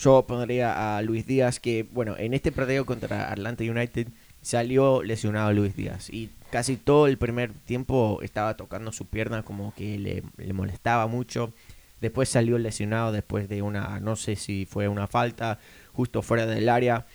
Yo 0.00 0.26
pondría 0.26 0.96
a 0.96 1.02
Luis 1.02 1.24
Díaz 1.24 1.60
que, 1.60 1.86
bueno, 1.92 2.16
en 2.18 2.34
este 2.34 2.50
partido 2.50 2.84
contra 2.84 3.30
Atlanta 3.30 3.62
United 3.62 4.08
salió 4.42 5.04
lesionado 5.04 5.52
Luis 5.52 5.76
Díaz 5.76 6.10
y 6.10 6.28
casi 6.50 6.76
todo 6.76 7.06
el 7.06 7.18
primer 7.18 7.52
tiempo 7.52 8.18
estaba 8.20 8.56
tocando 8.56 8.90
su 8.90 9.06
pierna 9.06 9.44
como 9.44 9.74
que 9.76 9.96
le, 9.96 10.24
le 10.44 10.52
molestaba 10.52 11.06
mucho. 11.06 11.52
Después 12.00 12.28
salió 12.28 12.58
lesionado 12.58 13.12
después 13.12 13.48
de 13.48 13.62
una, 13.62 14.00
no 14.00 14.16
sé 14.16 14.34
si 14.34 14.66
fue 14.66 14.88
una 14.88 15.06
falta 15.06 15.60
justo 15.92 16.20
fuera 16.20 16.46
del 16.46 16.68
área, 16.68 17.06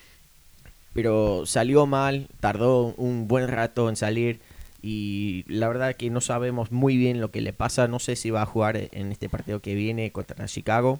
pero 0.93 1.45
salió 1.45 1.85
mal, 1.85 2.29
tardó 2.39 2.93
un 2.95 3.27
buen 3.27 3.49
rato 3.49 3.89
en 3.89 3.97
salir 3.97 4.39
y 4.81 5.43
la 5.47 5.67
verdad 5.67 5.95
que 5.95 6.09
no 6.09 6.21
sabemos 6.21 6.71
muy 6.71 6.97
bien 6.97 7.21
lo 7.21 7.31
que 7.31 7.41
le 7.41 7.53
pasa. 7.53 7.87
No 7.87 7.99
sé 7.99 8.15
si 8.15 8.29
va 8.31 8.41
a 8.43 8.45
jugar 8.47 8.77
en 8.91 9.11
este 9.11 9.29
partido 9.29 9.59
que 9.59 9.75
viene 9.75 10.11
contra 10.11 10.45
Chicago. 10.47 10.99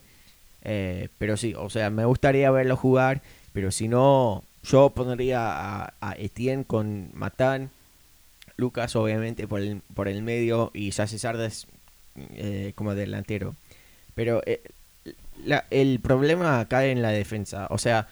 Eh, 0.64 1.10
pero 1.18 1.38
sí, 1.38 1.54
o 1.58 1.70
sea, 1.70 1.90
me 1.90 2.06
gustaría 2.06 2.52
verlo 2.52 2.78
jugar, 2.78 3.22
pero 3.54 3.72
si 3.72 3.88
no, 3.88 4.44
yo 4.64 4.92
pondría 4.92 5.40
a, 5.84 5.94
a 6.02 6.16
Etienne 6.18 6.64
con 6.66 7.10
Matán, 7.14 7.72
Lucas 8.58 8.96
obviamente 8.96 9.48
por 9.48 9.62
el, 9.62 9.82
por 9.96 10.08
el 10.08 10.22
medio 10.22 10.70
y 10.76 10.92
Jesse 10.92 11.20
Sardes 11.20 11.66
eh, 12.36 12.74
como 12.76 12.94
delantero. 12.94 13.56
Pero 14.14 14.44
eh, 14.46 14.62
la- 15.44 15.66
el 15.72 16.00
problema 16.00 16.64
cae 16.68 16.92
en 16.92 17.02
la 17.02 17.10
defensa, 17.10 17.66
o 17.72 17.80
sea, 17.80 18.08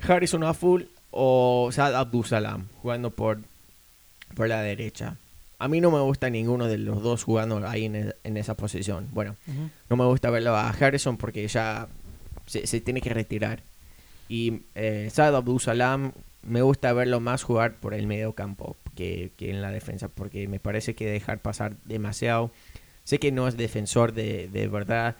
Harrison 0.00 0.44
Afful 0.44 0.88
o 1.10 1.70
Saad 1.72 1.94
Abdusalam 1.96 2.68
jugando 2.82 3.10
por, 3.10 3.40
por 4.34 4.48
la 4.48 4.62
derecha. 4.62 5.16
A 5.58 5.68
mí 5.68 5.80
no 5.80 5.90
me 5.90 6.00
gusta 6.00 6.28
ninguno 6.28 6.66
de 6.66 6.78
los 6.78 7.02
dos 7.02 7.22
jugando 7.24 7.66
ahí 7.68 7.84
en, 7.84 7.94
e- 7.96 8.14
en 8.24 8.36
esa 8.36 8.56
posición. 8.56 9.08
Bueno, 9.12 9.36
no 9.88 9.96
me 9.96 10.04
gusta 10.04 10.30
verlo 10.30 10.56
a 10.56 10.70
Harrison 10.70 11.16
porque 11.16 11.46
ya 11.46 11.86
se, 12.46 12.66
se 12.66 12.80
tiene 12.80 13.00
que 13.00 13.10
retirar. 13.14 13.62
Y 14.28 14.62
eh, 14.74 15.08
Saad 15.12 15.36
Abdul 15.36 15.60
Salam 15.60 16.12
me 16.42 16.62
gusta 16.62 16.92
verlo 16.92 17.20
más 17.20 17.44
jugar 17.44 17.74
por 17.76 17.94
el 17.94 18.06
medio 18.08 18.32
campo 18.32 18.76
que, 18.96 19.30
que 19.36 19.50
en 19.50 19.62
la 19.62 19.70
defensa 19.70 20.08
porque 20.08 20.48
me 20.48 20.58
parece 20.58 20.94
que 20.94 21.06
dejar 21.08 21.38
pasar 21.38 21.76
demasiado. 21.84 22.50
Sé 23.04 23.18
que 23.20 23.30
no 23.30 23.46
es 23.46 23.56
defensor 23.56 24.12
de, 24.12 24.48
de 24.48 24.66
verdad 24.68 25.16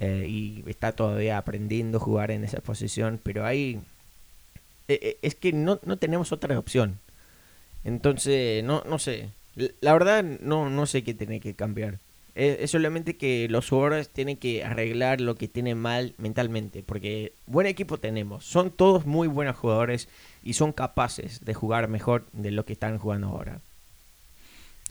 eh, 0.00 0.26
y 0.28 0.64
está 0.66 0.92
todavía 0.92 1.36
aprendiendo 1.36 1.98
a 1.98 2.00
jugar 2.00 2.30
en 2.30 2.44
esa 2.44 2.60
posición, 2.60 3.20
pero 3.22 3.44
ahí 3.44 3.80
eh, 4.88 4.98
eh, 5.02 5.18
es 5.22 5.34
que 5.34 5.52
no, 5.52 5.78
no 5.84 5.98
tenemos 5.98 6.32
otra 6.32 6.58
opción. 6.58 6.98
Entonces, 7.84 8.64
no, 8.64 8.82
no 8.88 8.98
sé. 8.98 9.28
La 9.80 9.92
verdad, 9.92 10.24
no, 10.24 10.70
no 10.70 10.86
sé 10.86 11.04
qué 11.04 11.14
tiene 11.14 11.40
que 11.40 11.54
cambiar. 11.54 11.98
Es, 12.34 12.58
es 12.60 12.70
solamente 12.72 13.16
que 13.16 13.46
los 13.48 13.68
jugadores 13.68 14.08
tienen 14.08 14.36
que 14.36 14.64
arreglar 14.64 15.20
lo 15.20 15.36
que 15.36 15.46
tienen 15.46 15.78
mal 15.78 16.14
mentalmente. 16.18 16.82
Porque 16.82 17.32
buen 17.46 17.66
equipo 17.66 17.98
tenemos. 17.98 18.44
Son 18.44 18.70
todos 18.70 19.06
muy 19.06 19.28
buenos 19.28 19.56
jugadores 19.56 20.08
y 20.42 20.54
son 20.54 20.72
capaces 20.72 21.44
de 21.44 21.54
jugar 21.54 21.88
mejor 21.88 22.24
de 22.32 22.50
lo 22.50 22.64
que 22.64 22.72
están 22.72 22.98
jugando 22.98 23.28
ahora. 23.28 23.60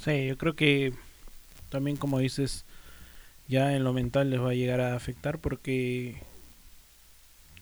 Sí, 0.03 0.27
yo 0.27 0.37
creo 0.37 0.55
que 0.55 0.93
también 1.69 1.97
como 1.97 2.19
dices, 2.19 2.65
ya 3.47 3.75
en 3.75 3.83
lo 3.83 3.93
mental 3.93 4.29
les 4.29 4.39
va 4.39 4.51
a 4.51 4.53
llegar 4.53 4.79
a 4.79 4.95
afectar 4.95 5.39
porque 5.39 6.17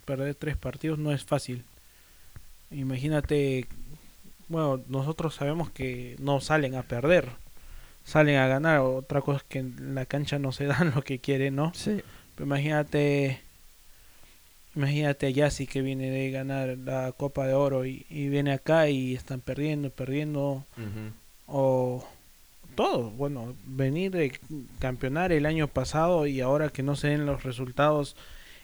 perder 0.05 0.35
tres 0.35 0.57
partidos 0.57 0.99
no 0.99 1.11
es 1.11 1.23
fácil. 1.23 1.63
Imagínate, 2.71 3.67
bueno, 4.51 4.83
nosotros 4.87 5.35
sabemos 5.35 5.69
que 5.71 6.15
no 6.19 6.41
salen 6.41 6.75
a 6.75 6.83
perder, 6.83 7.29
salen 8.03 8.37
a 8.37 8.47
ganar. 8.47 8.79
Otra 8.79 9.21
cosa 9.21 9.37
es 9.37 9.43
que 9.43 9.59
en 9.59 9.95
la 9.95 10.05
cancha 10.05 10.39
no 10.39 10.51
se 10.51 10.65
dan 10.67 10.91
lo 10.93 11.03
que 11.03 11.19
quieren, 11.19 11.55
¿no? 11.55 11.71
Sí. 11.73 12.01
Pero 12.35 12.45
imagínate, 12.45 13.41
imagínate 14.75 15.27
a 15.27 15.29
Yassi 15.29 15.67
que 15.67 15.81
viene 15.81 16.09
de 16.09 16.31
ganar 16.31 16.77
la 16.77 17.13
Copa 17.13 17.47
de 17.47 17.53
Oro 17.53 17.85
y, 17.85 18.05
y 18.09 18.29
viene 18.29 18.51
acá 18.51 18.89
y 18.89 19.15
están 19.15 19.39
perdiendo, 19.39 19.89
perdiendo 19.89 20.65
o 21.47 22.05
todo, 22.75 23.11
bueno, 23.11 23.55
venir 23.65 24.11
de 24.11 24.39
campeonar 24.79 25.31
el 25.31 25.45
año 25.45 25.67
pasado 25.67 26.27
y 26.27 26.41
ahora 26.41 26.69
que 26.69 26.83
no 26.83 26.95
se 26.95 27.09
den 27.09 27.25
los 27.25 27.43
resultados 27.43 28.15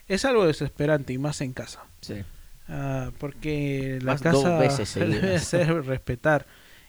es 0.07 0.23
algo 0.25 0.45
desesperante 0.45 1.13
y 1.13 1.17
más 1.17 1.41
en 1.41 1.53
casa. 1.53 1.83
Sí. 2.01 2.23
Ah, 2.69 3.11
porque 3.19 3.99
la 4.01 4.13
Más 4.13 4.23
dos 4.23 4.43
casa 4.43 4.57
veces 4.59 4.93
debe 4.95 5.39
ser 5.39 5.85
respetar. 5.85 6.45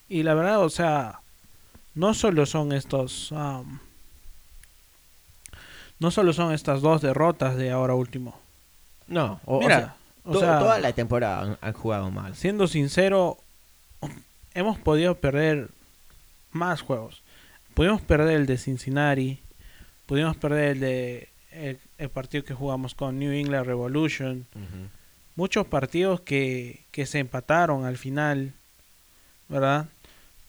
Y 0.09 0.23
la 0.23 0.35
verdad, 0.35 0.61
o 0.65 0.71
sea, 0.71 1.21
no 1.95 2.15
solo 2.15 2.47
son 2.47 2.73
estos 2.73 3.31
am, 3.33 3.79
no 5.99 6.11
solo 6.11 6.33
son 6.33 6.53
estas 6.53 6.81
dos 6.81 7.03
derrotas 7.03 7.57
de 7.57 7.71
ahora 7.71 7.95
último. 7.95 8.39
No, 9.07 9.41
o, 9.45 9.57
o 9.57 9.61
Mira, 9.61 9.79
sea, 9.79 9.97
o 10.25 10.33
to- 10.33 10.41
sea, 10.41 10.59
toda 10.59 10.79
la 10.79 10.93
temporada 10.93 11.41
han, 11.43 11.59
han 11.61 11.73
jugado 11.73 12.11
mal. 12.11 12.37
siendo 12.37 12.67
sincero, 12.69 13.39
hemos 14.55 14.79
podido 14.79 15.15
perder 15.17 15.69
más 16.53 16.83
juegos. 16.83 17.23
Pudimos 17.75 18.01
perder 18.01 18.37
el 18.41 18.47
de 18.47 18.59
Cincinnati, 18.59 19.41
pudimos 20.07 20.37
perder 20.37 20.71
el 20.73 20.81
de 20.81 21.29
el, 21.53 21.79
el 21.99 22.09
partido 22.11 22.45
que 22.45 22.55
jugamos 22.55 22.95
con 22.95 23.19
New 23.19 23.33
England 23.33 23.67
Revolution, 23.67 24.47
muchos 25.39 25.69
partidos 25.69 26.21
que, 26.21 26.81
que 26.91 27.07
se 27.07 27.21
empataron 27.21 27.85
al 27.85 27.97
final, 27.97 28.55
¿verdad? 29.49 29.87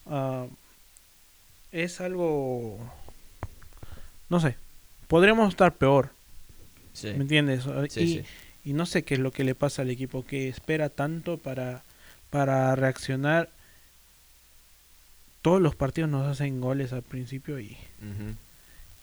Ah, 0.07 0.47
es 1.71 2.01
algo, 2.01 2.79
no 4.29 4.39
sé, 4.39 4.55
podríamos 5.07 5.49
estar 5.49 5.75
peor, 5.75 6.09
Sí. 6.93 7.09
¿me 7.09 7.21
entiendes? 7.21 7.65
Sí, 7.91 7.99
y, 8.01 8.07
sí. 8.07 8.23
y 8.65 8.73
no 8.73 8.87
sé 8.87 9.03
qué 9.03 9.13
es 9.13 9.19
lo 9.19 9.31
que 9.31 9.43
le 9.43 9.53
pasa 9.53 9.83
al 9.83 9.91
equipo 9.91 10.25
que 10.25 10.49
espera 10.49 10.89
tanto 10.89 11.37
para, 11.37 11.83
para 12.31 12.75
reaccionar. 12.75 13.49
Todos 15.43 15.61
los 15.61 15.75
partidos 15.75 16.09
nos 16.09 16.27
hacen 16.27 16.59
goles 16.59 16.91
al 16.91 17.03
principio 17.03 17.59
y, 17.59 17.77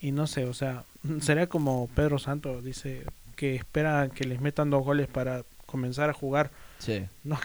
y 0.01 0.11
no 0.11 0.27
sé, 0.27 0.47
o 0.47 0.53
sea, 0.53 0.83
será 1.21 1.47
como 1.47 1.87
Pedro 1.95 2.19
Santo 2.19 2.61
dice 2.61 3.05
que 3.37 3.55
espera 3.55 4.11
que 4.13 4.25
les 4.25 4.41
metan 4.41 4.69
dos 4.71 4.85
goles 4.85 5.07
para 5.07 5.45
comenzar 5.67 6.09
a 6.11 6.15
jugar. 6.15 6.51
Sí. 6.79 7.05
No. 7.25 7.39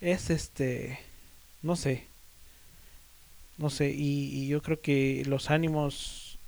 Es 0.00 0.30
este, 0.30 0.98
no 1.62 1.74
sé, 1.76 2.04
no 3.56 3.68
sé, 3.68 3.90
y, 3.90 4.28
y 4.32 4.46
yo 4.48 4.62
creo 4.62 4.80
que 4.80 5.24
los 5.26 5.50
ánimos 5.50 6.38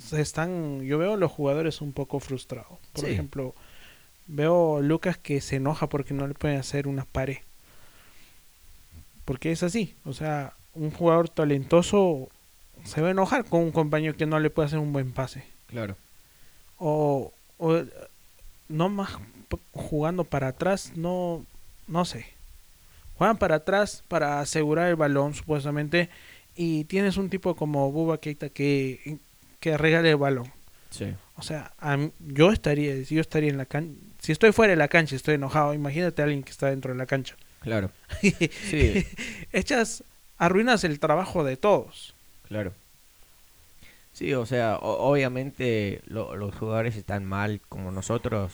se 0.00 0.20
están, 0.20 0.82
yo 0.82 0.98
veo 0.98 1.14
a 1.14 1.16
los 1.16 1.30
jugadores 1.30 1.80
un 1.80 1.92
poco 1.92 2.18
frustrados. 2.20 2.78
Por 2.92 3.04
Sí. 3.04 3.12
ejemplo, 3.12 3.54
veo 4.26 4.78
a 4.78 4.80
Lucas 4.80 5.16
que 5.16 5.40
se 5.40 5.56
enoja 5.56 5.88
porque 5.88 6.12
no 6.12 6.26
le 6.26 6.34
pueden 6.34 6.58
hacer 6.58 6.88
una 6.88 7.04
pared. 7.04 7.38
Porque 9.24 9.52
es 9.52 9.62
así, 9.62 9.94
o 10.04 10.12
sea, 10.12 10.52
un 10.74 10.90
jugador 10.90 11.28
talentoso 11.28 12.28
se 12.84 13.00
va 13.00 13.08
a 13.08 13.12
enojar 13.12 13.44
con 13.44 13.60
un 13.60 13.70
compañero 13.72 14.16
que 14.16 14.26
no 14.26 14.40
le 14.40 14.50
puede 14.50 14.66
hacer 14.66 14.78
un 14.80 14.92
buen 14.92 15.12
pase. 15.12 15.44
Claro. 15.68 15.96
O, 16.78 17.32
o 17.58 17.82
no 18.68 18.88
más 18.88 19.10
jugando 19.72 20.24
para 20.24 20.48
atrás, 20.48 20.92
no, 20.96 21.44
no 21.86 22.04
sé. 22.04 22.26
Juegan 23.16 23.36
para 23.38 23.56
atrás 23.56 24.04
para 24.08 24.40
asegurar 24.40 24.88
el 24.88 24.96
balón, 24.96 25.34
supuestamente, 25.34 26.08
y 26.54 26.84
tienes 26.84 27.16
un 27.16 27.30
tipo 27.30 27.54
como 27.56 27.90
Buba 27.90 28.18
Keita 28.20 28.48
que, 28.48 29.18
que 29.60 29.76
regala 29.76 30.08
el 30.08 30.16
balón. 30.16 30.50
Sí. 30.90 31.12
O 31.36 31.42
sea, 31.42 31.72
mí- 31.96 32.12
yo 32.20 32.50
estaría, 32.52 33.04
si 33.04 33.14
yo 33.16 33.20
estaría 33.20 33.50
en 33.50 33.58
la 33.58 33.66
cancha, 33.66 33.94
si 34.20 34.32
estoy 34.32 34.52
fuera 34.52 34.72
de 34.72 34.76
la 34.76 34.88
cancha, 34.88 35.14
estoy 35.16 35.34
enojado, 35.34 35.74
imagínate 35.74 36.22
a 36.22 36.24
alguien 36.24 36.42
que 36.42 36.50
está 36.50 36.68
dentro 36.70 36.92
de 36.92 36.98
la 36.98 37.06
cancha. 37.06 37.36
Claro. 37.60 37.90
Sí, 38.70 39.06
Echas, 39.52 40.02
arruinas 40.38 40.84
el 40.84 40.98
trabajo 41.00 41.44
de 41.44 41.56
todos. 41.56 42.14
claro. 42.48 42.72
Sí, 44.12 44.34
o 44.34 44.46
sea, 44.46 44.76
o- 44.78 45.08
obviamente 45.12 46.00
lo- 46.06 46.34
los 46.34 46.52
jugadores 46.56 46.96
están 46.96 47.24
mal 47.24 47.60
como 47.68 47.92
nosotros, 47.92 48.52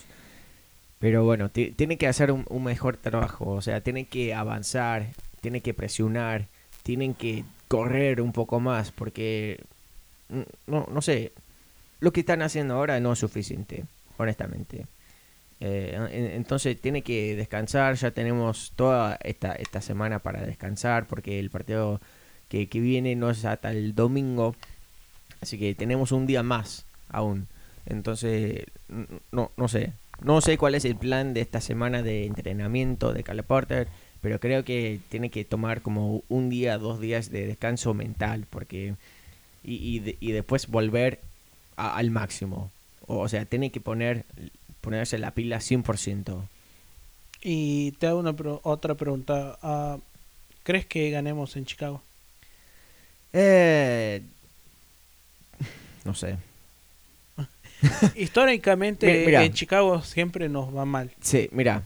pero 0.99 1.24
bueno, 1.24 1.51
ti- 1.51 1.70
tienen 1.72 1.99
que 1.99 2.07
hacer 2.09 2.30
un, 2.32 2.45
un 2.49 2.64
mejor 2.64 2.97
trabajo, 2.97 3.51
o 3.51 3.62
sea, 3.62 3.80
tienen 3.80 4.07
que 4.07 4.34
avanzar, 4.34 5.09
tienen 5.40 5.61
que 5.61 5.74
presionar, 5.74 6.47
tienen 6.82 7.14
que 7.14 7.45
correr 7.68 8.20
un 8.20 8.32
poco 8.32 8.61
más, 8.61 8.92
porque, 8.92 9.61
mm, 10.28 10.40
no, 10.66 10.86
no 10.90 11.03
sé, 11.03 11.32
lo 12.01 12.12
que 12.12 12.20
están 12.20 12.42
haciendo 12.42 12.74
ahora 12.74 13.01
no 13.01 13.12
es 13.12 13.18
suficiente, 13.18 13.84
honestamente. 14.18 14.86
Eh, 15.61 15.95
en- 16.11 16.26
entonces 16.32 16.80
tiene 16.80 17.03
que 17.03 17.36
descansar, 17.36 17.95
ya 17.97 18.11
tenemos 18.11 18.72
toda 18.76 19.18
esta, 19.22 19.53
esta 19.55 19.80
semana 19.80 20.18
para 20.18 20.42
descansar, 20.42 21.07
porque 21.07 21.38
el 21.38 21.51
partido 21.51 22.01
que, 22.49 22.68
que 22.68 22.80
viene 22.80 23.14
no 23.16 23.30
es 23.30 23.45
hasta 23.45 23.70
el 23.70 23.95
domingo, 23.95 24.55
así 25.40 25.59
que 25.59 25.74
tenemos 25.74 26.12
un 26.12 26.26
día 26.26 26.42
más 26.42 26.84
aún. 27.09 27.47
Entonces, 27.86 28.64
no, 29.32 29.51
no 29.57 29.68
sé, 29.68 29.92
no 30.22 30.40
sé 30.40 30.56
cuál 30.58 30.74
es 30.74 30.84
el 30.84 30.96
plan 30.96 31.34
de 31.34 31.40
esta 31.40 31.60
semana 31.60 32.02
de 32.02 32.24
entrenamiento 32.26 33.12
de 33.12 33.22
Cale 33.24 33.42
Porter, 33.42 33.88
pero 34.20 34.40
creo 34.40 34.64
que 34.64 35.00
tiene 35.10 35.30
que 35.30 35.44
tomar 35.44 35.82
como 35.82 36.22
un 36.28 36.48
día, 36.50 36.78
dos 36.78 37.00
días 37.00 37.30
de 37.30 37.46
descanso 37.46 37.92
mental, 37.94 38.46
porque 38.50 38.94
y, 39.62 39.74
y, 39.76 39.98
de- 40.00 40.16
y 40.20 40.32
después 40.32 40.68
volver 40.68 41.20
a- 41.76 41.96
al 41.96 42.10
máximo. 42.10 42.70
O, 43.06 43.18
o 43.18 43.28
sea, 43.28 43.44
tiene 43.44 43.70
que 43.70 43.80
poner 43.80 44.24
ponerse 44.80 45.18
la 45.18 45.30
pila 45.32 45.60
100%. 45.60 46.44
Y 47.42 47.92
te 47.92 48.06
hago 48.06 48.20
una 48.20 48.32
pro- 48.34 48.60
otra 48.64 48.94
pregunta. 48.94 49.58
ah, 49.62 49.98
¿Crees 50.62 50.86
que 50.86 51.10
ganemos 51.10 51.56
en 51.56 51.66
Chicago? 51.66 52.02
Eh, 53.32 54.22
no 56.04 56.14
sé. 56.14 56.36
Históricamente 58.16 59.25
mira. 59.27 59.45
en 59.45 59.53
Chicago 59.53 60.03
siempre 60.03 60.49
nos 60.49 60.75
va 60.75 60.85
mal. 60.85 61.11
Sí, 61.20 61.49
mira, 61.53 61.83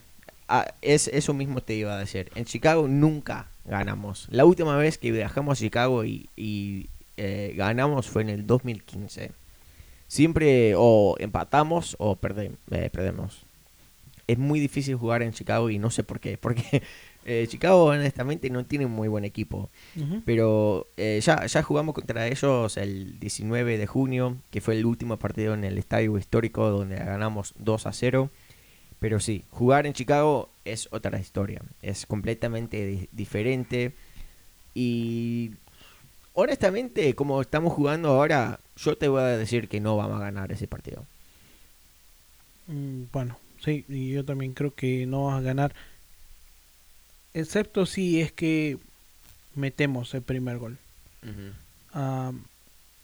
ah, 0.49 0.66
es, 0.82 1.09
eso 1.09 1.34
mismo 1.34 1.61
te 1.61 1.74
iba 1.74 1.95
a 1.95 1.99
decir. 1.99 2.30
En 2.34 2.45
Chicago 2.45 2.86
nunca 2.89 3.49
ganamos. 3.64 4.26
La 4.30 4.45
última 4.45 4.76
vez 4.76 4.99
que 4.99 5.11
viajamos 5.12 5.59
a 5.59 5.61
Chicago 5.61 6.05
y, 6.05 6.28
y, 6.36 6.89
eh, 7.16 7.55
ganamos 7.57 8.07
fue 8.09 8.22
en 8.22 8.30
el 8.30 8.47
2015. 8.47 9.32
Siempre 10.07 10.74
o 10.76 11.16
empatamos 11.18 11.97
o 11.99 12.16
perde- 12.16 12.53
eh, 12.70 12.89
perdemos. 12.93 13.43
Es 14.26 14.39
muy 14.39 14.61
difícil 14.61 14.95
jugar 14.97 15.22
en 15.22 15.32
Chicago 15.32 15.68
y 15.70 15.78
no 15.78 15.91
sé 15.91 16.03
por 16.03 16.20
qué. 16.20 16.39
Porque 16.39 16.82
eh, 17.28 17.46
Chicago 17.48 17.84
honestamente 17.84 18.50
no 18.50 18.64
tiene 18.64 18.86
un 18.86 18.92
muy 18.92 19.06
buen 19.08 19.24
equipo. 19.24 19.68
Pero 20.24 20.86
eh, 20.96 21.20
ya, 21.22 21.46
ya 21.46 21.62
jugamos 21.62 21.94
contra 21.94 22.26
ellos 22.26 22.76
el 22.76 23.18
19 23.20 23.78
de 23.78 23.86
junio, 23.86 24.36
que 24.50 24.60
fue 24.60 24.76
el 24.76 24.86
último 24.86 25.16
partido 25.18 25.54
en 25.54 25.64
el 25.64 25.78
estadio 25.78 26.16
histórico 26.18 26.68
donde 26.70 26.96
ganamos 26.96 27.54
2 27.58 27.86
a 27.86 27.92
0. 27.92 28.30
Pero 29.00 29.20
sí, 29.20 29.44
jugar 29.50 29.86
en 29.86 29.92
Chicago 29.92 30.50
es 30.64 30.88
otra 30.90 31.20
historia, 31.20 31.62
es 31.82 32.04
completamente 32.06 32.84
di- 32.86 33.08
diferente. 33.12 33.92
Y 34.74 35.52
honestamente, 36.34 37.14
como 37.14 37.40
estamos 37.40 37.72
jugando 37.72 38.08
ahora, 38.10 38.60
yo 38.76 38.96
te 38.98 39.08
voy 39.08 39.20
a 39.22 39.36
decir 39.36 39.68
que 39.68 39.80
no 39.80 39.96
vamos 39.96 40.16
a 40.20 40.24
ganar 40.24 40.50
ese 40.52 40.66
partido. 40.66 41.04
Mm, 42.66 43.04
Bueno, 43.12 43.38
sí, 43.64 43.84
y 43.88 44.10
yo 44.12 44.24
también 44.24 44.52
creo 44.52 44.74
que 44.74 45.06
no 45.06 45.26
vas 45.26 45.38
a 45.38 45.42
ganar. 45.42 45.74
Excepto 47.34 47.86
si 47.86 48.20
es 48.20 48.32
que 48.32 48.78
metemos 49.54 50.14
el 50.14 50.22
primer 50.22 50.58
gol. 50.58 50.78
Ah, 51.92 52.32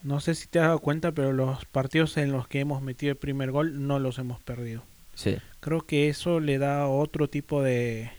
no 0.03 0.21
sé 0.21 0.35
si 0.35 0.47
te 0.47 0.59
has 0.59 0.67
dado 0.67 0.79
cuenta, 0.81 1.13
pero 1.13 1.33
los 1.33 1.65
partidos 1.67 2.17
en 2.17 2.33
los 2.33 2.47
que 2.49 2.61
hemos 2.61 2.83
metido 2.83 3.13
el 3.13 3.17
primer 3.19 3.51
gol 3.51 3.87
no 3.87 3.99
los 3.99 4.19
hemos 4.19 4.41
perdido. 4.41 4.83
Sí, 5.15 5.37
Creo 5.61 5.83
que 5.87 6.09
eso 6.09 6.41
le 6.41 6.59
da 6.59 6.87
otro 6.89 7.29
tipo 7.29 7.63
de, 7.63 8.11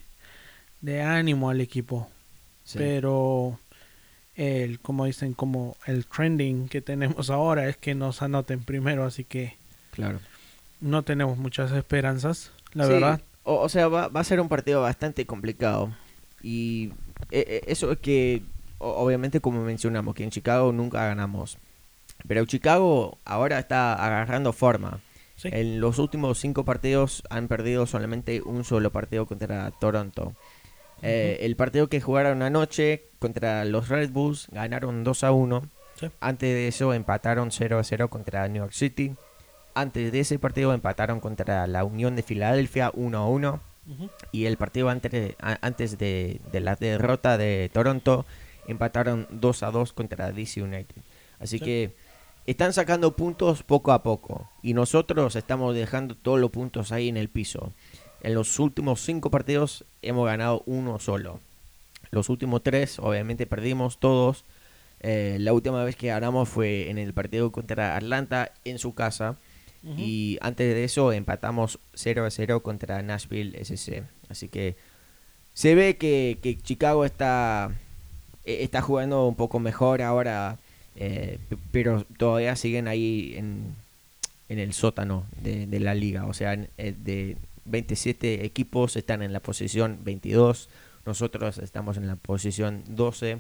de 0.82 1.02
ánimo 1.02 1.50
al 1.50 1.62
equipo. 1.62 2.10
sí. 2.64 2.78
Pero 2.80 3.60
el, 4.36 4.80
como 4.80 5.06
dicen, 5.06 5.34
como 5.34 5.76
el 5.86 6.06
trending 6.06 6.68
que 6.70 6.82
tenemos 6.82 7.30
ahora 7.30 7.68
es 7.70 7.78
que 7.78 7.96
nos 7.96 8.22
anoten 8.22 8.64
primero, 8.64 9.06
así 9.06 9.24
que 9.24 9.56
claro. 9.92 10.20
no 10.82 11.04
tenemos 11.04 11.38
muchas 11.38 11.72
esperanzas, 11.72 12.52
la 12.74 12.86
Sí, 12.86 12.94
verdad. 12.94 13.22
O, 13.46 13.62
o 13.62 13.70
sea, 13.70 13.88
va, 13.88 14.10
va 14.10 14.20
a 14.20 14.26
ser 14.26 14.42
un 14.42 14.50
partido 14.50 14.82
bastante 14.82 15.26
complicado. 15.26 15.96
Y 16.44 16.92
eh, 17.32 17.46
eh, 17.48 17.62
eso 17.68 17.92
es 17.92 18.00
que, 18.00 18.44
obviamente, 18.78 19.40
como 19.40 19.64
mencionamos, 19.64 20.14
que 20.16 20.24
en 20.24 20.32
Chicago 20.32 20.72
nunca 20.72 21.06
ganamos. 21.06 21.58
Pero 22.28 22.46
Chicago 22.46 23.18
ahora 23.26 23.60
está 23.60 23.94
agarrando 23.94 24.52
forma. 24.54 25.00
Sí. 25.36 25.50
En 25.52 25.80
los 25.80 26.00
últimos 26.00 26.40
cinco 26.40 26.66
partidos 26.66 27.24
han 27.30 27.48
perdido 27.48 27.86
solamente 27.86 28.42
un 28.42 28.64
solo 28.64 28.92
partido 28.92 29.26
contra 29.26 29.72
Toronto. 29.72 30.34
Eh, 31.02 31.40
el 31.42 31.56
partido 31.56 31.88
que 31.88 32.02
jugaron 32.02 32.42
anoche 32.42 33.04
contra 33.20 33.66
los 33.66 33.90
Red 33.90 34.12
Bulls 34.12 34.48
ganaron 34.52 35.04
2 35.04 35.24
a 35.24 35.32
1. 35.32 35.70
Sí. 36.00 36.08
Antes 36.20 36.50
de 36.50 36.68
eso 36.68 36.94
empataron 36.94 37.52
0 37.52 37.80
a 37.80 37.84
0 37.84 38.10
contra 38.10 38.48
New 38.48 38.64
York 38.64 38.74
City. 38.74 39.16
Antes 39.76 40.12
de 40.12 40.22
ese 40.22 40.40
partido 40.40 40.74
empataron 40.74 41.20
contra 41.20 41.68
la 41.68 41.84
Unión 41.84 42.16
de 42.16 42.24
Filadelfia 42.24 42.92
1 42.94 43.18
a 43.18 43.28
1. 43.28 43.60
Ujú. 43.88 44.10
Y 44.32 44.46
el 44.46 44.58
partido 44.58 44.90
antes, 44.90 45.36
antes 45.62 45.98
de, 46.00 46.42
de 46.52 46.60
la 46.62 46.76
derrota 46.76 47.38
de 47.38 47.70
Toronto 47.72 48.26
empataron 48.68 49.28
2 49.30 49.62
a 49.64 49.72
2 49.72 49.94
contra 49.94 50.32
DC 50.32 50.62
United. 50.64 50.96
Así 51.40 51.60
Sí. 51.60 51.66
que 51.66 51.96
están 52.48 52.74
sacando 52.74 53.16
puntos 53.16 53.62
poco 53.64 53.92
a 53.92 54.02
poco. 54.02 54.50
Y 54.64 54.74
nosotros 54.74 55.36
estamos 55.36 55.76
dejando 55.76 56.16
todos 56.16 56.40
los 56.40 56.50
puntos 56.52 56.92
ahí 56.92 57.10
en 57.10 57.18
el 57.18 57.30
piso. 57.30 57.74
En 58.24 58.34
los 58.34 58.58
últimos 58.60 59.02
5 59.02 59.30
partidos 59.30 59.84
hemos 60.02 60.26
ganado 60.26 60.64
uno 60.66 60.98
solo. 61.00 61.40
Los 62.12 62.30
últimos 62.30 62.64
3 62.64 62.98
obviamente 63.00 63.46
perdimos 63.46 64.00
todos. 64.00 64.46
Eh, 65.02 65.38
la 65.40 65.54
última 65.54 65.84
vez 65.84 65.96
que 65.96 66.08
ganamos 66.08 66.50
fue 66.50 66.90
en 66.90 66.98
el 66.98 67.14
partido 67.14 67.52
contra 67.52 67.96
Atlanta 67.98 68.52
en 68.64 68.80
su 68.80 68.96
casa. 68.96 69.36
Y 69.98 70.40
antes 70.42 70.74
de 70.74 70.84
eso 70.84 71.12
empatamos 71.12 71.80
0 71.94 72.26
a 72.26 72.32
0 72.32 72.64
contra 72.64 73.04
Nashville 73.04 73.56
SC. 73.64 74.04
Así 74.30 74.48
que 74.48 74.76
se 75.54 75.76
ve 75.76 75.98
que, 75.98 76.40
que 76.42 76.58
Chicago 76.58 77.06
está, 77.06 77.72
eh, 78.46 78.60
está 78.62 78.82
jugando 78.82 79.28
un 79.28 79.36
poco 79.36 79.60
mejor 79.60 80.02
ahora, 80.02 80.58
eh, 80.96 81.38
pero 81.72 82.04
todavía 82.18 82.56
siguen 82.56 82.88
ahí 82.88 83.36
en, 83.38 83.76
en 84.50 84.60
el 84.60 84.74
sótano 84.74 85.26
de, 85.42 85.68
de 85.68 85.80
la 85.80 85.94
liga. 85.94 86.26
O 86.26 86.34
sea, 86.34 86.54
eh, 86.54 86.96
de 86.98 87.38
27 87.66 88.46
equipos 88.46 88.96
están 88.96 89.22
en 89.22 89.34
la 89.34 89.40
posición 89.40 90.00
22. 90.04 90.70
Nosotros 91.06 91.58
estamos 91.60 91.98
en 91.98 92.08
la 92.08 92.16
posición 92.16 92.84
12. 92.88 93.36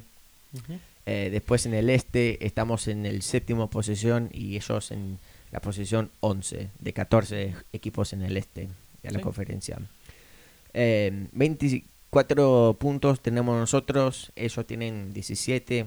Ujú. 0.54 0.80
Eh, 1.06 1.30
después 1.32 1.66
en 1.68 1.76
el 1.76 1.90
este 1.90 2.46
estamos 2.46 2.88
en 2.88 3.06
el 3.06 3.22
séptimo 3.22 3.70
posición 3.70 4.30
y 4.34 4.56
ellos 4.56 4.90
en 4.90 5.20
la 5.56 5.62
posición 5.62 6.12
11 6.20 6.70
de 6.80 6.92
14 6.94 7.56
equipos 7.72 8.12
en 8.12 8.24
el 8.24 8.36
este 8.36 8.68
de 9.04 9.12
la 9.12 9.20
Sí. 9.20 9.24
conferencia. 9.24 9.78
Eh, 10.74 11.28
24 11.32 12.76
puntos 12.78 13.22
tenemos 13.22 13.58
nosotros, 13.58 14.34
ellos 14.36 14.68
tienen 14.68 15.14
17, 15.14 15.86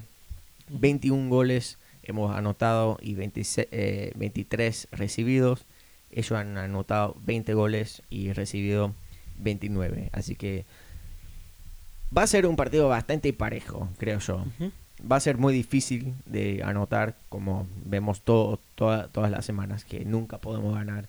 21 0.71 1.29
goles 1.29 1.77
hemos 2.03 2.35
anotado 2.35 2.97
y 3.03 3.15
26, 3.15 3.69
eh, 3.71 4.13
23 4.17 4.89
recibidos. 4.91 5.67
Ellos 6.11 6.33
han 6.33 6.57
anotado 6.57 7.15
20 7.27 7.53
goles 7.53 8.03
y 8.09 8.33
recibido 8.33 8.95
29. 9.39 10.09
Así 10.13 10.35
que 10.35 10.65
va 12.17 12.23
a 12.23 12.27
ser 12.27 12.47
un 12.47 12.57
partido 12.57 12.89
bastante 12.89 13.31
parejo, 13.35 13.91
creo 13.99 14.19
yo. 14.21 14.37
Ujú. 14.37 14.73
Va 15.01 15.17
a 15.17 15.21
ser 15.21 15.39
muy 15.39 15.55
difícil 15.55 16.15
de 16.27 16.63
anotar, 16.65 17.15
como 17.29 17.67
vemos 17.85 18.21
todo, 18.23 18.59
toda- 18.75 19.09
todas 19.09 19.31
las 19.31 19.45
semanas, 19.45 19.85
que 19.85 20.05
nunca 20.05 20.39
podemos 20.39 20.75
ganar 20.75 21.07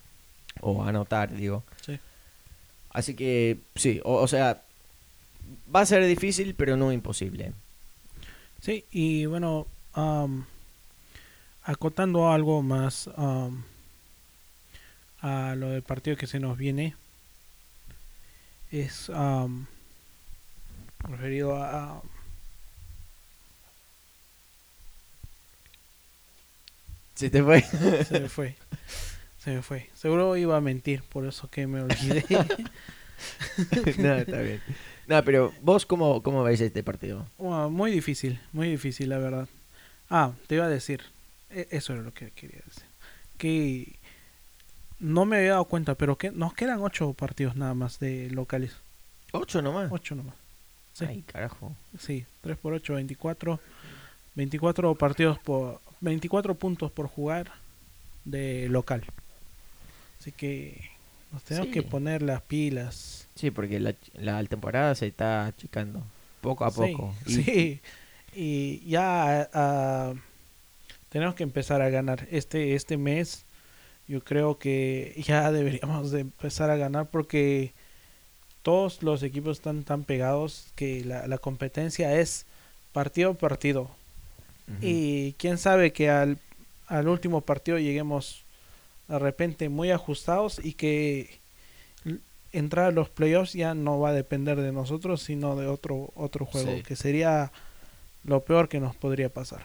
o 0.61 0.83
anotar, 0.83 1.33
digo. 1.35 1.63
Sí. 1.85 1.99
Así 2.91 3.15
que 3.15 3.57
sí, 3.75 3.99
o, 4.03 4.15
o 4.15 4.27
sea, 4.27 4.61
va 5.73 5.81
a 5.81 5.85
ser 5.85 6.05
difícil, 6.05 6.53
pero 6.55 6.77
no 6.77 6.91
imposible. 6.91 7.53
Sí, 8.61 8.85
y 8.91 9.25
bueno, 9.25 9.65
am, 9.93 10.45
acotando 11.63 12.29
algo 12.31 12.61
más 12.61 13.09
am, 13.15 13.63
a 15.21 15.55
lo 15.55 15.69
del 15.69 15.81
partido 15.81 16.15
que 16.17 16.27
se 16.27 16.39
nos 16.39 16.57
viene, 16.57 16.95
es 18.71 19.09
am, 19.09 19.65
referido 21.07 21.55
a... 21.55 21.93
a- 21.97 22.01
Se 27.19 27.29
te 27.29 27.43
fue. 27.43 27.61
se 27.61 28.19
me 28.21 28.29
fue, 28.29 28.55
se 29.37 29.51
me 29.51 29.61
fue. 29.61 29.89
Seguro 29.93 30.37
iba 30.37 30.55
a 30.55 30.61
mentir, 30.61 31.03
por 31.03 31.25
eso 31.25 31.49
que 31.49 31.67
me 31.67 31.81
olvidé. 31.81 32.23
no, 33.97 34.15
está 34.15 34.39
bien. 34.41 34.61
No, 35.07 35.21
pero 35.25 35.51
vos, 35.61 35.85
¿cómo, 35.85 36.23
cómo 36.23 36.43
veis 36.43 36.61
este 36.61 36.81
partido? 36.81 37.25
Muy 37.37 37.91
difícil, 37.91 38.39
muy 38.53 38.69
difícil, 38.69 39.09
la 39.09 39.17
verdad. 39.17 39.49
Ah, 40.09 40.31
te 40.47 40.55
iba 40.55 40.65
a 40.65 40.69
decir, 40.69 41.01
e- 41.49 41.67
eso 41.71 41.93
era 41.93 42.03
lo 42.03 42.13
que 42.13 42.31
quería 42.31 42.61
decir. 42.65 42.83
Que 43.37 43.95
no 44.99 45.25
me 45.25 45.37
había 45.37 45.51
dado 45.51 45.65
cuenta, 45.65 45.95
pero 45.95 46.17
que 46.17 46.31
nos 46.31 46.53
quedan 46.53 46.81
ocho 46.81 47.11
partidos 47.13 47.55
nada 47.57 47.73
más 47.73 47.99
de 47.99 48.29
locales. 48.29 48.73
¿Ocho 49.33 49.61
nomás? 49.61 49.91
Ocho 49.91 50.15
nomás. 50.15 50.35
Sí. 50.93 51.05
Ay, 51.05 51.23
carajo. 51.23 51.75
Sí, 51.99 52.25
3 52.41 52.57
por 52.57 52.73
8, 52.73 52.93
24. 52.93 53.59
24 54.35 54.95
partidos 54.95 55.37
por. 55.39 55.81
24 56.01 56.55
puntos 56.55 56.91
por 56.91 57.07
jugar 57.07 57.51
de 58.25 58.67
local. 58.69 59.03
Así 60.19 60.31
que 60.31 60.79
nos 61.31 61.43
tenemos 61.43 61.67
Sí. 61.67 61.73
que 61.73 61.83
poner 61.83 62.21
las 62.21 62.41
pilas. 62.41 63.27
Sí, 63.35 63.51
porque 63.51 63.79
la, 63.79 63.95
la 64.13 64.43
temporada 64.45 64.93
se 64.95 65.07
está 65.07 65.45
achicando 65.47 66.03
poco 66.41 66.65
a 66.65 66.71
Sí, 66.71 66.77
poco. 66.77 67.15
Y- 67.25 67.31
Sí, 67.33 67.81
y 68.35 68.89
ya 68.89 69.49
ah, 69.53 70.13
tenemos 71.09 71.35
que 71.35 71.43
empezar 71.43 71.81
a 71.81 71.89
ganar. 71.89 72.27
Este, 72.31 72.75
este 72.75 72.97
mes 72.97 73.43
yo 74.07 74.23
creo 74.23 74.57
que 74.57 75.21
ya 75.25 75.51
deberíamos 75.51 76.11
de 76.11 76.21
empezar 76.21 76.69
a 76.69 76.75
ganar 76.77 77.07
porque 77.09 77.73
todos 78.63 79.01
los 79.03 79.23
equipos 79.23 79.57
están 79.57 79.83
tan 79.83 80.03
pegados 80.03 80.67
que 80.75 81.03
la, 81.05 81.27
la 81.27 81.37
competencia 81.37 82.19
es 82.19 82.45
partido 82.91 83.31
a 83.31 83.33
partido. 83.35 83.89
Y 84.81 85.33
quién 85.33 85.57
sabe 85.57 85.91
que 85.93 86.09
al, 86.09 86.37
al 86.87 87.07
último 87.07 87.41
partido 87.41 87.79
lleguemos 87.79 88.43
de 89.07 89.17
repente 89.19 89.69
muy 89.69 89.89
ajustados 89.91 90.59
y 90.63 90.73
que 90.73 91.39
entrar 92.51 92.85
a 92.85 92.91
los 92.91 93.09
playoffs 93.09 93.53
ya 93.53 93.73
no 93.73 93.99
va 93.99 94.09
a 94.09 94.13
depender 94.13 94.59
de 94.61 94.71
nosotros, 94.71 95.21
sino 95.21 95.55
de 95.55 95.67
otro, 95.67 96.11
otro 96.15 96.45
juego, 96.45 96.75
Sí. 96.77 96.83
que 96.83 96.95
sería 96.95 97.51
lo 98.23 98.41
peor 98.41 98.69
que 98.69 98.79
nos 98.79 98.95
podría 98.95 99.29
pasar. 99.29 99.61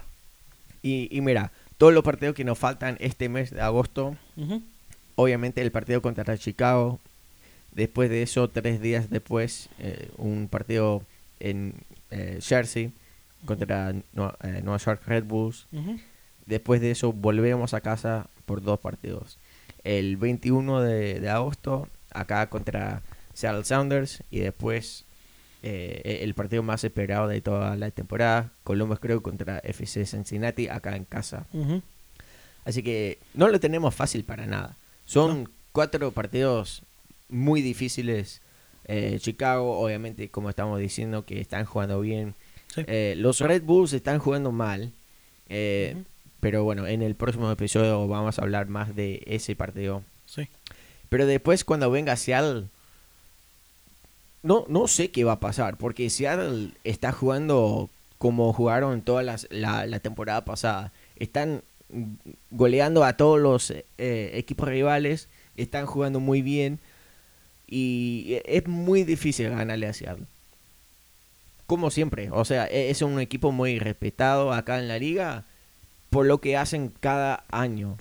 Y, 0.82 1.08
y 1.14 1.20
mira, 1.22 1.50
todos 1.78 1.92
los 1.94 2.04
partidos 2.04 2.34
que 2.34 2.44
nos 2.44 2.58
faltan 2.58 2.96
este 3.00 3.28
mes 3.28 3.50
de 3.50 3.60
agosto, 3.62 4.16
obviamente 5.16 5.62
el 5.62 5.70
partido 5.72 6.02
contra 6.02 6.36
Chicago, 6.38 7.00
después 7.72 8.10
de 8.10 8.22
eso, 8.22 8.48
tres 8.48 8.80
días 8.80 9.08
después, 9.10 9.68
eh, 9.78 10.10
un 10.18 10.48
partido 10.48 11.02
en 11.40 11.74
eh, 12.10 12.38
Jersey 12.42 12.92
contra 13.44 13.90
eh, 13.90 14.02
Nueva 14.12 14.78
York 14.78 15.02
Red 15.06 15.24
Bulls. 15.24 15.66
Después 16.46 16.80
de 16.80 16.90
eso 16.90 17.12
volvemos 17.12 17.74
a 17.74 17.80
casa 17.80 18.28
por 18.46 18.62
dos 18.62 18.78
partidos. 18.80 19.38
El 19.82 20.16
21 20.16 20.80
de, 20.80 21.20
de 21.20 21.28
agosto 21.30 21.88
acá 22.10 22.48
contra 22.48 23.02
Seattle 23.34 23.64
Sounders 23.64 24.22
y 24.30 24.40
después 24.40 25.04
eh, 25.62 26.20
el 26.22 26.34
partido 26.34 26.62
más 26.62 26.84
esperado 26.84 27.26
de 27.26 27.40
toda 27.40 27.74
la 27.76 27.90
temporada, 27.90 28.52
Columbus 28.64 28.98
Crew 29.00 29.22
contra 29.22 29.58
FC 29.60 30.04
Cincinnati 30.04 30.68
acá 30.68 30.94
en 30.94 31.04
casa. 31.04 31.46
Así 32.66 32.82
que 32.82 33.18
no 33.32 33.48
lo 33.48 33.58
tenemos 33.60 33.94
fácil 33.94 34.24
para 34.24 34.46
nada. 34.46 34.76
Son 35.06 35.48
cuatro 35.72 36.10
partidos 36.12 36.82
muy 37.30 37.62
difíciles. 37.62 38.42
Eh, 38.86 39.16
Chicago, 39.20 39.78
obviamente, 39.80 40.30
como 40.30 40.50
estamos 40.50 40.78
diciendo, 40.78 41.24
que 41.24 41.40
están 41.40 41.64
jugando 41.64 42.00
bien. 42.00 42.34
Sí. 42.74 42.82
Eh, 42.86 43.14
los 43.16 43.40
Red 43.40 43.62
Bulls 43.62 43.92
están 43.92 44.18
jugando 44.18 44.50
mal. 44.52 44.92
Eh, 45.48 45.96
pero 46.40 46.64
bueno, 46.64 46.86
en 46.86 47.02
el 47.02 47.14
próximo 47.14 47.50
episodio 47.50 48.06
vamos 48.08 48.38
a 48.38 48.42
hablar 48.42 48.68
más 48.68 48.94
de 48.96 49.22
ese 49.26 49.54
partido. 49.56 50.02
Sí. 50.26 50.48
Pero 51.08 51.26
después 51.26 51.64
cuando 51.64 51.90
venga 51.90 52.16
Seattle, 52.16 52.64
no, 54.42 54.66
no 54.68 54.88
sé 54.88 55.10
qué 55.10 55.24
va 55.24 55.32
a 55.32 55.40
pasar, 55.40 55.76
porque 55.78 56.10
Seattle 56.10 56.70
está 56.84 57.12
jugando 57.12 57.88
como 58.18 58.52
jugaron 58.52 59.02
toda 59.02 59.22
las- 59.22 59.46
la, 59.50 59.86
la 59.86 60.00
temporada 60.00 60.44
pasada. 60.44 60.92
Están 61.16 61.62
goleando 62.50 63.04
a 63.04 63.16
todos 63.16 63.40
los 63.40 63.70
eh, 63.70 63.84
equipos 64.34 64.68
rivales, 64.68 65.28
están 65.56 65.86
jugando 65.86 66.20
muy 66.20 66.42
bien 66.42 66.78
y 67.66 68.38
es 68.44 68.66
muy 68.66 69.04
difícil 69.04 69.50
ganarle 69.50 69.86
a 69.86 69.92
Seattle. 69.92 70.26
Como 71.66 71.90
siempre, 71.90 72.28
o 72.30 72.44
sea, 72.44 72.66
e- 72.66 72.90
es 72.90 73.00
un 73.02 73.18
equipo 73.20 73.50
muy 73.52 73.78
respetado 73.78 74.52
acá 74.52 74.78
en 74.78 74.88
la 74.88 74.98
liga 74.98 75.44
por 76.10 76.26
lo 76.26 76.38
que 76.40 76.56
hacen 76.56 76.92
cada 77.00 77.44
año. 77.50 77.96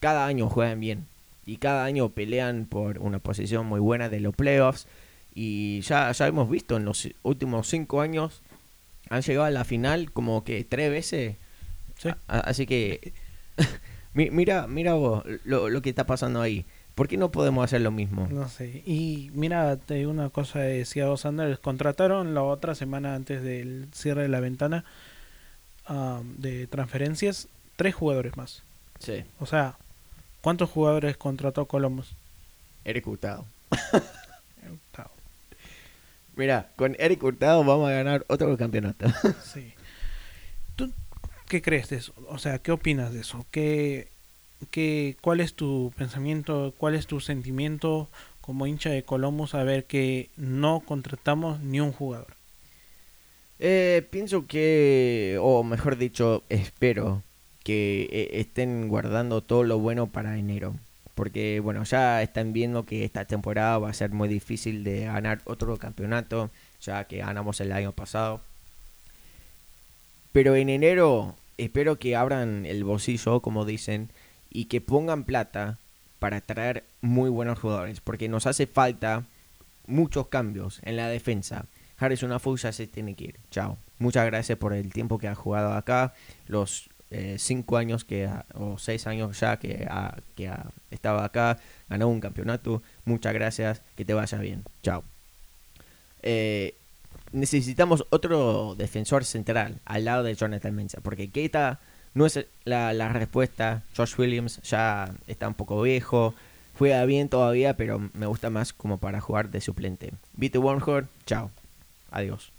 Cada 0.00 0.26
año 0.26 0.48
juegan 0.48 0.80
bien 0.80 1.06
y 1.46 1.56
cada 1.58 1.84
año 1.84 2.08
pelean 2.10 2.64
por 2.64 2.98
una 2.98 3.18
posición 3.18 3.66
muy 3.66 3.80
buena 3.80 4.08
de 4.08 4.20
los 4.20 4.34
playoffs. 4.34 4.86
Y 5.34 5.80
ya, 5.82 6.10
ya 6.12 6.26
hemos 6.26 6.48
visto 6.50 6.76
en 6.76 6.84
los 6.84 7.08
últimos 7.22 7.68
cinco 7.68 8.00
años 8.00 8.40
han 9.10 9.22
llegado 9.22 9.44
a 9.46 9.50
la 9.50 9.64
final 9.64 10.10
como 10.12 10.42
que 10.44 10.64
tres 10.64 10.90
veces. 10.90 11.36
Sí. 11.98 12.08
A- 12.28 12.40
así 12.40 12.66
que 12.66 13.12
mi- 14.14 14.30
mira, 14.30 14.66
mira 14.66 14.94
vos 14.94 15.22
lo, 15.44 15.68
lo 15.68 15.82
que 15.82 15.90
está 15.90 16.06
pasando 16.06 16.40
ahí. 16.40 16.64
¿Por 16.94 17.08
qué 17.08 17.16
no 17.16 17.30
podemos 17.30 17.64
hacer 17.64 17.80
lo 17.80 17.90
mismo? 17.90 18.28
No 18.30 18.48
sé. 18.48 18.82
Y 18.84 19.30
mira, 19.32 19.76
te 19.76 19.94
digo 19.94 20.10
una 20.10 20.28
cosa 20.28 20.60
de 20.60 20.84
Seattle 20.84 21.16
Sanders. 21.16 21.58
Contrataron 21.58 22.34
la 22.34 22.42
otra 22.42 22.74
semana 22.74 23.14
antes 23.14 23.42
del 23.42 23.88
cierre 23.92 24.22
de 24.22 24.28
la 24.28 24.40
ventana 24.40 24.84
de 26.38 26.66
transferencias 26.66 27.48
tres 27.76 27.94
jugadores 27.94 28.36
más. 28.36 28.62
Sí, 28.98 29.24
O 29.38 29.46
sea, 29.46 29.76
¿cuántos 30.42 30.68
jugadores 30.70 31.16
contrató 31.16 31.64
Columbus? 31.64 32.14
Eric 32.84 33.06
Hurtado. 33.06 33.46
Octavo. 34.70 35.10
Mira, 36.36 36.68
con 36.76 36.94
Eric 36.98 37.22
Hurtado 37.22 37.64
vamos 37.64 37.88
a 37.88 37.92
ganar 37.94 38.24
otro 38.28 38.54
campeonato. 38.56 39.06
Sí. 39.42 39.72
¿Tú 40.76 40.92
qué 41.48 41.62
crees 41.62 41.88
de 41.88 41.96
eso? 41.96 42.12
O 42.28 42.38
sea, 42.38 42.58
¿qué 42.58 42.72
opinas 42.72 43.12
de 43.12 43.20
eso? 43.20 43.46
¿Qué, 43.50 44.08
qué, 44.70 45.16
¿Cuál 45.20 45.40
es 45.40 45.54
tu 45.54 45.92
pensamiento? 45.96 46.74
¿Cuál 46.76 46.94
es 46.94 47.06
tu 47.06 47.20
sentimiento 47.20 48.08
como 48.40 48.66
hincha 48.66 48.90
de 48.90 49.02
Columbus 49.02 49.54
a 49.54 49.62
ver 49.64 49.84
que 49.84 50.30
no 50.36 50.80
contratamos 50.80 51.60
ni 51.60 51.80
un 51.80 51.92
jugador? 51.92 52.34
Eh, 53.58 54.06
pienso 54.10 54.46
que, 54.46 55.38
o 55.40 55.62
mejor 55.62 55.96
dicho, 55.96 56.42
espero 56.48 57.22
que 57.62 58.08
eh, 58.10 58.40
estén 58.40 58.88
guardando 58.88 59.42
todo 59.42 59.64
lo 59.64 59.78
bueno 59.78 60.06
para 60.06 60.38
enero. 60.38 60.74
Porque, 61.14 61.60
bueno, 61.60 61.84
ya 61.84 62.22
están 62.22 62.52
viendo 62.54 62.86
que 62.86 63.04
esta 63.04 63.26
temporada 63.26 63.78
va 63.78 63.90
a 63.90 63.94
ser 63.94 64.10
muy 64.10 64.28
difícil 64.28 64.84
de 64.84 65.04
ganar 65.04 65.42
otro 65.44 65.76
campeonato, 65.76 66.50
ya 66.80 67.04
que 67.04 67.18
ganamos 67.18 67.60
el 67.60 67.72
año 67.72 67.92
pasado. 67.92 68.40
Pero 70.32 70.56
en 70.56 70.68
enero 70.70 71.34
espero 71.58 71.98
que 71.98 72.16
abran 72.16 72.64
el 72.66 72.84
bolsillo, 72.84 73.40
como 73.40 73.64
dicen, 73.64 74.08
y 74.50 74.66
que 74.66 74.80
pongan 74.80 75.24
plata 75.24 75.78
para 76.18 76.40
traer 76.40 76.84
muy 77.00 77.30
buenos 77.30 77.58
jugadores. 77.58 78.00
Porque 78.00 78.28
nos 78.28 78.46
hace 78.46 78.66
falta 78.66 79.24
muchos 79.86 80.28
cambios 80.28 80.80
en 80.84 80.96
la 80.96 81.08
defensa. 81.08 81.66
Harrison 81.96 82.32
Afu 82.32 82.56
ya 82.56 82.72
se 82.72 82.86
tiene 82.86 83.14
que 83.14 83.24
ir. 83.24 83.40
Chao. 83.50 83.78
Muchas 83.98 84.26
gracias 84.26 84.58
por 84.58 84.72
el 84.72 84.92
tiempo 84.92 85.18
que 85.18 85.28
ha 85.28 85.34
jugado 85.34 85.72
acá. 85.74 86.14
Los 86.46 86.88
eh, 87.10 87.36
cinco 87.38 87.76
años 87.76 88.04
que 88.04 88.30
o 88.54 88.78
seis 88.78 89.06
años 89.06 89.38
ya 89.40 89.58
que 89.58 89.86
ha, 89.90 90.16
que 90.36 90.48
ha 90.48 90.70
estado 90.90 91.20
acá. 91.20 91.58
Ganó 91.88 92.08
un 92.08 92.20
campeonato. 92.20 92.82
Muchas 93.04 93.34
gracias. 93.34 93.82
Que 93.96 94.04
te 94.04 94.14
vaya 94.14 94.38
bien. 94.38 94.64
Chao. 94.82 95.04
Eh, 96.22 96.74
necesitamos 97.32 98.06
otro 98.10 98.74
defensor 98.76 99.24
central 99.24 99.80
al 99.84 100.04
lado 100.04 100.22
de 100.22 100.34
Jonathan 100.34 100.74
Mensah. 100.74 101.00
Porque 101.00 101.30
Keita 101.30 101.80
no 102.14 102.26
es 102.26 102.46
la, 102.64 102.92
la 102.92 103.08
respuesta. 103.08 103.82
Josh 103.96 104.18
Williams 104.18 104.60
ya 104.62 105.10
está 105.26 105.48
un 105.48 105.54
poco 105.54 105.80
viejo. 105.82 106.34
Juega 106.78 107.04
bien 107.04 107.28
todavía, 107.28 107.76
pero 107.76 108.10
me 108.14 108.26
gusta 108.26 108.50
más 108.50 108.72
como 108.72 108.98
para 108.98 109.20
jugar 109.20 109.50
de 109.50 109.60
suplente. 109.60 110.12
Vite 110.34 110.58
Wormhorn, 110.58 111.08
chao. 111.26 111.50
Adiós. 112.10 112.52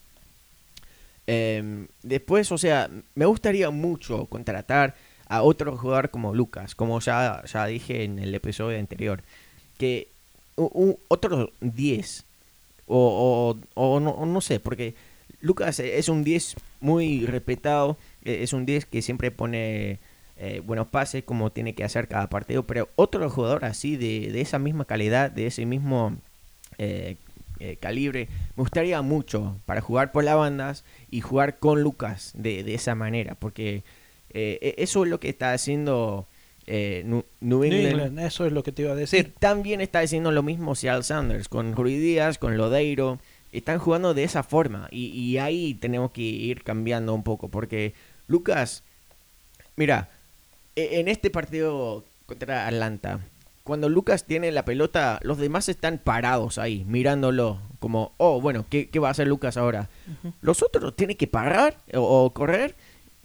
Em, 1.28 1.88
después, 2.04 2.52
o 2.52 2.58
sea, 2.58 2.90
me 3.16 3.26
gustaría 3.26 3.70
mucho 3.70 4.26
contratar 4.26 4.96
a 5.28 5.44
otro 5.44 5.78
jugador 5.78 6.10
como 6.10 6.36
Lucas, 6.36 6.76
como 6.76 7.00
ya, 7.00 7.44
ya 7.46 7.66
dije 7.66 8.04
en 8.04 8.20
el 8.20 8.36
episodio 8.36 8.78
anterior. 8.80 9.24
Que 9.78 10.10
otro 10.56 11.52
10, 11.62 12.26
o, 12.88 13.56
o, 13.74 14.00
no, 14.00 14.26
no, 14.26 14.42
sé, 14.42 14.60
porque 14.60 14.94
Lucas 15.42 15.80
es 15.80 16.10
un 16.10 16.24
10 16.24 16.56
muy 16.80 17.26
respetado, 17.26 17.98
e, 18.24 18.44
es 18.44 18.54
un 18.54 18.66
10 18.66 18.86
que 18.86 19.02
siempre 19.02 19.32
pone 19.32 20.00
eh, 20.38 20.60
buenos 20.66 20.88
pases 20.88 21.24
como 21.24 21.52
tiene 21.52 21.76
que 21.76 21.84
hacer 21.84 22.08
cada 22.08 22.28
partido, 22.28 22.66
pero 22.66 22.90
otro 22.96 23.30
jugador 23.30 23.64
así 23.66 23.96
de, 23.96 24.32
de 24.32 24.42
esa 24.42 24.60
misma 24.60 24.86
calidad, 24.86 25.30
de 25.30 25.48
ese 25.48 25.66
mismo 25.66 26.18
eh, 26.80 27.18
eh, 27.60 27.78
calibre, 27.80 28.28
me 28.56 28.64
gustaría 28.64 29.02
mucho 29.04 29.56
para 29.68 29.82
jugar 29.82 30.12
por 30.12 30.24
las 30.24 30.36
bandas 30.36 30.84
y 31.12 31.22
jugar 31.22 31.60
con 31.60 31.84
Lucas 31.84 32.32
de, 32.36 32.64
de 32.64 32.74
esa 32.74 32.96
manera, 32.96 33.36
porque 33.36 33.84
e, 34.32 34.76
eso 34.78 35.04
es 35.04 35.12
lo 35.12 35.20
que 35.20 35.30
está 35.30 35.54
haciendo 35.54 36.26
New 36.66 37.64
England. 37.64 38.18
Eso 38.20 38.46
es 38.46 38.52
lo 38.52 38.64
que 38.64 38.72
te 38.72 38.84
iba 38.84 38.94
a 38.94 38.96
decir. 38.96 39.34
también 39.38 39.82
está 39.82 40.00
haciendo 40.00 40.32
lo 40.32 40.42
mismo 40.42 40.74
Seattle 40.74 41.04
Sanders, 41.04 41.50
con 41.50 41.76
Ruiz 41.76 42.00
Díaz, 42.00 42.40
con 42.40 42.58
Lodeiro 42.58 43.20
están 43.52 43.80
jugando 43.80 44.14
de 44.14 44.24
esa 44.24 44.44
forma 44.44 44.88
y, 44.92 45.38
ahí 45.38 45.74
tenemos 45.74 46.12
que 46.12 46.22
ir 46.22 46.64
cambiando 46.64 47.14
un 47.14 47.24
poco 47.24 47.50
porque 47.50 47.94
Lucas, 48.28 48.84
mira, 49.76 50.10
e, 50.76 51.00
en 51.00 51.08
este 51.08 51.30
partido 51.30 52.06
contra 52.26 52.68
Atlanta, 52.68 53.20
cuando 53.64 53.90
Lucas 53.90 54.26
tiene 54.26 54.52
la 54.52 54.66
pelota, 54.66 55.20
los 55.22 55.38
demás 55.38 55.70
están 55.70 55.98
parados 55.98 56.58
ahí, 56.58 56.84
mirándolo, 56.86 57.60
como, 57.80 58.14
oh, 58.18 58.42
bueno, 58.42 58.66
¿qué, 58.70 58.90
va 59.00 59.10
a 59.10 59.12
hacer 59.12 59.28
Lucas 59.28 59.58
ahora? 59.58 59.90
Los 60.42 60.64
otros 60.64 60.96
tienen 60.96 61.18
que 61.18 61.28
parar 61.28 61.78
o, 61.94 62.32
correr 62.34 62.76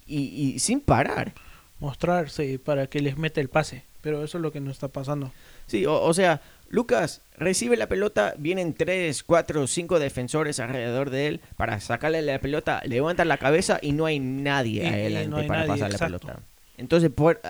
y, 0.05 0.59
sin 0.59 0.81
parar. 0.81 1.33
Mostrarse 1.79 2.57
para 2.59 2.87
que 2.87 3.01
les 3.01 3.17
meta 3.17 3.39
el 3.39 3.49
pase, 3.49 3.83
pero 4.01 4.23
eso 4.23 4.37
es 4.37 4.41
lo 4.41 4.51
que 4.51 4.59
no 4.59 4.71
está 4.71 4.87
pasando. 4.87 5.31
Sí, 5.67 5.85
o 5.85 6.13
sea, 6.13 6.41
Lucas 6.69 7.21
recibe 7.37 7.77
la 7.77 7.87
pelota, 7.87 8.33
vienen 8.37 8.73
3, 8.73 9.23
4, 9.23 9.67
5 9.67 9.99
defensores 9.99 10.59
alrededor 10.59 11.09
de 11.09 11.27
él 11.27 11.41
para 11.55 11.79
sacarle 11.79 12.21
la 12.21 12.39
pelota, 12.39 12.81
levantan 12.85 13.27
la 13.27 13.37
cabeza 13.37 13.79
y 13.81 13.93
no 13.93 14.05
hay 14.05 14.19
nadie 14.19 14.87
adelante 14.87 15.43
para 15.47 15.65
pasar 15.65 15.91
la 15.91 15.97
pelota. 15.99 16.39
Entonces, 16.77 17.09
por, 17.09 17.41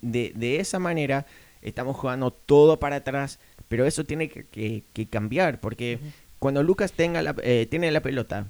de, 0.00 0.56
esa 0.58 0.78
manera, 0.78 1.26
estamos 1.62 1.96
jugando 1.96 2.32
todo 2.32 2.80
para 2.80 2.96
atrás, 2.96 3.38
pero 3.68 3.86
eso 3.86 4.04
tiene 4.04 4.28
que, 4.28 5.08
cambiar, 5.10 5.60
porque 5.60 5.98
cuando 6.38 6.62
Lucas 6.62 6.92
tenga 6.92 7.22
la, 7.22 7.34
eh, 7.42 7.66
tiene 7.70 7.90
la 7.90 8.00
pelota 8.00 8.48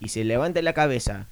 y 0.00 0.08
se 0.08 0.24
levanta 0.24 0.60
la 0.62 0.72
cabeza 0.72 1.28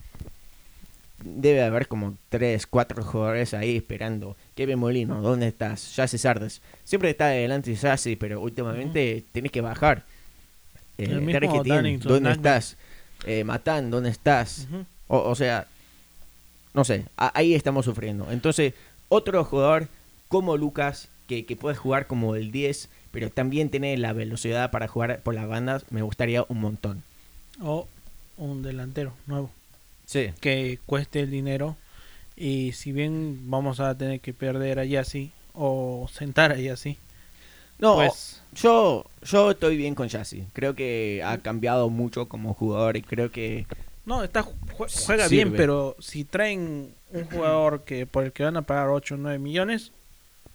debe 1.25 1.63
haber 1.63 1.89
como 1.89 2.17
tres, 2.29 2.67
cuatro 2.67 3.03
jugadores 3.03 3.55
ahí 3.55 3.77
esperando. 3.77 4.37
Kevin 4.55 4.79
Molino, 4.79 5.21
¿dónde 5.21 5.49
estás? 5.49 5.93
Jesse 5.95 6.21
Sardes. 6.21 6.61
Siempre 6.85 7.11
está 7.11 7.27
adelante 7.27 7.75
Jesse, 7.75 8.17
pero 8.19 8.41
últimamente 8.41 9.25
tienes 9.33 9.53
que 9.53 9.61
bajar. 9.61 10.05
Eh, 10.99 11.09
¿dónde 12.03 12.33
estás? 12.33 12.77
Eh, 13.27 13.45
Matán, 13.45 13.91
¿dónde 13.91 14.11
estás? 14.11 14.69
o, 15.09 15.35
sea, 15.35 15.67
no 16.75 16.85
sé, 16.85 17.07
ahí 17.17 17.55
estamos 17.55 17.85
sufriendo. 17.85 18.31
Entonces, 18.31 18.75
otro 19.09 19.45
jugador 19.45 19.89
como 20.29 20.57
Lucas, 20.57 21.09
que, 21.29 21.45
que 21.45 21.57
puede 21.57 21.77
jugar 21.77 22.07
como 22.07 22.35
el 22.35 22.51
10, 22.51 22.89
pero 23.11 23.31
también 23.31 23.69
tiene 23.69 23.97
la 23.99 24.13
velocidad 24.13 24.71
para 24.71 24.89
jugar 24.89 25.21
por 25.21 25.35
las 25.35 25.49
bandas, 25.49 25.85
me 25.91 26.03
gustaría 26.03 26.45
un 26.49 26.61
montón. 26.61 27.03
O 27.61 27.87
un 28.39 28.63
delantero 28.63 29.13
nuevo 29.27 29.51
que 30.41 30.79
cueste 30.87 31.21
el 31.21 31.31
dinero. 31.31 31.77
Y 32.37 32.73
si 32.73 32.93
bien 32.93 33.51
vamos 33.51 33.81
a 33.81 33.97
tener 33.97 34.21
que 34.21 34.33
perder 34.33 34.79
a 34.79 34.85
Yassi 34.85 35.33
o 35.55 36.09
sentar 36.13 36.53
a 36.53 36.57
Yassi. 36.57 36.99
No, 37.79 37.97
pues... 37.97 38.43
yo, 38.55 39.05
yo 39.23 39.51
estoy 39.51 39.77
bien 39.77 39.95
con 39.95 40.09
Yassi. 40.09 40.47
Creo 40.53 40.75
que 40.75 41.23
ha 41.25 41.39
cambiado 41.39 41.91
mucho 41.91 42.29
como 42.29 42.55
jugador 42.55 42.97
y 42.97 43.03
creo 43.03 43.31
que... 43.31 43.67
No, 44.05 44.25
está 44.25 44.45
juega 45.07 45.29
bien, 45.29 45.53
pero 45.53 45.95
si 46.01 46.25
traen 46.25 46.93
un 47.11 47.25
jugador 47.27 47.83
que 47.85 48.07
por 48.07 48.25
el 48.25 48.33
que 48.33 48.43
van 48.43 48.57
a 48.57 48.63
pagar 48.63 48.89
8 48.89 49.15
o 49.15 49.19
9 49.19 49.39
millones 49.39 49.93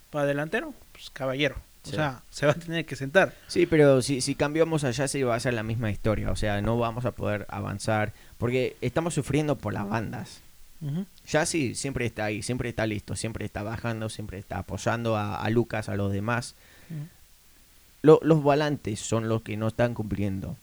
para 0.09 0.25
delantero, 0.25 0.73
pues 0.91 1.09
caballero. 1.09 1.55
O 1.85 1.89
sea, 1.89 2.21
se 2.29 2.45
va 2.45 2.51
a 2.51 2.55
tener 2.55 2.85
que 2.85 2.95
sentar. 2.95 3.33
Sí, 3.47 3.65
pero 3.65 4.01
si, 4.01 4.19
si 4.19 4.35
cambiamos 4.35 4.83
a 4.83 4.91
Yassi 4.91 5.23
va 5.23 5.35
a 5.35 5.39
ser 5.39 5.53
la 5.53 5.63
misma 5.63 5.89
historia. 5.89 6.31
O 6.31 6.35
sea, 6.35 6.61
no 6.61 6.77
vamos 6.77 7.05
a 7.05 7.11
poder 7.11 7.45
avanzar. 7.49 8.13
Porque 8.37 8.75
estamos 8.81 9.13
sufriendo 9.13 9.55
por 9.55 9.73
las 9.73 9.87
bandas. 9.87 10.41
Ya 11.27 11.45
sí, 11.47 11.73
siempre 11.73 12.05
está 12.05 12.25
ahí, 12.25 12.43
siempre 12.43 12.69
está 12.69 12.85
listo, 12.85 13.15
siempre 13.15 13.45
está 13.45 13.63
bajando, 13.63 14.09
siempre 14.09 14.37
está 14.37 14.59
apoyando 14.59 15.17
a, 15.17 15.49
Lucas, 15.49 15.89
a 15.89 15.95
los 15.95 16.11
demás. 16.11 16.55
los 18.01 18.43
volantes 18.43 18.99
son 18.99 19.27
los 19.27 19.41
que 19.41 19.57
no 19.57 19.67
están 19.67 19.93
cumpliendo. 19.93 20.55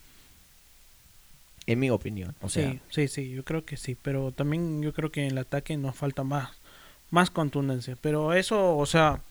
En 1.67 1.79
mi 1.79 1.89
opinión. 1.89 2.35
O 2.43 2.51
sea, 2.51 2.73
sí, 2.73 2.81
sí, 2.91 3.09
sí, 3.09 3.31
yo 3.31 3.43
creo 3.43 3.65
que 3.65 3.79
sí. 3.79 3.97
Pero 4.01 4.33
también 4.33 4.83
yo 4.83 4.93
creo 4.93 5.11
que 5.11 5.23
en 5.23 5.33
el 5.33 5.39
ataque 5.39 5.79
nos 5.79 5.97
falta 5.97 6.23
más, 6.23 6.51
más 7.11 7.31
contundencia. 7.31 7.97
Pero 8.03 8.35
eso, 8.35 8.77
o 8.77 8.85
sea, 8.85 9.23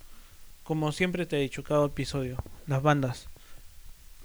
como 0.63 0.91
siempre 0.91 1.27
te 1.27 1.37
he 1.37 1.41
dicho 1.41 1.63
cada 1.63 1.85
episodio, 1.85 2.37
las 2.65 2.81
bandas. 2.81 3.27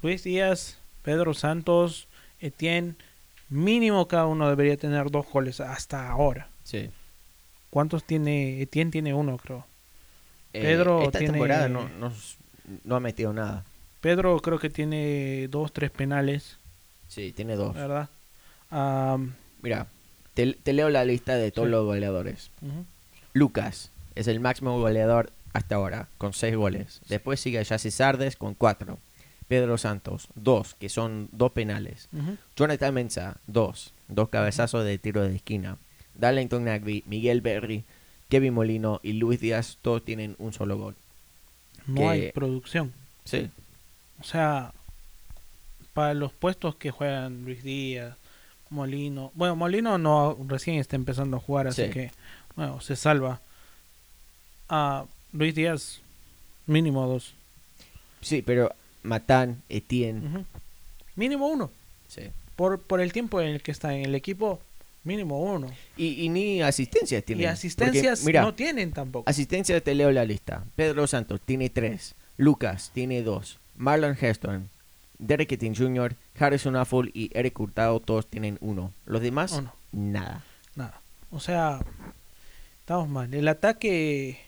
Luis 0.02 0.24
Díaz, 0.24 0.78
Pedro 1.02 1.34
Santos, 1.34 2.08
Etienne 2.40 2.94
Mínimo 3.50 4.06
cada 4.08 4.26
uno 4.26 4.48
debería 4.48 4.76
tener 4.76 5.10
dos 5.10 5.26
goles 5.30 5.60
hasta 5.60 6.08
ahora. 6.10 6.48
Sí. 6.64 6.90
¿Cuántos 7.70 8.04
tiene? 8.04 8.60
Etienne 8.62 8.90
tiene 8.90 9.14
uno, 9.14 9.38
creo. 9.38 9.66
Eh, 10.52 10.62
Pedro 10.62 11.02
esta 11.02 11.18
temporada 11.18 11.68
no, 11.68 11.88
no, 12.84 12.96
ha 12.96 13.00
metido 13.00 13.32
nada. 13.32 13.64
Pedro 14.00 14.38
creo 14.40 14.58
que 14.58 14.70
tiene 14.70 15.48
dos, 15.48 15.72
tres 15.72 15.90
penales. 15.90 16.58
Sí, 17.08 17.32
tiene 17.32 17.56
dos. 17.56 17.74
¿Verdad? 17.74 18.08
Mira, 19.62 19.86
te, 20.34 20.72
leo 20.72 20.88
la 20.90 21.04
lista 21.04 21.36
de 21.36 21.50
todos 21.50 21.68
los 21.68 21.84
goleadores. 21.84 22.50
Lucas 23.32 23.90
es 24.14 24.28
el 24.28 24.40
máximo 24.40 24.78
goleador 24.78 25.32
hasta 25.52 25.76
ahora, 25.76 26.08
con 26.18 26.32
seis 26.32 26.54
goles. 26.56 27.00
Después 27.08 27.40
sigue 27.40 27.64
Jesse 27.64 27.92
Sardes 27.92 28.36
con 28.36 28.54
cuatro. 28.54 28.98
Pedro 29.48 29.78
Santos, 29.78 30.28
dos, 30.34 30.74
que 30.74 30.88
son 30.88 31.28
dos 31.32 31.52
penales. 31.52 32.08
Jonathan 32.54 32.94
Mensa, 32.94 33.36
dos, 33.46 33.94
dos 34.08 34.28
cabezazos 34.28 34.84
de 34.84 34.98
tiro 34.98 35.22
de 35.22 35.34
esquina. 35.34 35.78
Darlington 36.14 36.64
Nagby, 36.64 37.04
Miguel 37.06 37.40
Berry, 37.40 37.84
Kevin 38.28 38.54
Molino 38.54 39.00
y 39.02 39.14
Luis 39.14 39.40
Díaz, 39.40 39.78
todos 39.80 40.04
tienen 40.04 40.36
un 40.38 40.52
solo 40.52 40.76
gol. 40.76 40.94
No 41.86 42.10
hay 42.10 42.30
producción. 42.32 42.92
Sí. 43.24 43.50
O 44.20 44.24
sea, 44.24 44.72
para 45.94 46.12
los 46.12 46.32
puestos 46.32 46.76
que 46.76 46.90
juegan 46.90 47.44
Luis 47.44 47.62
Díaz, 47.62 48.16
Molino. 48.70 49.32
Bueno, 49.34 49.56
Molino 49.56 49.96
no 49.96 50.36
recién 50.46 50.76
está 50.76 50.96
empezando 50.96 51.38
a 51.38 51.40
jugar, 51.40 51.68
así 51.68 51.88
que, 51.88 52.10
bueno, 52.54 52.80
se 52.80 52.96
salva. 52.96 53.40
A 54.68 55.06
Luis 55.32 55.54
Díaz, 55.54 56.00
mínimo 56.66 57.06
dos. 57.06 57.32
Sí, 58.20 58.42
pero 58.42 58.74
Matán, 59.08 59.62
Etienne. 59.68 60.44
Mínimo 61.16 61.48
uno. 61.48 61.70
Sí. 62.06 62.22
Por, 62.56 62.80
por 62.80 63.00
el 63.00 63.12
tiempo 63.12 63.40
en 63.40 63.48
el 63.48 63.62
que 63.62 63.70
está 63.70 63.94
en 63.94 64.04
el 64.04 64.14
equipo, 64.14 64.60
mínimo 65.04 65.42
uno. 65.42 65.70
Y, 65.96 66.28
ni 66.28 66.62
asistencias 66.62 67.24
tienen. 67.24 67.44
Y 67.44 67.46
asistencias 67.46 68.24
no 68.24 68.54
tienen 68.54 68.92
tampoco. 68.92 69.28
Asistencias 69.28 69.82
te 69.82 69.94
leo 69.94 70.12
la 70.12 70.24
lista. 70.24 70.64
Pedro 70.76 71.06
Santos 71.06 71.40
tiene 71.44 71.70
tres. 71.70 72.14
Lucas 72.36 72.90
tiene 72.94 73.22
dos. 73.22 73.58
Marlon 73.76 74.16
Heston, 74.20 74.68
Derek 75.18 75.52
Etienne 75.52 75.76
Jr., 75.76 76.14
Harrison 76.38 76.76
Affle 76.76 77.10
y 77.14 77.30
Eric 77.32 77.58
Hurtado 77.58 78.00
todos 78.00 78.26
tienen 78.26 78.58
uno. 78.60 78.92
Los 79.06 79.22
demás, 79.22 79.60
nada. 79.92 80.44
Nada. 80.74 81.00
O 81.30 81.40
sea, 81.40 81.80
estamos 82.80 83.08
mal. 83.08 83.32
El 83.34 83.48
ataque 83.48 84.40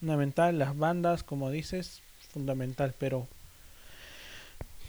fundamental, 0.00 0.58
las 0.58 0.76
bandas, 0.76 1.22
como 1.22 1.50
dices, 1.50 2.02
fundamental, 2.32 2.94
pero 2.98 3.26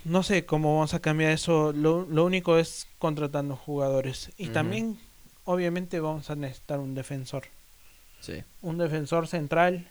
no 0.08 0.24
sé 0.24 0.46
cómo 0.46 0.76
vamos 0.76 0.94
a 0.94 1.02
cambiar 1.02 1.32
eso. 1.32 1.74
Lo, 1.74 2.06
único 2.24 2.58
es 2.58 2.88
contratando 2.98 3.56
jugadores. 3.56 4.32
Y 4.38 4.48
también, 4.48 4.98
obviamente, 5.44 6.00
vamos 6.00 6.30
a 6.30 6.36
necesitar 6.36 6.80
un 6.80 6.96
defensor. 6.96 7.44
Sí. 8.22 8.44
Un 8.62 8.78
defensor 8.78 9.28
central, 9.28 9.88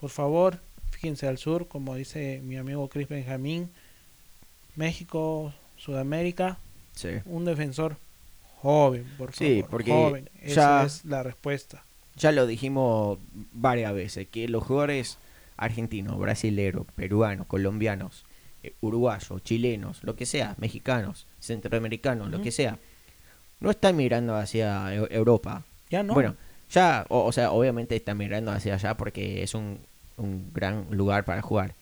por 0.00 0.10
favor. 0.10 0.60
Fíjense 0.90 1.28
al 1.28 1.38
sur, 1.38 1.68
como 1.68 1.94
dice 1.94 2.40
mi 2.42 2.56
amigo 2.56 2.88
Chris 2.88 3.08
Benjamín. 3.08 3.70
México, 4.76 5.52
Sudamérica. 5.76 6.58
Sí. 6.94 7.10
Un 7.26 7.44
defensor 7.44 7.96
joven, 8.62 9.04
por 9.18 9.32
favor. 9.32 9.34
Sí, 9.34 9.64
porque 9.68 9.90
joven. 9.90 10.30
Esa 10.40 10.84
es 10.84 11.04
la 11.04 11.22
respuesta. 11.22 11.84
ya 12.16 12.32
lo 12.32 12.46
dijimos 12.46 13.18
varias 13.52 13.92
veces, 13.92 14.26
que 14.28 14.48
los 14.48 14.64
jugadores 14.64 15.18
argentinos, 15.56 16.18
brasileros, 16.18 16.86
peruanos, 16.96 17.46
colombianos, 17.46 18.24
eh, 18.64 18.72
uruguayos, 18.80 19.42
chilenos, 19.44 20.02
lo 20.02 20.16
que 20.16 20.26
sea, 20.26 20.54
mexicanos, 20.58 21.26
centroamericanos, 21.40 22.30
lo 22.30 22.40
que 22.42 22.50
sea, 22.50 22.78
no 23.60 23.70
están 23.70 23.96
mirando 23.96 24.34
hacia 24.36 24.94
Eu- 24.94 25.08
Europa. 25.10 25.64
Ya 25.90 26.02
no. 26.02 26.14
Bueno, 26.14 26.36
ya, 26.70 27.06
o, 27.08 27.24
o 27.24 27.32
sea, 27.32 27.52
obviamente 27.52 27.94
están 27.96 28.16
mirando 28.18 28.50
hacia 28.52 28.74
allá 28.74 28.96
porque 28.96 29.42
es 29.42 29.54
un, 29.54 29.78
un 30.16 30.50
gran 30.52 30.86
lugar 30.90 31.24
para 31.24 31.42
jugar. 31.42 31.74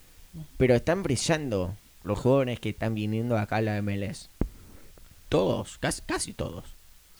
Pero 0.56 0.74
están 0.74 1.02
brillando 1.02 1.74
los 2.04 2.18
jóvenes 2.18 2.58
que 2.60 2.70
están 2.70 2.94
viniendo 2.94 3.36
acá 3.38 3.56
a 3.56 3.60
la 3.62 3.80
MLS. 3.82 4.28
Todos, 5.28 5.78
casi, 5.78 6.02
casi 6.02 6.32
todos. 6.32 6.64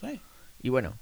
Sí. 0.01 0.19
Y 0.61 0.69
bueno, 0.69 0.93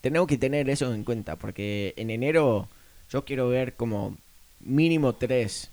tenemos 0.00 0.28
que 0.28 0.38
tener 0.38 0.68
eso 0.70 0.92
en 0.94 1.04
cuenta 1.04 1.36
porque 1.36 1.94
en 1.96 2.10
enero 2.10 2.68
yo 3.10 3.24
quiero 3.24 3.48
ver 3.48 3.74
como 3.74 4.16
mínimo 4.60 5.14
tres 5.14 5.70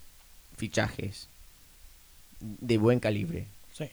fichajes 0.56 1.28
de 2.40 2.78
buen 2.78 3.00
calibre. 3.00 3.46
Sí. 3.72 3.88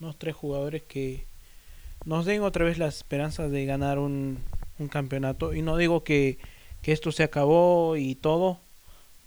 Unos 0.00 0.18
tres 0.18 0.34
jugadores 0.34 0.82
que 0.82 1.24
nos 2.04 2.24
den 2.26 2.42
otra 2.42 2.64
vez 2.64 2.78
la 2.78 2.86
esperanza 2.86 3.48
de 3.48 3.64
ganar 3.66 3.98
un, 3.98 4.38
un 4.78 4.88
campeonato. 4.88 5.54
Y 5.54 5.62
no 5.62 5.76
digo 5.76 6.04
que, 6.04 6.38
que 6.82 6.92
esto 6.92 7.12
se 7.12 7.22
acabó 7.22 7.96
y 7.96 8.14
todo. 8.14 8.58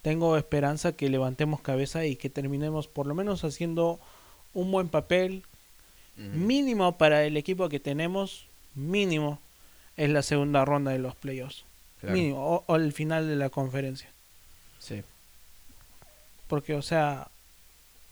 Tengo 0.02 0.38
esperanza 0.38 0.94
que 0.94 1.10
levantemos 1.10 1.62
cabeza 1.62 2.06
y 2.06 2.16
que 2.16 2.30
terminemos 2.30 2.88
por 2.88 3.08
lo 3.08 3.16
menos 3.16 3.44
haciendo 3.44 4.00
un 4.54 4.72
buen 4.72 4.90
papel. 4.90 5.44
Mínimo 6.16 6.98
para 6.98 7.26
el 7.26 7.38
equipo 7.38 7.70
que 7.70 7.80
tenemos. 7.80 8.48
Mínimo 8.74 9.40
es 9.98 10.10
la 10.10 10.22
segunda 10.24 10.66
ronda 10.66 10.92
de 10.92 11.00
los 11.00 11.16
playoffs. 11.16 11.64
Claro. 12.00 12.16
Mínimo. 12.16 12.44
O, 12.44 12.64
o 12.66 12.76
el 12.76 12.94
final 12.94 13.28
de 13.28 13.36
la 13.36 13.50
conferencia. 13.50 14.10
Sí. 14.80 15.04
Porque, 16.48 16.74
o 16.74 16.82
sea, 16.82 17.28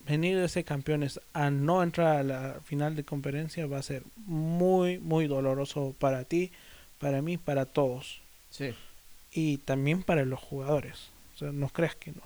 venir 0.08 0.38
de 0.40 0.48
ser 0.50 0.66
campeones 0.66 1.20
a 1.34 1.50
no 1.50 1.82
entrar 1.84 2.18
a 2.18 2.24
la 2.24 2.60
final 2.66 2.96
de 2.96 3.04
conferencia 3.04 3.66
va 3.68 3.80
a 3.80 3.84
ser 3.84 4.04
muy, 4.26 5.00
muy 5.00 5.28
doloroso 5.28 5.96
para 6.00 6.24
ti, 6.26 6.52
para 7.00 7.22
mí, 7.22 7.38
para 7.38 7.66
todos. 7.66 8.22
Sí. 8.50 8.74
Y 9.32 9.58
también 9.60 10.04
para 10.04 10.24
los 10.26 10.40
jugadores. 10.40 11.10
O 11.36 11.38
sea, 11.40 11.52
no 11.52 11.68
creas 11.70 11.96
que 11.96 12.12
no. 12.12 12.22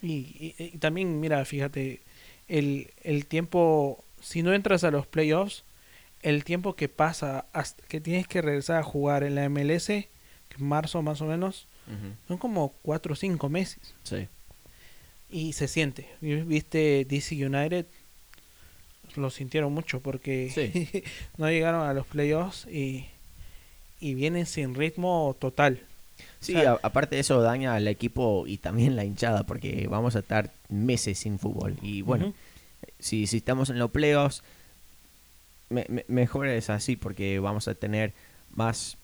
Y, 0.00 0.54
y- 0.58 0.70
y 0.74 0.78
también, 0.78 1.20
mira, 1.20 1.44
fíjate, 1.44 2.00
el, 2.48 2.90
el 3.02 3.26
tiempo, 3.26 4.02
si 4.20 4.42
no 4.42 4.52
entras 4.52 4.84
a 4.84 4.90
los 4.90 5.06
playoffs, 5.06 5.64
el 6.22 6.44
tiempo 6.44 6.74
que 6.74 6.88
pasa 6.88 7.46
hasta 7.52 7.82
que 7.86 8.00
tienes 8.00 8.26
que 8.28 8.42
regresar 8.42 8.78
a 8.78 8.82
jugar 8.82 9.22
en 9.24 9.34
la 9.34 9.44
MLS, 9.48 9.86
que 9.86 10.08
es 10.56 10.60
marzo 10.60 11.02
más 11.02 11.20
o 11.20 11.26
menos, 11.26 11.66
son 12.28 12.38
como 12.38 12.72
4 12.82 13.12
o 13.12 13.16
5 13.16 13.48
meses. 13.48 13.94
Sí. 14.04 14.28
Y 15.32 15.54
se 15.54 15.66
siente. 15.66 16.06
Vi- 16.20 16.42
Viste 16.42 17.04
DC 17.08 17.34
United, 17.46 17.86
lo 19.16 19.30
sintieron 19.30 19.72
mucho 19.72 20.00
porque 20.00 20.50
Sí. 20.54 21.02
no 21.38 21.50
llegaron 21.50 21.86
a 21.88 21.94
los 21.94 22.06
playoffs 22.06 22.66
y, 22.66 23.06
y 24.00 24.14
vienen 24.14 24.46
sin 24.46 24.74
ritmo 24.74 25.34
total. 25.38 25.80
Sí, 26.40 26.54
O 26.54 26.60
sea- 26.60 26.72
a- 26.72 26.80
aparte 26.82 27.16
de 27.16 27.20
eso 27.22 27.40
daña 27.40 27.74
al 27.74 27.88
equipo 27.88 28.44
y 28.46 28.58
también 28.58 28.94
la 28.96 29.04
hinchada 29.04 29.44
porque 29.44 29.86
vamos 29.88 30.16
a 30.16 30.20
estar 30.20 30.52
meses 30.68 31.18
sin 31.18 31.38
fútbol. 31.38 31.76
Y 31.82 32.02
bueno, 32.02 32.32
si, 32.98 33.26
si 33.26 33.38
estamos 33.38 33.70
en 33.70 33.78
los 33.78 33.90
playoffs, 33.90 34.42
me- 35.70 35.86
me- 35.88 36.04
mejor 36.08 36.46
es 36.48 36.68
así 36.70 36.96
porque 36.96 37.38
vamos 37.38 37.68
a 37.68 37.74
tener 37.74 38.12
más, 38.54 38.98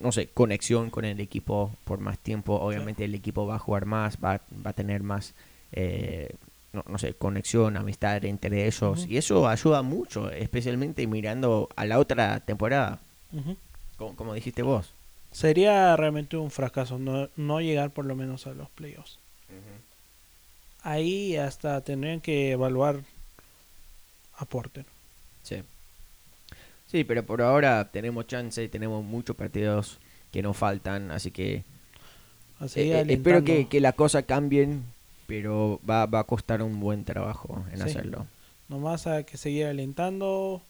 no 0.00 0.12
sé, 0.12 0.28
conexión 0.28 0.90
con 0.90 1.04
el 1.04 1.20
equipo 1.20 1.72
por 1.84 2.00
más 2.00 2.18
tiempo. 2.18 2.54
Obviamente 2.54 3.04
el 3.04 3.14
equipo 3.14 3.46
va 3.46 3.56
a 3.56 3.58
jugar 3.58 3.86
más, 3.86 4.18
va, 4.22 4.40
va 4.64 4.70
a 4.70 4.72
tener 4.72 5.02
más, 5.02 5.34
eh, 5.72 6.34
no, 6.72 6.84
no 6.88 6.98
sé, 6.98 7.14
conexión, 7.14 7.76
amistad 7.76 8.24
entre 8.24 8.66
ellos. 8.66 9.06
Y 9.08 9.16
eso 9.16 9.48
ayuda 9.48 9.82
mucho, 9.82 10.30
especialmente 10.30 11.06
mirando 11.06 11.68
a 11.76 11.84
la 11.84 11.98
otra 11.98 12.40
temporada, 12.40 12.98
como 13.96 14.34
dijiste 14.34 14.62
vos. 14.62 14.92
Sería 15.30 15.94
realmente 15.96 16.36
un 16.36 16.50
fracaso 16.50 16.98
no, 16.98 17.28
no 17.36 17.60
llegar 17.60 17.90
por 17.90 18.06
lo 18.06 18.16
menos 18.16 18.46
a 18.46 18.54
los 18.54 18.70
playoffs. 18.70 19.18
Ahí 20.82 21.36
hasta 21.36 21.80
tendrían 21.80 22.20
que 22.20 22.52
evaluar 22.52 23.00
a 24.38 24.44
Porter. 24.44 24.86
Sí. 26.86 27.04
Pero 27.04 27.24
por 27.26 27.42
ahora 27.42 27.90
tenemos 27.90 28.26
chance, 28.26 28.68
tenemos 28.68 29.04
muchos 29.04 29.36
partidos 29.36 29.98
que 30.32 30.42
nos 30.42 30.56
faltan, 30.56 31.10
así 31.10 31.30
que 31.30 31.54
eh, 31.54 31.64
eh, 32.76 33.04
espero 33.08 33.42
que, 33.44 33.68
que 33.68 33.80
la 33.80 33.92
cosa 33.92 34.22
cambien, 34.22 34.84
pero 35.26 35.80
va, 35.88 36.06
va 36.06 36.20
a 36.20 36.24
costar 36.24 36.62
un 36.62 36.78
buen 36.80 37.04
trabajo 37.04 37.64
en 37.72 37.78
Sí. 37.78 37.82
hacerlo. 37.84 38.26
Nomás 38.68 39.06
hay 39.06 39.24
que 39.24 39.36
seguir 39.36 39.66
alentando, 39.66 40.62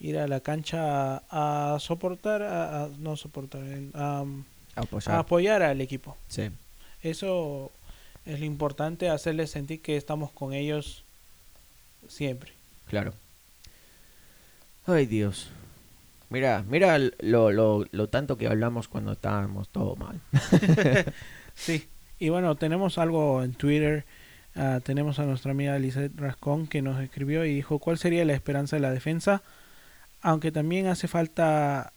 ir 0.00 0.18
a 0.18 0.26
la 0.26 0.40
cancha 0.40 1.22
a, 1.30 1.74
a 1.74 1.78
soportar, 1.80 2.42
a, 2.42 2.84
a- 2.84 2.88
no 2.98 3.16
soportar, 3.16 3.62
a, 3.94 4.24
Apoyar. 4.74 5.14
a 5.14 5.18
apoyar 5.20 5.62
al 5.62 5.80
equipo. 5.80 6.16
Sí, 6.28 6.50
Eso 7.02 7.70
es 8.24 8.40
lo 8.40 8.46
importante, 8.46 9.08
hacerles 9.08 9.50
sentir 9.50 9.80
que 9.82 9.96
estamos 9.96 10.32
con 10.32 10.52
ellos 10.52 11.04
siempre. 12.08 12.52
claro. 12.88 13.12
Ay, 14.86 15.06
Dios. 15.06 15.50
Mira, 16.28 16.64
mira 16.68 16.98
lo, 17.20 17.52
lo, 17.52 17.84
lo 17.92 18.08
tanto 18.08 18.36
que 18.36 18.48
hablamos 18.48 18.88
cuando 18.88 19.12
estábamos 19.12 19.68
todo 19.68 19.96
mal. 19.96 20.20
Sí. 21.54 21.88
Y 22.18 22.28
bueno, 22.28 22.54
tenemos 22.56 22.98
algo 22.98 23.42
en 23.42 23.54
Twitter. 23.54 24.04
ah, 24.56 24.80
tenemos 24.84 25.18
a 25.18 25.24
nuestra 25.24 25.52
amiga 25.52 25.78
Lizeth 25.78 26.12
Rascón 26.18 26.66
que 26.66 26.82
nos 26.82 27.00
escribió 27.02 27.46
y 27.46 27.54
dijo 27.54 27.78
cuál 27.78 27.96
sería 27.96 28.24
la 28.26 28.34
esperanza 28.34 28.76
de 28.76 28.80
la 28.82 28.90
defensa. 28.90 29.42
Aunque 30.20 30.52
también 30.52 30.86
hace 30.86 31.08
falta 31.08 31.92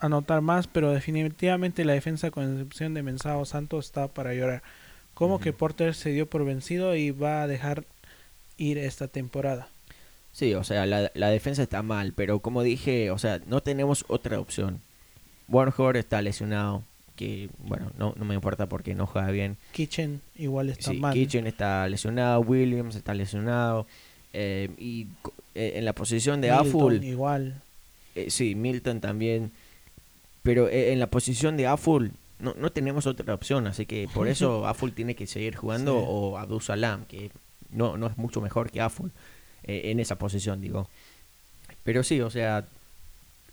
anotar 0.00 0.40
más, 0.40 0.66
pero 0.66 0.90
definitivamente 0.92 1.84
la 1.84 1.92
defensa 1.92 2.30
con 2.32 2.52
excepción 2.52 2.94
de 2.94 3.02
Mensao 3.04 3.44
Santos 3.44 3.86
está 3.86 4.08
para 4.08 4.34
llorar. 4.34 4.62
Como 5.14 5.36
Ujú. 5.36 5.44
que 5.44 5.52
Porter 5.52 5.94
se 5.94 6.10
dio 6.10 6.26
por 6.28 6.44
vencido 6.44 6.96
y 6.96 7.12
va 7.12 7.42
a 7.42 7.46
dejar 7.46 7.84
ir 8.56 8.78
esta 8.78 9.06
temporada. 9.08 9.68
Sí, 10.36 10.52
o 10.52 10.64
sea, 10.64 10.84
la, 10.84 11.10
la 11.14 11.30
defensa 11.30 11.62
está 11.62 11.82
mal, 11.82 12.12
pero 12.14 12.40
como 12.40 12.62
dije, 12.62 13.10
o 13.10 13.16
sea, 13.16 13.40
no 13.46 13.62
tenemos 13.62 14.04
otra 14.08 14.38
opción. 14.38 14.80
Warhol 15.48 15.96
está 15.96 16.20
lesionado, 16.20 16.82
que 17.14 17.48
bueno, 17.60 17.90
no, 17.96 18.12
no 18.18 18.24
me 18.26 18.34
importa 18.34 18.66
porque 18.66 18.94
no 18.94 19.06
juega 19.06 19.30
bien. 19.30 19.56
Kitchen 19.72 20.20
igual 20.36 20.68
está 20.68 20.90
Sí, 20.90 20.98
mal. 20.98 21.14
Kitchen 21.14 21.46
está 21.46 21.88
lesionado, 21.88 22.40
Williams 22.40 22.96
está 22.96 23.14
lesionado. 23.14 23.86
eh, 24.34 24.68
y 24.76 25.06
eh, 25.54 25.72
en 25.76 25.86
la 25.86 25.94
posición 25.94 26.42
de 26.42 26.50
Milton 26.50 26.66
Aful, 26.68 27.04
igual. 27.04 27.62
eh, 28.14 28.26
sí, 28.28 28.54
Milton 28.54 29.00
también. 29.00 29.52
Pero 30.42 30.68
en 30.68 30.98
la 31.00 31.06
posición 31.06 31.56
de 31.56 31.66
Aful 31.66 32.12
no, 32.40 32.52
no 32.58 32.70
tenemos 32.70 33.06
otra 33.06 33.32
opción, 33.32 33.66
así 33.66 33.86
que 33.86 34.06
por 34.12 34.28
eso 34.34 34.66
Aful 34.66 34.92
tiene 34.92 35.14
que 35.14 35.26
seguir 35.26 35.56
jugando 35.56 35.98
Sí. 35.98 36.04
o 36.06 36.36
Abdul 36.36 36.60
Salam, 36.60 37.06
que 37.06 37.30
no, 37.70 37.96
no 37.96 38.06
es 38.06 38.18
mucho 38.18 38.42
mejor 38.42 38.70
que 38.70 38.82
Aful 38.82 39.10
eh, 39.64 39.82
en 39.90 40.00
esa 40.00 40.16
posición, 40.16 40.60
digo. 40.60 40.88
Pero 41.84 42.02
sí, 42.02 42.20
o 42.20 42.30
sea, 42.30 42.66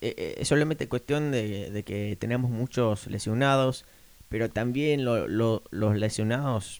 eh, 0.01 0.14
eh, 0.18 0.36
es 0.39 0.47
solamente 0.47 0.88
cuestión 0.88 1.32
de, 1.32 1.70
de 1.72 1.84
que 1.84 2.16
tenemos 2.20 2.49
muchos 2.51 3.08
lesionados, 3.08 3.86
pero 4.30 4.49
también 4.49 5.06
lo- 5.06 5.28
lo- 5.28 5.64
los 5.72 5.95
lesionados 5.97 6.80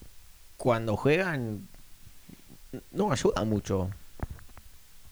cuando 0.58 0.96
juegan 0.98 1.68
no 2.92 3.12
ayudan 3.12 3.48
mucho. 3.50 3.90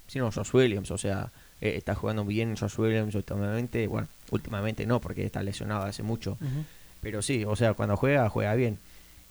Sino 0.07 0.31
Josh 0.31 0.53
Williams, 0.53 0.91
o 0.91 0.97
sea, 0.97 1.31
eh, 1.61 1.75
está 1.77 1.95
jugando 1.95 2.25
bien 2.25 2.55
Josh 2.57 2.77
Williams 2.79 3.15
últimamente, 3.15 3.87
bueno, 3.87 4.07
últimamente 4.31 4.85
no, 4.85 4.99
porque 4.99 5.25
está 5.25 5.41
lesionado 5.43 5.83
hace 5.85 6.03
mucho, 6.03 6.37
pero 7.01 7.21
sí, 7.21 7.45
o 7.45 7.55
sea, 7.55 7.73
cuando 7.75 7.95
juega, 7.97 8.27
juega 8.29 8.53
bien. 8.55 8.77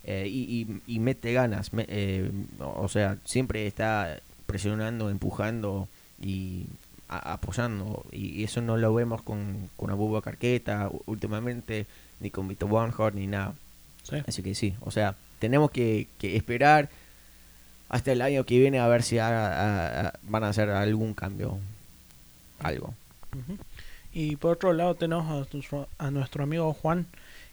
Eh, 0.05 0.27
y, 0.29 0.63
y- 0.87 0.95
y 0.95 0.99
mete 1.01 1.33
ganas, 1.35 1.75
me- 1.75 1.85
eh, 1.89 2.31
o 2.59 2.89
sea, 2.89 3.19
siempre 3.27 3.67
está 3.67 4.19
presionando, 4.51 5.11
empujando 5.11 5.89
y 6.21 6.67
a- 7.09 7.35
apoyando. 7.35 8.05
Y, 8.13 8.41
y 8.41 8.45
eso 8.45 8.61
no 8.61 8.77
lo 8.77 8.93
vemos 8.95 9.23
con, 9.23 9.71
con 9.77 9.91
Abuba 9.91 10.23
Carqueta 10.23 10.91
últimamente, 11.07 11.87
ni 12.21 12.31
con 12.31 12.49
Vito 12.49 12.67
Barnhart, 12.69 13.15
ni 13.15 13.27
nada. 13.27 13.55
Sí. 14.03 14.17
Así 14.27 14.43
que 14.43 14.55
sí, 14.55 14.75
o 14.81 14.91
sea, 14.91 15.15
tenemos 15.39 15.71
que, 15.71 16.07
que 16.19 16.37
esperar 16.37 16.89
hasta 17.89 18.13
el 18.13 18.23
año 18.23 18.45
que 18.45 18.59
viene 18.59 18.79
a 18.79 18.87
ver 18.89 19.03
si 19.03 19.19
haga- 19.19 19.53
a- 19.53 20.09
a- 20.09 20.13
van 20.23 20.45
a 20.45 20.49
hacer 20.49 20.71
algún 20.71 21.15
cambio. 21.15 21.59
Algo. 22.61 22.95
Y 24.13 24.37
por 24.37 24.53
otro 24.53 24.73
lado 24.73 24.95
tenemos 24.97 25.27
a 25.31 25.35
nuestro, 25.55 25.89
a 25.99 26.11
nuestro 26.11 26.43
amigo 26.45 26.73
Juan 26.75 27.07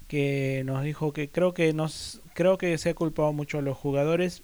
que 0.08 0.64
nos 0.66 0.84
dijo 0.84 1.12
que 1.14 1.28
creo 1.30 1.54
que 1.54 1.74
nos 1.74 2.22
creo 2.34 2.58
que 2.58 2.78
se 2.78 2.90
ha 2.90 2.94
culpado 2.94 3.32
mucho 3.34 3.58
a 3.60 3.62
los 3.62 3.78
jugadores 3.78 4.42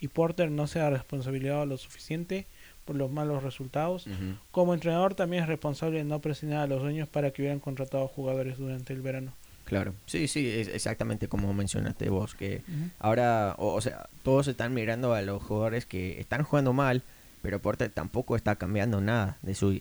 y 0.00 0.08
Porter 0.08 0.50
no 0.50 0.66
se 0.66 0.80
ha 0.80 0.90
responsabilizado 0.90 1.66
lo 1.66 1.76
suficiente 1.78 2.46
por 2.84 2.96
los 2.96 3.10
malos 3.10 3.42
resultados. 3.42 4.06
Como 4.50 4.74
entrenador 4.74 5.14
también 5.14 5.42
es 5.42 5.48
responsable 5.48 5.98
de 5.98 6.04
no 6.04 6.20
presionar 6.20 6.60
a 6.60 6.66
los 6.66 6.82
dueños 6.82 7.08
para 7.08 7.30
que 7.30 7.42
hubieran 7.42 7.60
contratado 7.60 8.06
jugadores 8.08 8.58
durante 8.58 8.92
el 8.92 9.00
verano. 9.00 9.32
Claro, 9.64 9.94
sí, 10.06 10.28
sí, 10.28 10.48
es 10.48 10.68
exactamente 10.68 11.26
como 11.26 11.52
mencionaste 11.52 12.08
vos, 12.08 12.36
que 12.36 12.62
ahora, 13.00 13.56
o, 13.58 13.74
o 13.74 13.80
sea, 13.80 14.08
todos 14.22 14.46
están 14.46 14.72
mirando 14.72 15.12
a 15.12 15.22
los 15.22 15.42
jugadores 15.42 15.86
que 15.86 16.20
están 16.20 16.44
jugando 16.44 16.72
mal, 16.72 17.02
pero 17.42 17.60
Porter 17.60 17.90
tampoco 17.90 18.36
está 18.36 18.54
cambiando 18.56 19.00
nada 19.00 19.38
de 19.42 19.56
su 19.56 19.80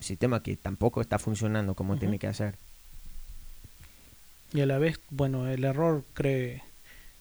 sistema 0.00 0.42
que 0.42 0.56
tampoco 0.56 1.00
está 1.00 1.20
funcionando 1.20 1.74
como 1.74 1.96
tiene 1.96 2.18
que 2.18 2.26
hacer. 2.26 2.56
Y 4.52 4.60
a 4.62 4.66
la 4.66 4.78
vez, 4.78 4.98
bueno, 5.10 5.46
el 5.46 5.62
error, 5.64 6.04
cree, 6.14 6.62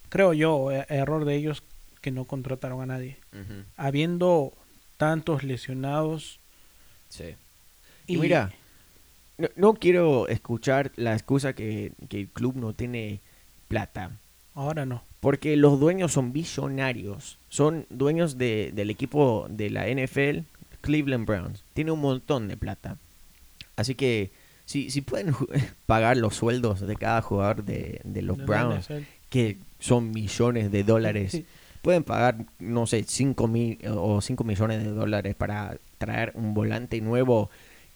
creo 0.09 0.33
yo, 0.33 0.71
e- 0.71 0.85
error 0.89 1.25
de 1.25 1.35
ellos 1.35 1.61
que 2.07 2.11
no 2.11 2.23
contrataron 2.23 2.79
a 2.79 2.85
nadie. 2.85 3.17
Habiendo 3.75 4.53
tantos 4.95 5.43
lesionados. 5.43 6.39
Sí. 7.09 7.35
Y, 8.07 8.15
mira, 8.15 8.53
no, 9.37 9.49
no 9.57 9.73
quiero 9.73 10.29
escuchar 10.29 10.93
la 10.95 11.11
excusa 11.11 11.51
que, 11.51 11.91
que 12.07 12.21
el 12.21 12.27
club 12.29 12.55
no 12.55 12.71
tiene 12.71 13.19
plata. 13.67 14.11
Ahora 14.55 14.85
no. 14.85 15.03
Porque 15.19 15.57
los 15.57 15.81
dueños 15.81 16.13
son 16.13 16.31
billonarios. 16.31 17.39
Son 17.49 17.85
dueños 17.89 18.37
de, 18.37 18.71
del 18.73 18.89
equipo 18.89 19.47
de 19.49 19.69
la 19.69 19.89
NFL, 19.89 20.45
Cleveland 20.79 21.25
Browns. 21.25 21.65
Tiene 21.73 21.91
un 21.91 21.99
montón 21.99 22.47
de 22.47 22.55
plata. 22.55 22.95
Así 23.75 23.95
que 23.95 24.31
si, 24.63 24.91
si 24.91 25.01
pueden 25.01 25.35
pagar 25.85 26.15
los 26.15 26.37
sueldos 26.37 26.79
de 26.79 26.95
cada 26.95 27.21
jugador 27.21 27.65
de, 27.65 27.99
de 28.05 28.21
los 28.21 28.37
De 28.37 28.45
Browns, 28.45 28.87
que 29.29 29.57
son 29.81 30.11
millones 30.11 30.71
de 30.71 30.85
dólares, 30.85 31.31
Sí. 31.33 31.45
Pueden 31.87 32.03
pagar, 32.03 32.35
no 32.59 32.85
sé, 32.85 33.05
5 33.07 33.47
mil 33.47 33.79
o 33.87 34.19
5 34.19 34.43
millones 34.43 34.83
de 34.83 34.89
dólares 34.89 35.35
para 35.35 35.77
traer 35.97 36.33
un 36.35 36.53
volante 36.53 36.99
nuevo 36.99 37.49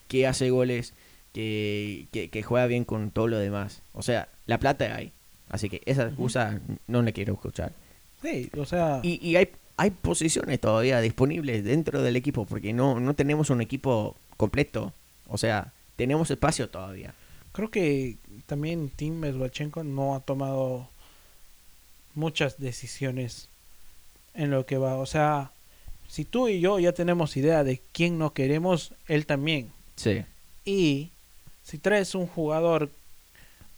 que 0.07 0.27
hace 0.27 0.49
goles, 0.49 0.93
que, 1.33 2.07
que, 2.13 2.29
que 2.29 2.41
juega 2.41 2.67
bien 2.67 2.85
con 2.85 3.11
todo 3.11 3.27
lo 3.27 3.37
demás. 3.37 3.81
O 3.91 4.01
sea, 4.01 4.29
la 4.45 4.59
plata 4.61 4.95
hay. 4.95 5.11
Así 5.49 5.67
que 5.67 5.81
esa 5.85 6.03
excusa 6.03 6.61
no 6.87 7.01
la 7.01 7.11
quiero 7.11 7.33
escuchar. 7.33 7.73
Sí, 8.21 8.49
o 8.57 8.63
sea, 8.63 9.01
Y, 9.03 9.19
y 9.21 9.35
hay, 9.35 9.49
hay 9.75 9.89
posiciones 9.91 10.61
todavía 10.61 11.01
disponibles 11.01 11.61
dentro 11.65 12.01
del 12.01 12.15
equipo, 12.15 12.45
porque 12.45 12.71
no, 12.71 12.97
no 13.01 13.13
tenemos 13.13 13.49
un 13.49 13.59
equipo 13.59 14.15
completo. 14.37 14.93
O 15.27 15.37
sea, 15.37 15.73
tenemos 15.97 16.31
espacio 16.31 16.69
todavía. 16.69 17.13
creo 17.51 17.69
que 17.69 18.15
también 18.45 18.89
Tim 18.95 19.19
Mesbachenko 19.19 19.83
no 19.83 20.15
ha 20.15 20.21
tomado 20.21 20.87
muchas 22.15 22.57
decisiones 22.57 23.50
en 24.33 24.51
lo 24.51 24.65
que 24.65 24.77
va. 24.77 24.95
O 24.95 25.05
sea, 25.05 25.51
si 26.07 26.25
tú 26.25 26.47
y 26.47 26.59
yo 26.59 26.79
ya 26.79 26.93
tenemos 26.93 27.37
idea 27.37 27.63
de 27.63 27.81
quién 27.91 28.17
no 28.17 28.33
queremos, 28.33 28.93
él 29.07 29.25
también. 29.25 29.71
Sí. 29.95 30.23
Y 30.65 31.11
si 31.63 31.77
traes 31.77 32.15
un 32.15 32.27
jugador 32.27 32.89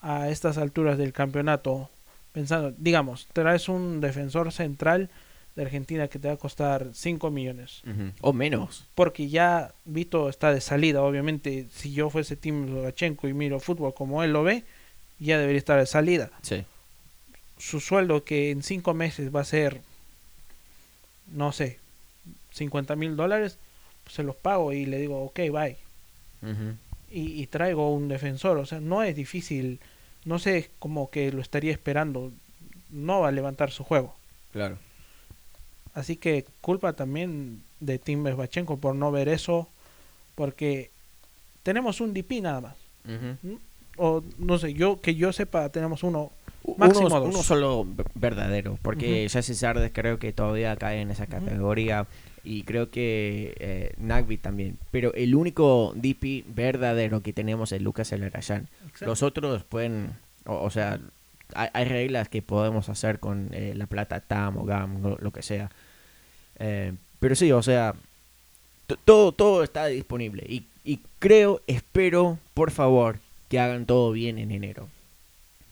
a 0.02 0.30
estas 0.30 0.58
alturas 0.58 0.98
del 0.98 1.14
campeonato, 1.14 1.90
pensando, 2.32 2.74
digamos, 2.78 3.28
traes 3.34 3.70
un 3.70 4.02
defensor 4.02 4.52
central 4.52 5.10
de 5.56 5.62
Argentina 5.62 6.08
que 6.08 6.18
te 6.18 6.28
va 6.28 6.34
a 6.34 6.38
costar 6.38 6.90
5 6.94 7.30
millones. 7.30 7.84
O 8.22 8.34
menos. 8.34 8.86
Porque 8.96 9.30
ya 9.30 9.72
Vito 9.86 10.28
está 10.28 10.52
de 10.52 10.62
salida, 10.62 11.04
obviamente, 11.04 11.68
si 11.72 11.94
yo 11.94 12.10
fuese 12.10 12.36
Tim 12.36 12.74
Logachenko 12.74 13.28
y 13.28 13.34
miro 13.34 13.60
fútbol 13.60 13.94
como 13.94 14.24
él 14.24 14.34
lo 14.34 14.42
ve, 14.44 14.64
ya 15.20 15.38
debería 15.38 15.60
estar 15.60 15.80
de 15.80 15.86
salida. 15.86 16.32
Sí. 16.42 16.66
Su 17.60 17.80
sueldo 17.80 18.24
que 18.24 18.50
en 18.50 18.64
5 18.64 18.94
meses 18.96 19.34
va 19.34 19.42
a 19.42 19.46
ser, 19.46 19.82
no 21.28 21.52
sé, 21.52 21.80
50 22.52 22.96
mil 22.96 23.16
dólares, 23.16 23.58
pues 24.04 24.16
se 24.16 24.24
los 24.24 24.36
pago 24.36 24.74
y 24.74 24.86
le 24.86 25.00
digo, 25.00 25.24
ok, 25.24 25.40
bye. 25.52 25.78
Y, 27.10 27.42
y 27.42 27.48
traigo 27.48 27.94
un 27.94 28.08
defensor. 28.08 28.58
O 28.58 28.66
sea, 28.66 28.80
no 28.80 29.04
es 29.04 29.16
difícil. 29.16 29.80
No 30.26 30.40
sé 30.40 30.70
como 30.80 31.10
que 31.10 31.32
lo 31.32 31.42
estaría 31.42 31.72
esperando. 31.72 32.32
No 32.90 33.22
va 33.22 33.30
a 33.30 33.32
levantar 33.32 33.72
su 33.72 33.84
juego. 33.84 34.16
Claro. 34.52 34.78
Así 35.94 36.18
que 36.18 36.46
culpa 36.62 36.94
también 36.94 37.62
de 37.80 38.00
Tim 38.00 38.24
Besbachenko 38.24 38.78
por 38.78 38.96
no 38.96 39.12
ver 39.12 39.30
eso. 39.30 39.70
Porque 40.36 40.90
tenemos 41.62 42.02
un 42.02 42.14
DP 42.14 42.42
nada 42.42 42.62
más. 42.62 42.76
Ujú. 43.06 43.60
O 43.98 44.24
no 44.40 44.58
sé, 44.58 44.74
yo 44.74 45.00
que 45.00 45.16
yo 45.16 45.32
sepa, 45.32 45.70
tenemos 45.70 46.04
uno. 46.04 46.32
Máximo 46.78 47.08
uno, 47.08 47.20
dos. 47.20 47.34
uno 47.34 47.44
solo 47.44 47.86
verdadero, 48.16 48.78
porque 48.82 49.26
Ujú. 49.26 49.34
Jesse 49.34 49.58
Sardes 49.58 49.92
creo 49.94 50.18
que 50.20 50.32
todavía 50.32 50.76
cae 50.78 51.02
en 51.02 51.12
esa 51.12 51.28
categoría 51.28 52.08
y 52.44 52.64
creo 52.64 52.90
que 52.90 53.54
eh, 53.60 53.94
Nagby 53.98 54.38
también. 54.38 54.78
Pero 54.92 55.14
el 55.14 55.36
único 55.36 55.94
DP 55.96 56.46
verdadero 56.48 57.22
que 57.22 57.34
tenemos 57.34 57.72
es 57.72 57.82
Lucas 57.82 58.12
El 58.12 58.24
Arayan. 58.24 58.68
Los 59.02 59.24
otros 59.24 59.64
pueden, 59.64 60.12
o, 60.46 60.56
o 60.64 60.70
sea, 60.70 61.00
hay, 61.54 61.70
hay 61.74 61.86
reglas 61.86 62.30
que 62.30 62.42
podemos 62.42 62.88
hacer 62.90 63.20
con 63.20 63.50
eh, 63.52 63.74
la 63.76 63.86
plata 63.88 64.22
TAM 64.22 64.58
o 64.58 64.64
GAM, 64.64 65.02
lo, 65.02 65.18
lo 65.18 65.32
que 65.32 65.42
sea. 65.42 65.70
Eh, 66.60 66.94
pero 67.20 67.36
sí, 67.36 67.52
o 67.52 67.62
sea, 67.64 67.94
todo, 69.06 69.32
todo 69.32 69.64
está 69.64 69.88
disponible 69.88 70.44
y, 70.48 70.66
y 70.84 71.00
creo, 71.20 71.62
espero, 71.68 72.38
por 72.54 72.72
favor, 72.72 73.18
que 73.50 73.60
hagan 73.60 73.86
todo 73.86 74.12
bien 74.12 74.38
en 74.38 74.52
enero. 74.52 74.88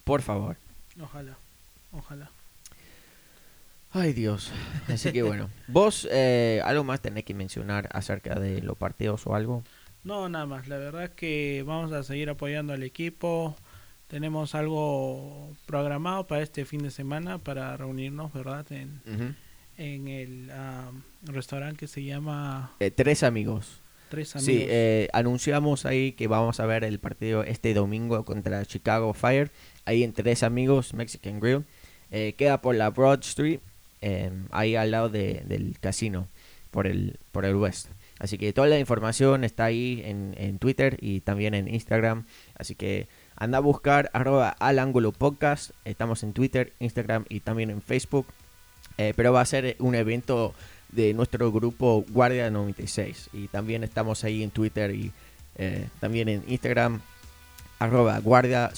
Por 0.04 0.22
favor. 0.22 0.56
Ojalá. 1.00 1.36
Ojalá. 1.92 2.30
Ay 3.90 4.12
Dios. 4.14 4.50
Así 4.88 5.12
que 5.12 5.22
bueno. 5.22 5.50
¿Vos 5.68 6.08
eh, 6.10 6.60
algo 6.64 6.84
más 6.84 7.00
tenés 7.00 7.24
que 7.24 7.34
mencionar 7.34 7.88
acerca 7.92 8.34
de 8.38 8.62
los 8.62 8.76
partidos 8.76 9.26
o 9.26 9.34
algo? 9.34 9.62
No, 10.04 10.28
nada 10.28 10.46
más. 10.46 10.66
La 10.68 10.78
verdad 10.78 11.10
que 11.10 11.62
vamos 11.66 11.92
a 11.92 12.02
seguir 12.02 12.30
apoyando 12.30 12.72
al 12.72 12.82
equipo. 12.82 13.54
Tenemos 14.08 14.54
algo 14.54 15.54
programado 15.66 16.26
para 16.26 16.42
este 16.42 16.64
fin 16.64 16.82
de 16.82 16.90
semana 16.90 17.38
para 17.38 17.76
reunirnos, 17.76 18.32
¿verdad? 18.32 18.70
En, 18.72 19.00
en 19.78 20.08
el 20.08 20.50
am, 20.50 21.02
restaurante 21.22 21.78
que 21.78 21.86
se 21.86 22.04
llama 22.04 22.72
Eh, 22.80 22.90
tres 22.90 23.22
amigos. 23.22 23.78
Tres 24.10 24.36
Amigos. 24.36 24.44
Sí, 24.54 24.66
eh, 24.68 25.08
anunciamos 25.14 25.86
ahí 25.86 26.12
que 26.12 26.26
vamos 26.26 26.60
a 26.60 26.66
ver 26.66 26.84
el 26.84 26.98
partido 26.98 27.44
este 27.44 27.72
domingo 27.72 28.22
contra 28.26 28.66
Chicago 28.66 29.14
Fire. 29.14 29.50
Ahí 29.84 30.04
en 30.04 30.12
Tres 30.12 30.42
Amigos 30.42 30.94
Mexican 30.94 31.40
Grill. 31.40 31.64
Eh, 32.10 32.34
queda 32.36 32.60
por 32.60 32.74
la 32.74 32.90
Broad 32.90 33.20
Street, 33.20 33.60
eh, 34.00 34.30
ahí 34.50 34.76
al 34.76 34.90
lado 34.90 35.08
de- 35.08 35.42
del 35.46 35.76
casino, 35.80 36.28
por 36.70 36.86
el, 36.86 37.18
por 37.32 37.44
el 37.44 37.56
West. 37.56 37.88
Así 38.18 38.38
que 38.38 38.52
toda 38.52 38.68
la 38.68 38.78
información 38.78 39.42
está 39.44 39.64
ahí 39.64 40.00
en, 40.04 40.34
en 40.38 40.58
Twitter 40.58 40.96
y 41.00 41.20
también 41.20 41.54
en 41.54 41.66
Instagram. 41.66 42.24
Así 42.56 42.74
que 42.76 43.08
anda 43.36 43.58
a 43.58 43.60
buscar 43.62 44.10
arroba 44.12 44.50
al 44.50 44.78
ángulo 44.78 45.10
podcast. 45.10 45.70
Estamos 45.84 46.22
en 46.22 46.32
Twitter, 46.32 46.72
Instagram 46.78 47.24
y 47.28 47.40
también 47.40 47.70
en 47.70 47.82
Facebook. 47.82 48.26
Eh, 48.98 49.12
pero 49.16 49.32
va 49.32 49.40
a 49.40 49.46
ser 49.46 49.74
un 49.80 49.94
evento 49.96 50.54
de 50.90 51.14
nuestro 51.14 51.50
grupo 51.50 52.04
Guardia 52.10 52.50
96. 52.50 53.30
Y 53.32 53.48
también 53.48 53.82
estamos 53.82 54.22
ahí 54.22 54.42
en 54.44 54.50
Twitter 54.50 54.94
y 54.94 55.10
eh, 55.56 55.88
también 55.98 56.28
en 56.28 56.44
Instagram. 56.46 57.00
Arroba 57.82 58.18
guardia 58.20 58.70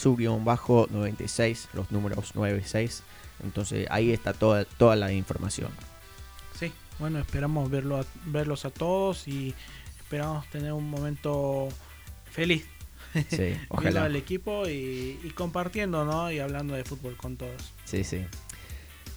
bajo 0.45 0.87
96, 0.91 1.69
los 1.75 1.91
números 1.91 2.35
96. 2.35 3.03
Entonces 3.43 3.87
ahí 3.91 4.13
está 4.13 4.33
toda, 4.33 4.65
toda 4.65 4.97
la 4.97 5.13
información. 5.13 5.71
Sí, 6.59 6.73
bueno, 6.99 7.19
esperamos 7.19 7.69
verlo 7.71 7.99
a- 7.99 8.07
verlos 8.27 8.65
a 8.65 8.71
todos 8.71 9.27
y 9.29 9.55
esperamos 9.99 10.47
tener 10.51 10.73
un 10.73 10.89
momento 10.89 11.69
feliz 12.31 12.65
Sí, 13.13 13.37
viendo 13.39 13.59
ojalá. 13.69 14.05
al 14.05 14.17
equipo 14.17 14.69
y, 14.69 15.21
y 15.23 15.31
compartiendo, 15.35 16.05
¿no? 16.05 16.31
Y 16.33 16.39
hablando 16.39 16.75
de 16.75 16.85
fútbol 16.85 17.17
con 17.17 17.37
todos. 17.37 17.73
Sí, 17.85 18.05
sí. 18.05 18.25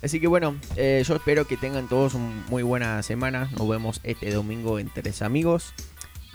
Así 0.03 0.19
que 0.19 0.27
bueno, 0.27 0.55
eh, 0.75 1.03
yo 1.07 1.15
espero 1.15 1.47
que 1.47 1.57
tengan 1.57 1.87
todos 1.87 2.13
una 2.13 2.43
muy 2.49 2.61
buena 2.63 3.01
semana. 3.03 3.49
Nos 3.57 3.67
vemos 3.67 3.99
este 4.03 4.31
domingo 4.31 4.77
en 4.79 4.89
Tres 4.89 5.21
Amigos. 5.23 5.73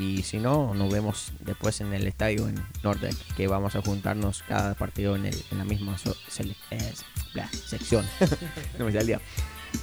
Y 0.03 0.23
si 0.25 0.39
no, 0.39 0.75
nos 0.75 0.91
vemos 0.93 1.33
después 1.41 1.81
en 1.81 1.93
el 1.95 2.07
estadio 2.09 2.49
en 2.49 2.57
Nordec, 2.83 3.15
que 3.37 3.47
vamos 3.47 3.77
a 3.77 3.83
juntarnos 3.83 4.43
cada 4.49 4.75
partido 4.75 5.15
en, 5.17 5.27
el- 5.27 5.45
en 5.53 5.59
la 5.59 5.65
misma 5.65 5.97
so- 5.97 6.17
sele- 6.29 6.57
eh, 6.73 6.93
bla, 7.35 7.49
sección. 7.49 8.05
no 8.79 8.85
me 8.87 8.93
salía. 8.93 9.21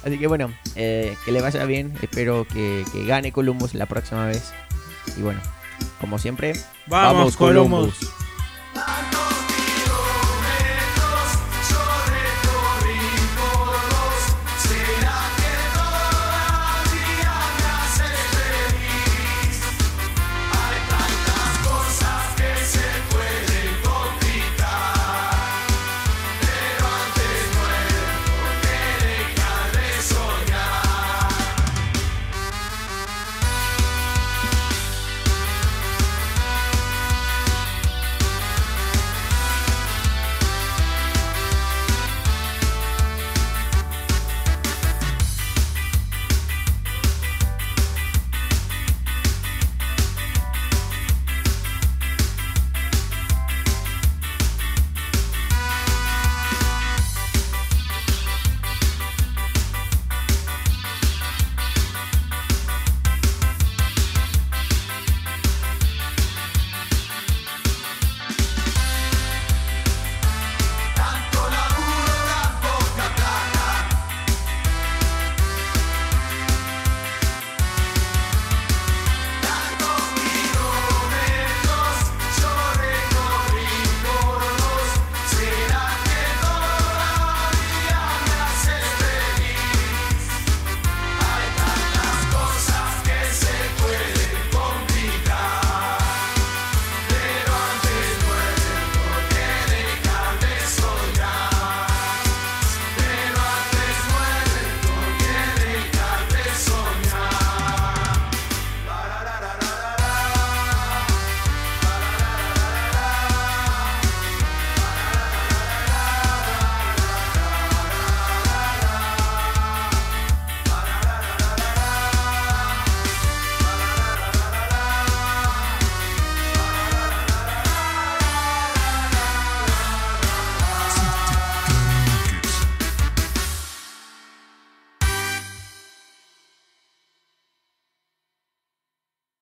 Así 0.04 0.18
que 0.18 0.26
bueno, 0.26 0.52
eh, 0.76 1.16
que 1.24 1.32
le 1.32 1.40
vaya 1.40 1.64
bien. 1.64 1.94
Espero 2.02 2.46
que, 2.46 2.84
que 2.92 3.04
gane 3.06 3.32
Columbus 3.32 3.74
la 3.74 3.86
próxima 3.86 4.26
vez. 4.26 4.52
Y 5.16 5.22
bueno, 5.22 5.40
como 6.00 6.18
siempre, 6.18 6.52
¡Vamos, 6.86 7.36
Columbus! 7.36 7.94